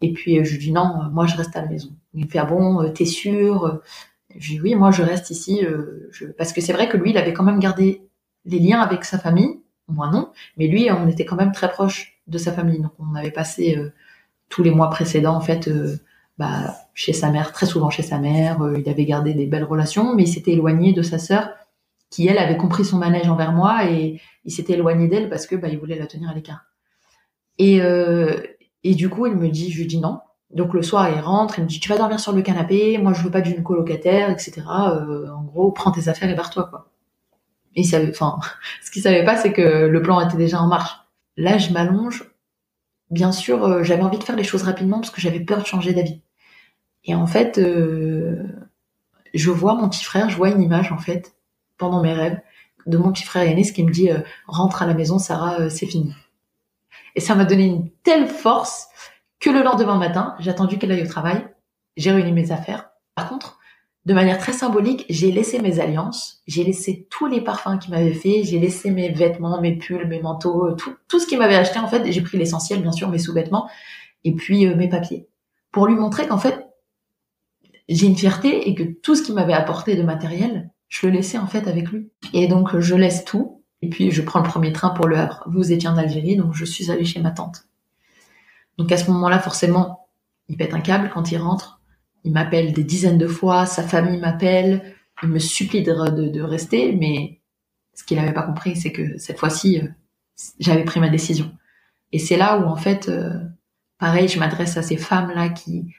Et 0.00 0.12
puis 0.12 0.44
je 0.44 0.52
lui 0.52 0.58
dis 0.58 0.72
non, 0.72 1.10
moi 1.12 1.26
je 1.26 1.36
reste 1.36 1.56
à 1.56 1.62
la 1.62 1.68
maison. 1.68 1.90
Il 2.14 2.24
me 2.24 2.30
fait 2.30 2.38
ah 2.38 2.44
bon, 2.44 2.90
t'es 2.92 3.04
sûr 3.04 3.80
Je 4.36 4.52
dis 4.52 4.60
oui, 4.60 4.74
moi 4.74 4.90
je 4.90 5.02
reste 5.02 5.30
ici, 5.30 5.62
je... 6.10 6.26
parce 6.26 6.52
que 6.52 6.60
c'est 6.60 6.72
vrai 6.72 6.88
que 6.88 6.96
lui, 6.96 7.10
il 7.10 7.18
avait 7.18 7.32
quand 7.32 7.44
même 7.44 7.60
gardé 7.60 8.02
les 8.46 8.58
liens 8.58 8.80
avec 8.80 9.04
sa 9.04 9.18
famille, 9.18 9.60
moi 9.88 10.10
non, 10.10 10.30
mais 10.56 10.66
lui, 10.66 10.90
on 10.90 11.08
était 11.08 11.24
quand 11.24 11.36
même 11.36 11.52
très 11.52 11.68
proche 11.68 12.20
de 12.26 12.38
sa 12.38 12.52
famille, 12.52 12.80
donc 12.80 12.92
on 12.98 13.14
avait 13.14 13.30
passé 13.30 13.76
tous 14.48 14.62
les 14.62 14.70
mois 14.70 14.88
précédents 14.90 15.34
en 15.34 15.40
fait 15.40 15.68
bah, 16.40 16.74
chez 16.94 17.12
sa 17.12 17.30
mère, 17.30 17.52
très 17.52 17.66
souvent 17.66 17.90
chez 17.90 18.02
sa 18.02 18.18
mère. 18.18 18.62
Euh, 18.62 18.78
il 18.78 18.88
avait 18.88 19.04
gardé 19.04 19.34
des 19.34 19.44
belles 19.44 19.64
relations, 19.64 20.16
mais 20.16 20.22
il 20.22 20.26
s'était 20.26 20.52
éloigné 20.52 20.94
de 20.94 21.02
sa 21.02 21.18
sœur, 21.18 21.50
qui 22.08 22.26
elle 22.26 22.38
avait 22.38 22.56
compris 22.56 22.82
son 22.82 22.96
manège 22.96 23.28
envers 23.28 23.52
moi 23.52 23.84
et 23.84 24.22
il 24.46 24.50
s'était 24.50 24.72
éloigné 24.72 25.06
d'elle 25.06 25.28
parce 25.28 25.46
que 25.46 25.54
bah, 25.54 25.68
il 25.68 25.78
voulait 25.78 25.98
la 25.98 26.06
tenir 26.06 26.30
à 26.30 26.34
l'écart. 26.34 26.64
Et, 27.58 27.82
euh, 27.82 28.40
et 28.84 28.94
du 28.94 29.08
coup, 29.08 29.26
il 29.26 29.34
me 29.34 29.48
dit, 29.48 29.70
je 29.70 29.78
lui 29.78 29.86
dis 29.86 29.98
non. 29.98 30.20
Donc 30.50 30.74
le 30.74 30.82
soir, 30.82 31.08
il 31.10 31.20
rentre, 31.20 31.58
il 31.58 31.64
me 31.64 31.68
dit, 31.68 31.80
tu 31.80 31.88
vas 31.88 31.98
dormir 31.98 32.18
sur 32.18 32.32
le 32.32 32.42
canapé, 32.42 32.98
moi 32.98 33.12
je 33.12 33.22
veux 33.22 33.30
pas 33.30 33.40
d'une 33.40 33.62
colocataire, 33.62 34.30
etc. 34.30 34.62
Euh, 34.68 35.28
en 35.30 35.42
gros, 35.44 35.70
prends 35.70 35.92
tes 35.92 36.08
affaires 36.08 36.30
et 36.30 36.34
barre-toi, 36.34 36.64
quoi. 36.70 36.90
Et 37.76 37.82
il 37.82 37.84
savait, 37.84 38.10
enfin, 38.10 38.38
ce 38.82 38.90
qu'il 38.90 39.02
savait 39.02 39.24
pas, 39.24 39.36
c'est 39.36 39.52
que 39.52 39.86
le 39.86 40.02
plan 40.02 40.20
était 40.20 40.36
déjà 40.36 40.60
en 40.60 40.66
marche. 40.66 40.98
Là, 41.36 41.58
je 41.58 41.72
m'allonge. 41.72 42.24
Bien 43.10 43.32
sûr, 43.32 43.82
j'avais 43.84 44.02
envie 44.02 44.18
de 44.18 44.24
faire 44.24 44.36
les 44.36 44.44
choses 44.44 44.62
rapidement 44.62 45.00
parce 45.00 45.10
que 45.10 45.20
j'avais 45.20 45.40
peur 45.40 45.60
de 45.60 45.66
changer 45.66 45.92
d'avis. 45.92 46.22
Et 47.04 47.14
en 47.14 47.26
fait, 47.26 47.58
euh, 47.58 48.42
je 49.34 49.50
vois 49.50 49.74
mon 49.74 49.88
petit 49.88 50.04
frère, 50.04 50.28
je 50.28 50.36
vois 50.36 50.50
une 50.50 50.62
image 50.62 50.92
en 50.92 50.98
fait 50.98 51.34
pendant 51.78 52.02
mes 52.02 52.12
rêves 52.12 52.40
de 52.86 52.98
mon 52.98 53.12
petit 53.12 53.24
frère 53.24 53.42
aîné, 53.42 53.64
ce 53.64 53.72
qui 53.72 53.84
me 53.84 53.90
dit 53.90 54.10
euh, 54.10 54.20
rentre 54.46 54.82
à 54.82 54.86
la 54.86 54.94
maison, 54.94 55.18
Sarah, 55.18 55.60
euh, 55.60 55.70
c'est 55.70 55.86
fini. 55.86 56.14
Et 57.16 57.20
ça 57.20 57.34
m'a 57.34 57.44
donné 57.44 57.64
une 57.64 57.90
telle 58.02 58.26
force 58.26 58.88
que 59.38 59.50
le 59.50 59.62
lendemain 59.62 59.96
matin, 59.96 60.34
j'ai 60.38 60.50
attendu 60.50 60.78
qu'elle 60.78 60.92
aille 60.92 61.02
au 61.02 61.08
travail, 61.08 61.48
j'ai 61.96 62.10
réuni 62.12 62.32
mes 62.32 62.52
affaires. 62.52 62.90
Par 63.14 63.28
contre, 63.28 63.58
de 64.06 64.14
manière 64.14 64.38
très 64.38 64.52
symbolique, 64.52 65.04
j'ai 65.10 65.30
laissé 65.30 65.58
mes 65.58 65.80
alliances, 65.80 66.42
j'ai 66.46 66.64
laissé 66.64 67.06
tous 67.10 67.26
les 67.26 67.40
parfums 67.40 67.78
qu'il 67.78 67.90
m'avait 67.90 68.14
fait, 68.14 68.44
j'ai 68.44 68.58
laissé 68.58 68.90
mes 68.90 69.10
vêtements, 69.10 69.60
mes 69.60 69.76
pulls, 69.76 70.06
mes 70.08 70.20
manteaux, 70.20 70.72
tout, 70.72 70.94
tout 71.08 71.18
ce 71.18 71.26
qu'il 71.26 71.38
m'avait 71.38 71.56
acheté 71.56 71.78
en 71.78 71.88
fait. 71.88 72.10
J'ai 72.10 72.22
pris 72.22 72.38
l'essentiel, 72.38 72.80
bien 72.80 72.92
sûr, 72.92 73.08
mes 73.08 73.18
sous-vêtements 73.18 73.68
et 74.24 74.34
puis 74.34 74.66
mes 74.74 74.88
papiers, 74.88 75.28
pour 75.72 75.86
lui 75.86 75.94
montrer 75.94 76.26
qu'en 76.26 76.38
fait 76.38 76.66
j'ai 77.88 78.06
une 78.06 78.16
fierté 78.16 78.68
et 78.68 78.74
que 78.74 78.84
tout 78.84 79.16
ce 79.16 79.22
qu'il 79.22 79.34
m'avait 79.34 79.52
apporté 79.52 79.96
de 79.96 80.02
matériel, 80.02 80.70
je 80.88 81.06
le 81.06 81.12
laissais 81.12 81.38
en 81.38 81.46
fait 81.46 81.66
avec 81.66 81.90
lui. 81.90 82.10
Et 82.32 82.46
donc 82.46 82.78
je 82.78 82.94
laisse 82.94 83.24
tout 83.24 83.59
et 83.82 83.88
puis 83.88 84.10
je 84.10 84.22
prends 84.22 84.40
le 84.40 84.48
premier 84.48 84.72
train 84.72 84.90
pour 84.90 85.06
le 85.06 85.16
Havre. 85.16 85.42
Vous 85.46 85.72
étiez 85.72 85.88
en 85.88 85.96
Algérie, 85.96 86.36
donc 86.36 86.54
je 86.54 86.64
suis 86.64 86.90
allée 86.90 87.04
chez 87.04 87.20
ma 87.20 87.30
tante. 87.30 87.64
Donc 88.78 88.92
à 88.92 88.96
ce 88.96 89.10
moment-là, 89.10 89.38
forcément, 89.38 90.08
il 90.48 90.56
pète 90.56 90.74
un 90.74 90.80
câble 90.80 91.10
quand 91.12 91.30
il 91.32 91.38
rentre. 91.38 91.80
Il 92.24 92.32
m'appelle 92.32 92.72
des 92.72 92.84
dizaines 92.84 93.18
de 93.18 93.26
fois, 93.26 93.66
sa 93.66 93.82
famille 93.82 94.18
m'appelle, 94.18 94.94
il 95.22 95.28
me 95.28 95.38
supplie 95.38 95.82
de, 95.82 96.40
rester, 96.42 96.92
mais 96.92 97.40
ce 97.94 98.04
qu'il 98.04 98.18
n'avait 98.18 98.32
pas 98.32 98.42
compris, 98.42 98.76
c'est 98.76 98.92
que 98.92 99.18
cette 99.18 99.38
fois-ci, 99.38 99.80
euh, 99.80 99.88
j'avais 100.58 100.84
pris 100.84 101.00
ma 101.00 101.08
décision. 101.08 101.50
Et 102.12 102.18
c'est 102.18 102.36
là 102.36 102.58
où 102.58 102.64
en 102.64 102.76
fait, 102.76 103.08
euh, 103.08 103.38
pareil, 103.98 104.28
je 104.28 104.38
m'adresse 104.38 104.76
à 104.76 104.82
ces 104.82 104.96
femmes-là 104.96 105.48
qui 105.48 105.94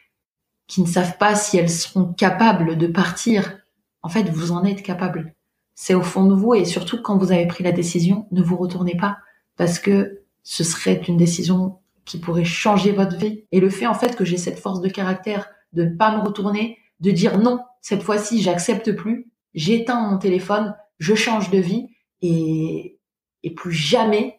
qui 0.72 0.82
ne 0.82 0.88
savent 0.88 1.18
pas 1.18 1.36
si 1.36 1.58
elles 1.58 1.70
seront 1.70 2.14
capables 2.14 2.78
de 2.78 2.88
partir. 2.88 3.58
En 4.04 4.08
fait, 4.08 4.30
vous 4.30 4.54
en 4.54 4.64
êtes 4.64 4.84
capable. 4.84 5.36
C'est 5.84 5.96
au 5.96 6.04
fond 6.04 6.28
de 6.28 6.36
vous 6.36 6.54
et 6.54 6.64
surtout 6.64 7.02
quand 7.02 7.18
vous 7.18 7.32
avez 7.32 7.48
pris 7.48 7.64
la 7.64 7.72
décision, 7.72 8.28
ne 8.30 8.44
vous 8.44 8.56
retournez 8.56 8.96
pas 8.96 9.18
parce 9.58 9.80
que 9.80 10.22
ce 10.44 10.64
serait 10.64 11.02
une 11.08 11.18
décision 11.18 11.80
qui 12.06 12.20
pourrait 12.20 12.46
changer 12.46 12.92
votre 12.92 13.18
vie. 13.18 13.46
Et 13.52 13.60
le 13.60 13.72
fait 13.72 13.88
en 13.88 13.96
fait 13.96 14.16
que 14.16 14.24
j'ai 14.24 14.38
cette 14.38 14.60
force 14.60 14.80
de 14.82 14.90
caractère 14.90 15.50
de 15.74 15.86
ne 15.86 15.96
pas 15.96 16.16
me 16.16 16.22
retourner, 16.22 16.78
de 17.00 17.10
dire 17.10 17.40
non, 17.40 17.62
cette 17.82 18.04
fois-ci 18.04 18.44
j'accepte 18.44 18.92
plus, 18.92 19.32
j'éteins 19.56 20.08
mon 20.08 20.20
téléphone, 20.20 20.76
je 21.00 21.16
change 21.16 21.50
de 21.50 21.58
vie 21.58 21.88
et, 22.22 23.00
et 23.42 23.50
plus 23.50 23.74
jamais 23.74 24.38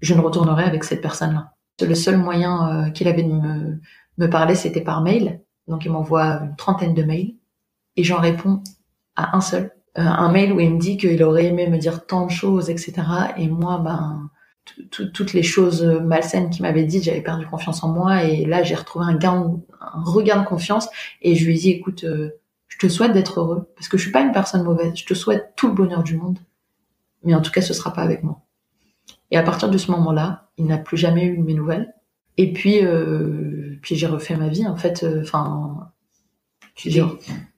je 0.00 0.14
ne 0.14 0.20
retournerai 0.20 0.62
avec 0.62 0.84
cette 0.84 1.02
personne-là. 1.02 1.54
Le 1.84 1.96
seul 1.96 2.18
moyen 2.18 2.86
euh, 2.86 2.90
qu'il 2.90 3.08
avait 3.08 3.24
de 3.24 3.32
me, 3.32 3.80
me 4.16 4.30
parler, 4.30 4.54
c'était 4.54 4.80
par 4.80 5.02
mail. 5.02 5.42
Donc 5.66 5.84
il 5.84 5.90
m'envoie 5.90 6.42
une 6.42 6.54
trentaine 6.54 6.94
de 6.94 7.02
mails 7.02 7.34
et 7.96 8.04
j'en 8.04 8.20
réponds 8.20 8.62
à 9.16 9.36
un 9.36 9.40
seul. 9.40 9.72
Euh, 9.96 10.02
un 10.02 10.30
mail 10.30 10.52
où 10.52 10.60
il 10.60 10.74
me 10.74 10.78
dit 10.78 10.96
qu'il 10.96 11.22
aurait 11.22 11.46
aimé 11.46 11.68
me 11.68 11.78
dire 11.78 12.06
tant 12.06 12.26
de 12.26 12.30
choses, 12.30 12.70
etc. 12.70 12.94
Et 13.36 13.48
moi, 13.48 13.78
ben, 13.78 14.30
toutes 14.90 15.32
les 15.32 15.42
choses 15.42 15.82
malsaines 15.82 16.50
qu'il 16.50 16.62
m'avait 16.62 16.84
dites, 16.84 17.04
j'avais 17.04 17.22
perdu 17.22 17.46
confiance 17.46 17.82
en 17.82 17.88
moi. 17.88 18.24
Et 18.24 18.44
là, 18.44 18.62
j'ai 18.62 18.74
retrouvé 18.74 19.06
un, 19.06 19.16
gain, 19.16 19.60
un 19.80 20.02
regain 20.02 20.40
de 20.40 20.46
confiance. 20.46 20.88
Et 21.22 21.34
je 21.34 21.46
lui 21.46 21.56
ai 21.56 21.58
dit, 21.58 21.70
écoute, 21.70 22.04
euh, 22.04 22.30
je 22.68 22.78
te 22.78 22.88
souhaite 22.88 23.12
d'être 23.12 23.40
heureux. 23.40 23.70
Parce 23.76 23.88
que 23.88 23.96
je 23.96 24.02
suis 24.02 24.12
pas 24.12 24.20
une 24.20 24.32
personne 24.32 24.62
mauvaise. 24.62 24.92
Je 24.94 25.06
te 25.06 25.14
souhaite 25.14 25.52
tout 25.56 25.68
le 25.68 25.74
bonheur 25.74 26.02
du 26.02 26.16
monde. 26.16 26.38
Mais 27.24 27.34
en 27.34 27.40
tout 27.40 27.50
cas, 27.50 27.62
ce 27.62 27.74
sera 27.74 27.92
pas 27.92 28.02
avec 28.02 28.22
moi. 28.22 28.40
Et 29.30 29.36
à 29.36 29.42
partir 29.42 29.70
de 29.70 29.78
ce 29.78 29.90
moment-là, 29.90 30.48
il 30.56 30.66
n'a 30.66 30.78
plus 30.78 30.96
jamais 30.96 31.24
eu 31.24 31.38
mes 31.38 31.54
nouvelles. 31.54 31.94
Et 32.36 32.52
puis, 32.52 32.84
euh, 32.84 33.78
puis 33.82 33.96
j'ai 33.96 34.06
refait 34.06 34.36
ma 34.36 34.48
vie 34.48 34.66
en 34.66 34.76
fait. 34.76 35.02
Euh, 35.02 35.22
enfin, 35.22 35.90
j'ai 36.76 37.02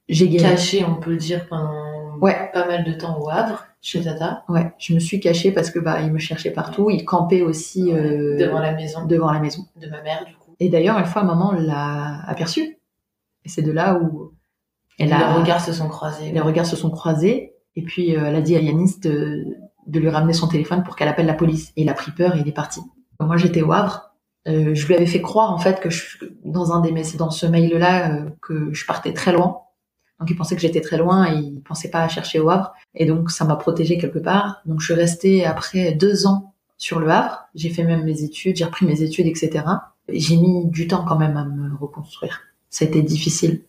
j'ai 0.09 0.37
caché, 0.37 0.85
on 0.85 0.97
peut 0.97 1.11
le 1.11 1.19
dire, 1.19 1.47
pendant 1.47 2.00
ouais. 2.21 2.51
pas 2.53 2.67
mal 2.67 2.85
de 2.85 2.93
temps 2.93 3.19
au 3.21 3.29
Havre 3.31 3.67
chez 3.81 4.03
Tata. 4.03 4.45
Ouais, 4.49 4.73
je 4.79 4.95
me 4.95 4.99
suis 4.99 5.21
cachée 5.21 5.53
parce 5.53 5.71
que 5.71 5.79
bah 5.79 6.01
il 6.03 6.13
me 6.13 6.19
cherchait 6.19 6.51
partout. 6.51 6.91
Il 6.91 7.05
campait 7.05 7.43
aussi 7.43 7.93
euh, 7.93 8.37
devant 8.37 8.61
la 8.61 8.73
maison. 8.73 9.07
Devant 9.07 9.33
la 9.33 9.41
maison 9.41 9.67
de 9.77 9.89
ma 9.89 10.03
mère 10.03 10.25
du 10.25 10.35
coup. 10.35 10.55
Et 10.61 10.69
d'ailleurs 10.69 10.99
une 10.99 11.07
fois 11.07 11.23
maman 11.23 11.53
l'a 11.53 12.23
aperçu. 12.27 12.79
Et 13.45 13.49
c'est 13.49 13.63
de 13.63 13.73
là 13.73 13.99
où 13.99 14.33
elle 14.99 15.13
a, 15.13 15.19
les 15.19 15.41
regards 15.41 15.61
se 15.61 15.73
sont 15.73 15.89
croisés. 15.89 16.31
Les 16.33 16.41
regards 16.41 16.67
se 16.67 16.77
sont 16.77 16.91
croisés. 16.91 17.55
Et 17.77 17.83
puis 17.83 18.11
elle 18.11 18.35
a 18.35 18.41
dit 18.41 18.57
à 18.57 18.61
Yanis 18.61 18.99
de, 19.01 19.47
de 19.87 20.01
lui 20.01 20.11
ramener 20.11 20.35
son 20.35 20.49
téléphone 20.49 20.83
pour 20.83 20.97
qu'elle 20.97 21.09
appelle 21.09 21.27
la 21.27 21.35
police. 21.35 21.71
Et 21.77 21.83
il 21.83 21.89
a 21.89 21.95
pris 21.95 22.13
peur 22.13 22.37
et 22.37 22.41
il 22.41 22.49
est 22.49 22.53
parti. 22.53 22.81
Moi 23.19 23.37
j'étais 23.37 23.63
au 23.63 23.73
Havre 23.73 24.11
euh, 24.49 24.75
je 24.75 24.87
lui 24.87 24.95
avais 24.95 25.07
fait 25.07 25.21
croire 25.21 25.53
en 25.53 25.59
fait 25.59 25.81
que 25.81 25.91
je, 25.91 26.17
dans 26.45 26.73
un 26.73 26.81
des 26.81 26.93
dans 27.19 27.31
ce 27.31 27.45
mail 27.45 27.77
là 27.77 28.15
euh, 28.15 28.31
que 28.41 28.73
je 28.73 28.87
partais 28.87 29.13
très 29.13 29.33
loin. 29.33 29.61
Donc 30.21 30.31
il 30.31 30.37
pensait 30.37 30.55
que 30.55 30.61
j'étais 30.61 30.83
très 30.83 30.99
loin 30.99 31.33
et 31.33 31.37
il 31.37 31.61
pensait 31.63 31.91
pas 31.91 32.03
à 32.03 32.09
chercher 32.09 32.39
au 32.39 32.51
Havre. 32.51 32.73
Et 32.95 33.07
donc 33.07 33.31
ça 33.31 33.45
m'a 33.45 33.57
protégée 33.57 33.99
quelque 33.99 34.19
part. 34.19 34.61
Donc 34.67 34.81
je 34.81 34.85
suis 34.85 34.95
restée 34.95 35.47
après 35.47 35.93
deux 35.93 36.27
ans 36.27 36.53
sur 36.77 37.01
le 37.01 37.09
Havre. 37.09 37.49
J'ai 37.55 37.71
fait 37.71 37.85
même 37.85 38.05
mes 38.05 38.23
études, 38.23 38.57
j'ai 38.57 38.65
repris 38.65 38.87
mes 38.87 39.03
études, 39.03 39.27
etc. 39.27 39.65
J'ai 40.09 40.37
mis 40.37 40.67
du 40.67 40.87
temps 40.87 41.05
quand 41.07 41.17
même 41.17 41.37
à 41.37 41.45
me 41.45 41.75
reconstruire. 41.75 42.43
Ça 42.69 42.85
a 42.85 42.89
été 42.89 43.03
difficile. 43.03 43.63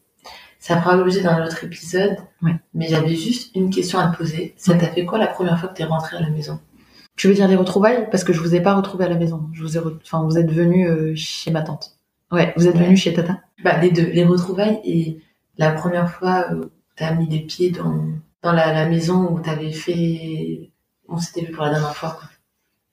Ça 0.60 0.80
fera 0.80 0.95
l'objet 0.95 1.22
d'un 1.22 1.43
autre 1.43 1.64
épisode. 1.64 2.18
Ouais. 2.43 2.56
Mais 2.74 2.88
j'avais 2.88 3.16
juste 3.16 3.56
une 3.56 3.70
question 3.70 3.97
à 3.97 4.10
te 4.10 4.18
poser. 4.18 4.54
Ça 4.58 4.76
t'a 4.76 4.88
fait 4.88 5.06
quoi 5.06 5.18
la 5.18 5.28
première 5.28 5.60
fois 5.60 5.70
que 5.70 5.76
t'es 5.76 5.86
rentrée 5.86 6.18
à 6.18 6.22
la 6.22 6.30
maison? 6.30 6.60
Je 7.16 7.28
veux 7.28 7.34
dire 7.34 7.47
les 7.47 7.56
retrouvailles? 7.56 8.08
Parce 8.12 8.24
que 8.24 8.34
je 8.34 8.39
vous 8.39 8.56
ai 8.56 8.62
pas 8.62 8.76
retrouvé 8.76 9.06
à 9.06 9.10
la 9.10 9.16
maison. 9.16 9.49
Je 9.54 9.64
vous 9.64 9.78
ai, 9.78 9.82
enfin, 10.04 10.24
vous 10.24 10.38
êtes 10.38 10.52
venu 10.52 10.88
euh, 10.88 11.14
chez 11.16 11.49
ma 11.49 11.62
tante. 11.62 11.97
Ouais, 12.32 12.54
vous 12.56 12.68
êtes 12.68 12.78
venu 12.78 12.95
chez 12.95 13.14
Tata? 13.14 13.39
Bah 13.64 13.78
les 13.80 13.91
deux, 13.91 14.06
les 14.06 14.24
retrouvailles 14.24 14.80
et 14.84 15.20
la 15.62 15.72
première 15.72 16.09
fois 16.09 16.51
où 16.51 16.66
t'as 16.95 17.14
mis 17.14 17.28
des 17.28 17.41
pieds 17.41 17.70
dans 17.70 18.07
dans 18.41 18.51
la, 18.51 18.89
maison 18.89 19.32
où 19.32 19.39
t'avais 19.39 19.72
fait, 19.72 20.72
on 21.07 21.18
s'était 21.18 21.45
vu 21.45 21.51
pour 21.51 21.64
la 21.64 21.70
dernière 21.70 21.95
fois. 21.95 22.20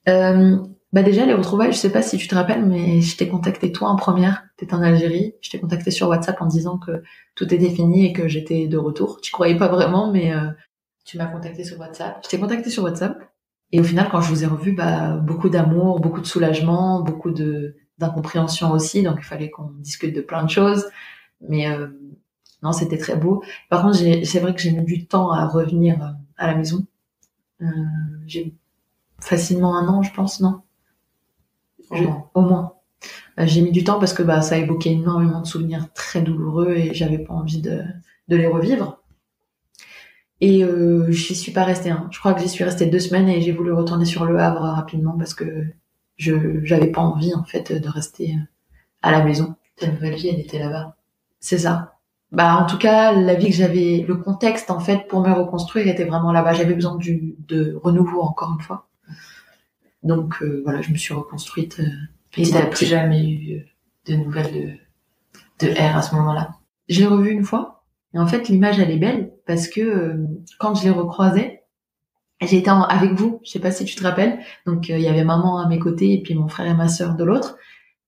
Euh, 0.07 0.59
bah 0.93 1.03
déjà 1.03 1.25
les 1.25 1.33
retrouvailles, 1.33 1.73
je 1.73 1.79
sais 1.79 1.91
pas 1.91 2.03
si 2.03 2.19
tu 2.19 2.29
te 2.29 2.35
rappelles, 2.35 2.67
mais 2.67 3.01
je 3.01 3.17
t'ai 3.17 3.29
contacté 3.29 3.73
toi 3.73 3.89
en 3.89 3.97
première. 3.97 4.45
T'étais 4.59 4.75
en 4.75 4.83
Algérie. 4.83 5.35
Je 5.41 5.49
t'ai 5.49 5.59
contacté 5.59 5.91
sur 5.91 6.09
WhatsApp 6.09 6.41
en 6.43 6.47
disant 6.47 6.77
que 6.77 7.03
tout 7.35 7.53
était 7.55 7.71
fini 7.71 8.05
et 8.05 8.13
que 8.13 8.29
j'étais 8.29 8.67
de 8.67 8.77
retour. 8.77 9.21
Tu 9.23 9.33
croyais 9.33 9.57
pas 9.57 9.69
vraiment, 9.69 10.13
mais 10.13 10.35
euh, 10.35 10.51
tu 11.07 11.17
m'as 11.17 11.27
contacté 11.27 11.65
sur 11.65 11.79
WhatsApp. 11.79 12.21
Je 12.25 12.29
t'ai 12.29 12.39
contacté 12.39 12.69
sur 12.69 12.83
WhatsApp. 12.83 13.19
Et 13.73 13.81
au 13.81 13.85
final, 13.85 14.09
quand 14.11 14.21
je 14.21 14.29
vous 14.29 14.45
ai 14.45 14.47
revu, 14.47 14.73
bah, 14.73 15.17
beaucoup 15.17 15.49
d'amour, 15.49 16.01
beaucoup 16.01 16.21
de 16.21 16.27
soulagement, 16.27 17.01
beaucoup 17.01 17.31
de 17.31 17.77
d'incompréhension 17.97 18.71
aussi. 18.73 19.03
Donc, 19.03 19.17
il 19.19 19.25
fallait 19.25 19.51
qu'on 19.51 19.71
discute 19.79 20.15
de 20.15 20.21
plein 20.21 20.45
de 20.45 20.51
choses. 20.51 20.87
Mais 21.41 21.69
euh, 21.69 21.89
non, 22.63 22.73
c'était 22.73 22.99
très 22.99 23.17
beau. 23.17 23.43
Par 23.69 23.83
contre, 23.83 23.97
c'est 23.97 24.41
vrai 24.41 24.55
que 24.55 24.61
j'ai 24.61 24.73
mis 24.73 24.85
du 24.85 25.07
temps 25.07 25.31
à 25.33 25.47
revenir 25.47 26.03
euh, 26.03 26.11
à 26.37 26.49
la 26.49 26.55
maison. 26.57 26.87
Euh, 27.63 27.67
j'ai 28.27 28.55
facilement 29.21 29.77
un 29.77 29.89
an, 29.89 30.03
je 30.03 30.13
pense, 30.13 30.41
non? 30.41 30.63
Au 32.35 32.41
moins. 32.43 32.75
Euh, 33.39 33.47
j'ai 33.47 33.63
mis 33.63 33.71
du 33.73 33.85
temps 33.85 33.99
parce 33.99 34.13
que 34.13 34.23
bah, 34.23 34.43
ça 34.43 34.59
évoquait 34.59 34.93
énormément 34.93 35.41
de 35.41 35.47
souvenirs 35.47 35.93
très 35.95 36.23
douloureux 36.23 36.73
et 36.73 36.95
j'avais 36.95 37.19
pas 37.19 37.35
envie 37.35 37.61
de, 37.61 37.83
de 38.29 38.37
les 38.37 38.47
revivre. 38.47 39.01
Et 40.41 40.63
euh, 40.65 41.11
j'y 41.11 41.35
suis 41.35 41.53
pas 41.53 41.65
restée. 41.65 41.91
Hein. 41.91 42.09
Je 42.11 42.19
crois 42.19 42.35
que 42.35 42.41
j'y 42.41 42.49
suis 42.49 42.65
restée 42.65 42.87
deux 42.87 43.01
semaines 43.01 43.29
et 43.29 43.41
j'ai 43.41 43.53
voulu 43.53 43.73
retourner 43.73 44.05
sur 44.05 44.25
le 44.25 44.39
Havre 44.39 44.61
rapidement 44.63 45.17
parce 45.19 45.35
que 45.35 45.65
je 46.17 46.65
j'avais 46.65 46.91
pas 46.91 47.01
envie 47.01 47.35
en 47.35 47.45
fait 47.45 47.73
de 47.73 47.89
rester 47.89 48.37
à 49.03 49.11
la 49.13 49.25
maison. 49.25 49.57
Ta 49.77 49.89
nouvelle 49.89 50.15
vie, 50.15 50.29
elle 50.29 50.41
était 50.41 50.59
là-bas. 50.59 50.97
C'est 51.41 51.59
ça. 51.59 51.98
Bah 52.31 52.59
en 52.59 52.67
tout 52.67 52.79
cas, 52.79 53.13
la 53.13 53.35
vie 53.35 53.49
que 53.49 53.57
j'avais, 53.57 54.05
le 54.07 54.17
contexte 54.17 54.71
en 54.71 54.81
fait 54.81 55.09
pour 55.09 55.21
me 55.21 55.33
reconstruire 55.33 55.89
était 55.89 56.05
vraiment 56.05 56.33
là-bas. 56.33 56.53
J'avais 56.53 56.75
besoin 56.75 56.97
du 56.97 57.37
de 57.47 57.79
renouveau 57.83 58.21
encore 58.21 58.53
une 58.53 58.61
fois. 58.61 58.89
Donc 60.03 60.43
euh, 60.43 60.61
voilà, 60.65 60.83
je 60.83 60.91
me 60.91 60.97
suis 60.97 61.15
reconstruite. 61.15 61.81
Euh, 61.81 61.89
et 62.37 62.51
t'as 62.51 62.67
plus 62.67 62.87
jamais 62.87 63.29
eu 63.29 63.67
de 64.07 64.15
nouvelles 64.15 64.79
de, 65.61 65.67
de 65.67 65.73
R 65.73 65.97
à 65.97 66.03
ce 66.03 66.15
moment-là? 66.17 66.51
Je 66.89 67.01
l'ai 67.01 67.07
revu 67.07 67.31
une 67.31 67.45
fois. 67.45 67.85
Et 68.15 68.19
en 68.19 68.27
fait, 68.27 68.49
l'image, 68.49 68.79
elle 68.79 68.91
est 68.91 68.99
belle 68.99 69.33
parce 69.47 69.69
que 69.69 69.81
euh, 69.81 70.27
quand 70.59 70.75
je 70.75 70.85
l'ai 70.85 70.91
recroisé, 70.91 71.61
j'étais 72.41 72.71
avec 72.71 73.13
vous. 73.13 73.41
Je 73.45 73.51
sais 73.51 73.59
pas 73.59 73.71
si 73.71 73.85
tu 73.85 73.97
te 73.97 74.03
rappelles. 74.03 74.39
Donc, 74.67 74.91
euh, 74.91 74.99
il 74.99 75.03
y 75.03 75.09
avait 75.09 75.25
maman 75.25 75.59
à 75.59 75.69
mes 75.69 75.79
côtés 75.79 76.13
et 76.15 76.23
puis 76.23 76.35
mon 76.35 76.49
frère 76.49 76.67
et 76.67 76.75
ma 76.75 76.89
sœur 76.89 77.15
de 77.15 77.25
l'autre. 77.25 77.57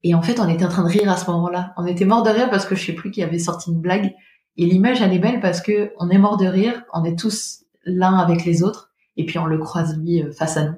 Et 0.02 0.14
en 0.14 0.22
fait, 0.22 0.40
on 0.40 0.48
était 0.48 0.64
en 0.64 0.68
train 0.68 0.84
de 0.84 0.88
rire 0.88 1.10
à 1.10 1.16
ce 1.16 1.30
moment-là. 1.30 1.74
On 1.76 1.86
était 1.86 2.04
mort 2.04 2.22
de 2.22 2.30
rire 2.30 2.48
parce 2.50 2.64
que 2.64 2.74
je 2.74 2.86
sais 2.86 2.92
plus 2.92 3.10
qui 3.10 3.22
avait 3.22 3.38
sorti 3.38 3.70
une 3.70 3.80
blague. 3.80 4.14
Et 4.56 4.64
l'image, 4.64 5.02
elle 5.02 5.12
est 5.12 5.18
belle 5.18 5.40
parce 5.40 5.60
que 5.60 5.92
on 5.98 6.08
est 6.10 6.18
mort 6.18 6.36
de 6.36 6.46
rire. 6.46 6.82
On 6.92 7.04
est 7.04 7.18
tous 7.18 7.64
l'un 7.84 8.16
avec 8.16 8.44
les 8.44 8.62
autres. 8.62 8.90
Et 9.16 9.26
puis, 9.26 9.38
on 9.38 9.46
le 9.46 9.58
croise 9.58 9.98
lui 9.98 10.22
euh, 10.22 10.32
face 10.32 10.56
à 10.56 10.64
nous. 10.64 10.76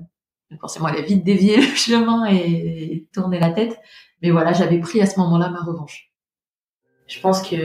Donc, 0.51 0.61
forcément, 0.61 0.89
il 0.89 0.99
a 0.99 1.03
vite 1.03 1.25
dévié 1.25 1.57
le 1.61 1.63
chemin 1.63 2.27
et 2.27 3.07
tourné 3.13 3.39
la 3.39 3.51
tête. 3.51 3.79
Mais 4.23 4.31
voilà, 4.31 4.53
j'avais 4.53 4.79
pris 4.79 5.01
à 5.01 5.07
ce 5.07 5.19
moment-là 5.21 5.51
ma 5.51 5.61
revanche. 5.61 6.13
Je 7.09 7.21
pense 7.21 7.43
que 7.43 7.57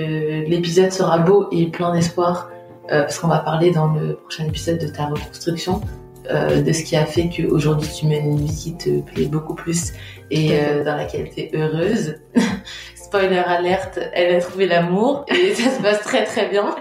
l'épisode 0.49 0.91
sera 0.91 1.20
beau 1.20 1.47
et 1.51 1.68
plein 1.68 1.93
d'espoir 1.93 2.49
euh, 2.91 3.01
parce 3.01 3.20
qu'on 3.20 3.28
va 3.28 3.39
parler 3.39 3.72
dans 3.72 3.93
le 3.93 4.16
prochain 4.16 4.45
épisode 4.45 4.80
de 4.80 4.88
ta 4.88 5.08
reconstruction, 5.08 5.82
euh, 6.30 6.62
de 6.62 6.72
ce 6.72 6.84
qui 6.84 6.96
a 6.96 7.06
fait 7.06 7.30
qu'aujourd'hui 7.30 7.90
tu 7.90 8.06
mènes 8.08 8.26
une 8.26 8.46
vie 8.46 8.56
qui 8.56 8.78
te 8.78 9.02
plaît 9.02 9.26
beaucoup 9.26 9.56
plus 9.56 9.94
et 10.32 10.60
euh, 10.60 10.84
dans 10.86 10.96
laquelle 10.96 11.30
tu 11.30 11.42
es 11.42 11.52
heureuse. 11.54 12.16
Spoiler 12.96 13.38
alerte, 13.38 14.00
elle 14.14 14.36
a 14.36 14.40
trouvé 14.42 14.68
l'amour 14.68 15.26
et 15.30 15.54
ça 15.56 15.72
se 15.72 15.82
passe 15.82 16.02
très 16.02 16.26
très 16.26 16.50
bien. 16.50 16.76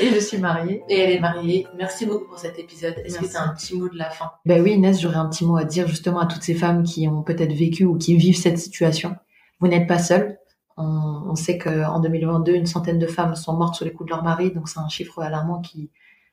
et 0.00 0.08
je 0.08 0.18
suis 0.18 0.38
mariée. 0.38 0.82
Et 0.88 0.98
elle 0.98 1.10
est 1.10 1.20
mariée. 1.20 1.66
Merci 1.76 2.06
beaucoup 2.06 2.26
pour 2.28 2.38
cet 2.38 2.58
épisode. 2.58 2.94
Est-ce 3.04 3.18
que 3.18 3.26
tu 3.26 3.36
as 3.36 3.42
un 3.42 3.54
petit 3.54 3.76
mot 3.76 3.88
de 3.88 3.98
la 3.98 4.08
fin? 4.08 4.30
Ben 4.46 4.62
oui 4.62 4.72
Inès, 4.72 5.00
j'aurais 5.00 5.16
un 5.16 5.28
petit 5.28 5.44
mot 5.44 5.56
à 5.56 5.64
dire 5.64 5.86
justement 5.86 6.20
à 6.20 6.26
toutes 6.26 6.42
ces 6.42 6.54
femmes 6.54 6.82
qui 6.82 7.08
ont 7.08 7.22
peut-être 7.22 7.52
vécu 7.52 7.84
ou 7.84 7.98
qui 7.98 8.16
vivent 8.16 8.38
cette 8.38 8.58
situation. 8.58 9.16
Vous 9.60 9.68
n'êtes 9.68 9.86
pas 9.86 9.98
seules 9.98 10.38
on, 10.76 11.22
on 11.28 11.34
sait 11.34 11.58
qu'en 11.58 12.00
2022, 12.00 12.54
une 12.54 12.66
centaine 12.66 12.98
de 12.98 13.06
femmes 13.06 13.34
sont 13.34 13.54
mortes 13.54 13.76
sous 13.76 13.84
les 13.84 13.92
coups 13.92 14.08
de 14.08 14.14
leur 14.14 14.22
mari, 14.22 14.50
donc 14.50 14.68
c'est 14.68 14.78
un 14.78 14.88
chiffre 14.88 15.22
alarmant 15.22 15.60
qui, 15.60 15.90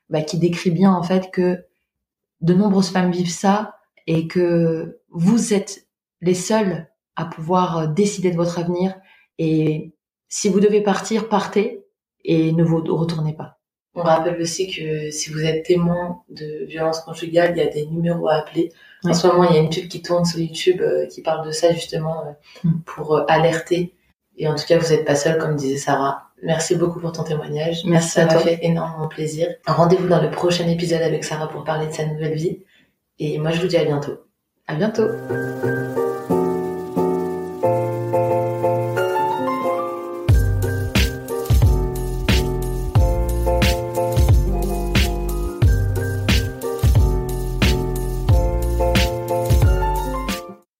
bah, 0.10 0.22
qui 0.22 0.38
décrit 0.38 0.72
bien 0.72 0.92
en 0.92 1.04
fait 1.04 1.32
que 1.32 1.66
de 2.44 2.54
nombreuses 2.54 2.90
femmes 2.90 3.12
vivent 3.12 3.32
ça 3.32 3.76
et 4.06 4.28
que 4.28 5.00
vous 5.10 5.54
êtes 5.54 5.88
les 6.22 6.36
seuls 6.36 6.88
à 7.16 7.26
pouvoir 7.26 7.88
décider 7.90 8.32
de 8.32 8.36
votre 8.36 8.60
avenir. 8.60 8.96
Et 9.40 9.94
si 10.30 10.50
vous 10.50 10.60
devez 10.60 10.82
partir, 10.82 11.30
partez 11.30 11.86
et 12.24 12.52
ne 12.52 12.64
vous 12.64 12.84
retournez 12.96 13.34
pas. 13.34 13.60
On 13.96 14.02
rappelle 14.02 14.42
aussi 14.42 14.72
que 14.72 15.12
si 15.12 15.32
vous 15.32 15.44
êtes 15.44 15.66
témoin 15.66 16.24
de 16.30 16.66
violence 16.66 17.02
conjugale, 17.02 17.54
il 17.56 17.60
y 17.60 17.68
a 17.68 17.70
des 17.70 17.86
numéros 17.86 18.28
à 18.28 18.36
appeler. 18.36 18.72
En 19.04 19.14
ce 19.14 19.28
moment, 19.28 19.44
il 19.44 19.56
y 19.56 19.60
a 19.60 19.62
une 19.62 19.70
pub 19.70 19.88
qui 19.88 20.02
tourne 20.02 20.26
sur 20.26 20.40
YouTube 20.40 20.82
euh, 20.82 21.06
qui 21.08 21.22
parle 21.22 21.46
de 21.46 21.52
ça 21.52 21.72
justement 21.74 22.26
euh, 22.26 22.68
mm. 22.68 22.82
pour 22.86 23.16
euh, 23.16 23.26
alerter 23.28 23.94
et 24.38 24.48
en 24.48 24.56
tout 24.56 24.66
cas, 24.66 24.78
vous 24.78 24.90
n'êtes 24.90 25.06
pas 25.06 25.16
seul, 25.16 25.38
comme 25.38 25.56
disait 25.56 25.78
Sarah. 25.78 26.33
Merci 26.44 26.76
beaucoup 26.76 27.00
pour 27.00 27.12
ton 27.12 27.24
témoignage. 27.24 27.84
Merci 27.86 28.12
Ça 28.12 28.26
m'a 28.26 28.38
fait 28.38 28.60
énormément 28.62 29.08
plaisir. 29.08 29.48
Rendez-vous 29.66 30.08
dans 30.08 30.22
le 30.22 30.30
prochain 30.30 30.68
épisode 30.68 31.02
avec 31.02 31.24
Sarah 31.24 31.48
pour 31.48 31.64
parler 31.64 31.88
de 31.88 31.94
sa 31.94 32.06
nouvelle 32.06 32.36
vie. 32.36 32.60
Et 33.20 33.38
moi, 33.38 33.52
je 33.52 33.62
vous 33.62 33.68
dis 33.68 33.78
à 33.78 33.86
bientôt. 33.86 34.20
À 34.68 34.76
bientôt. 34.76 35.08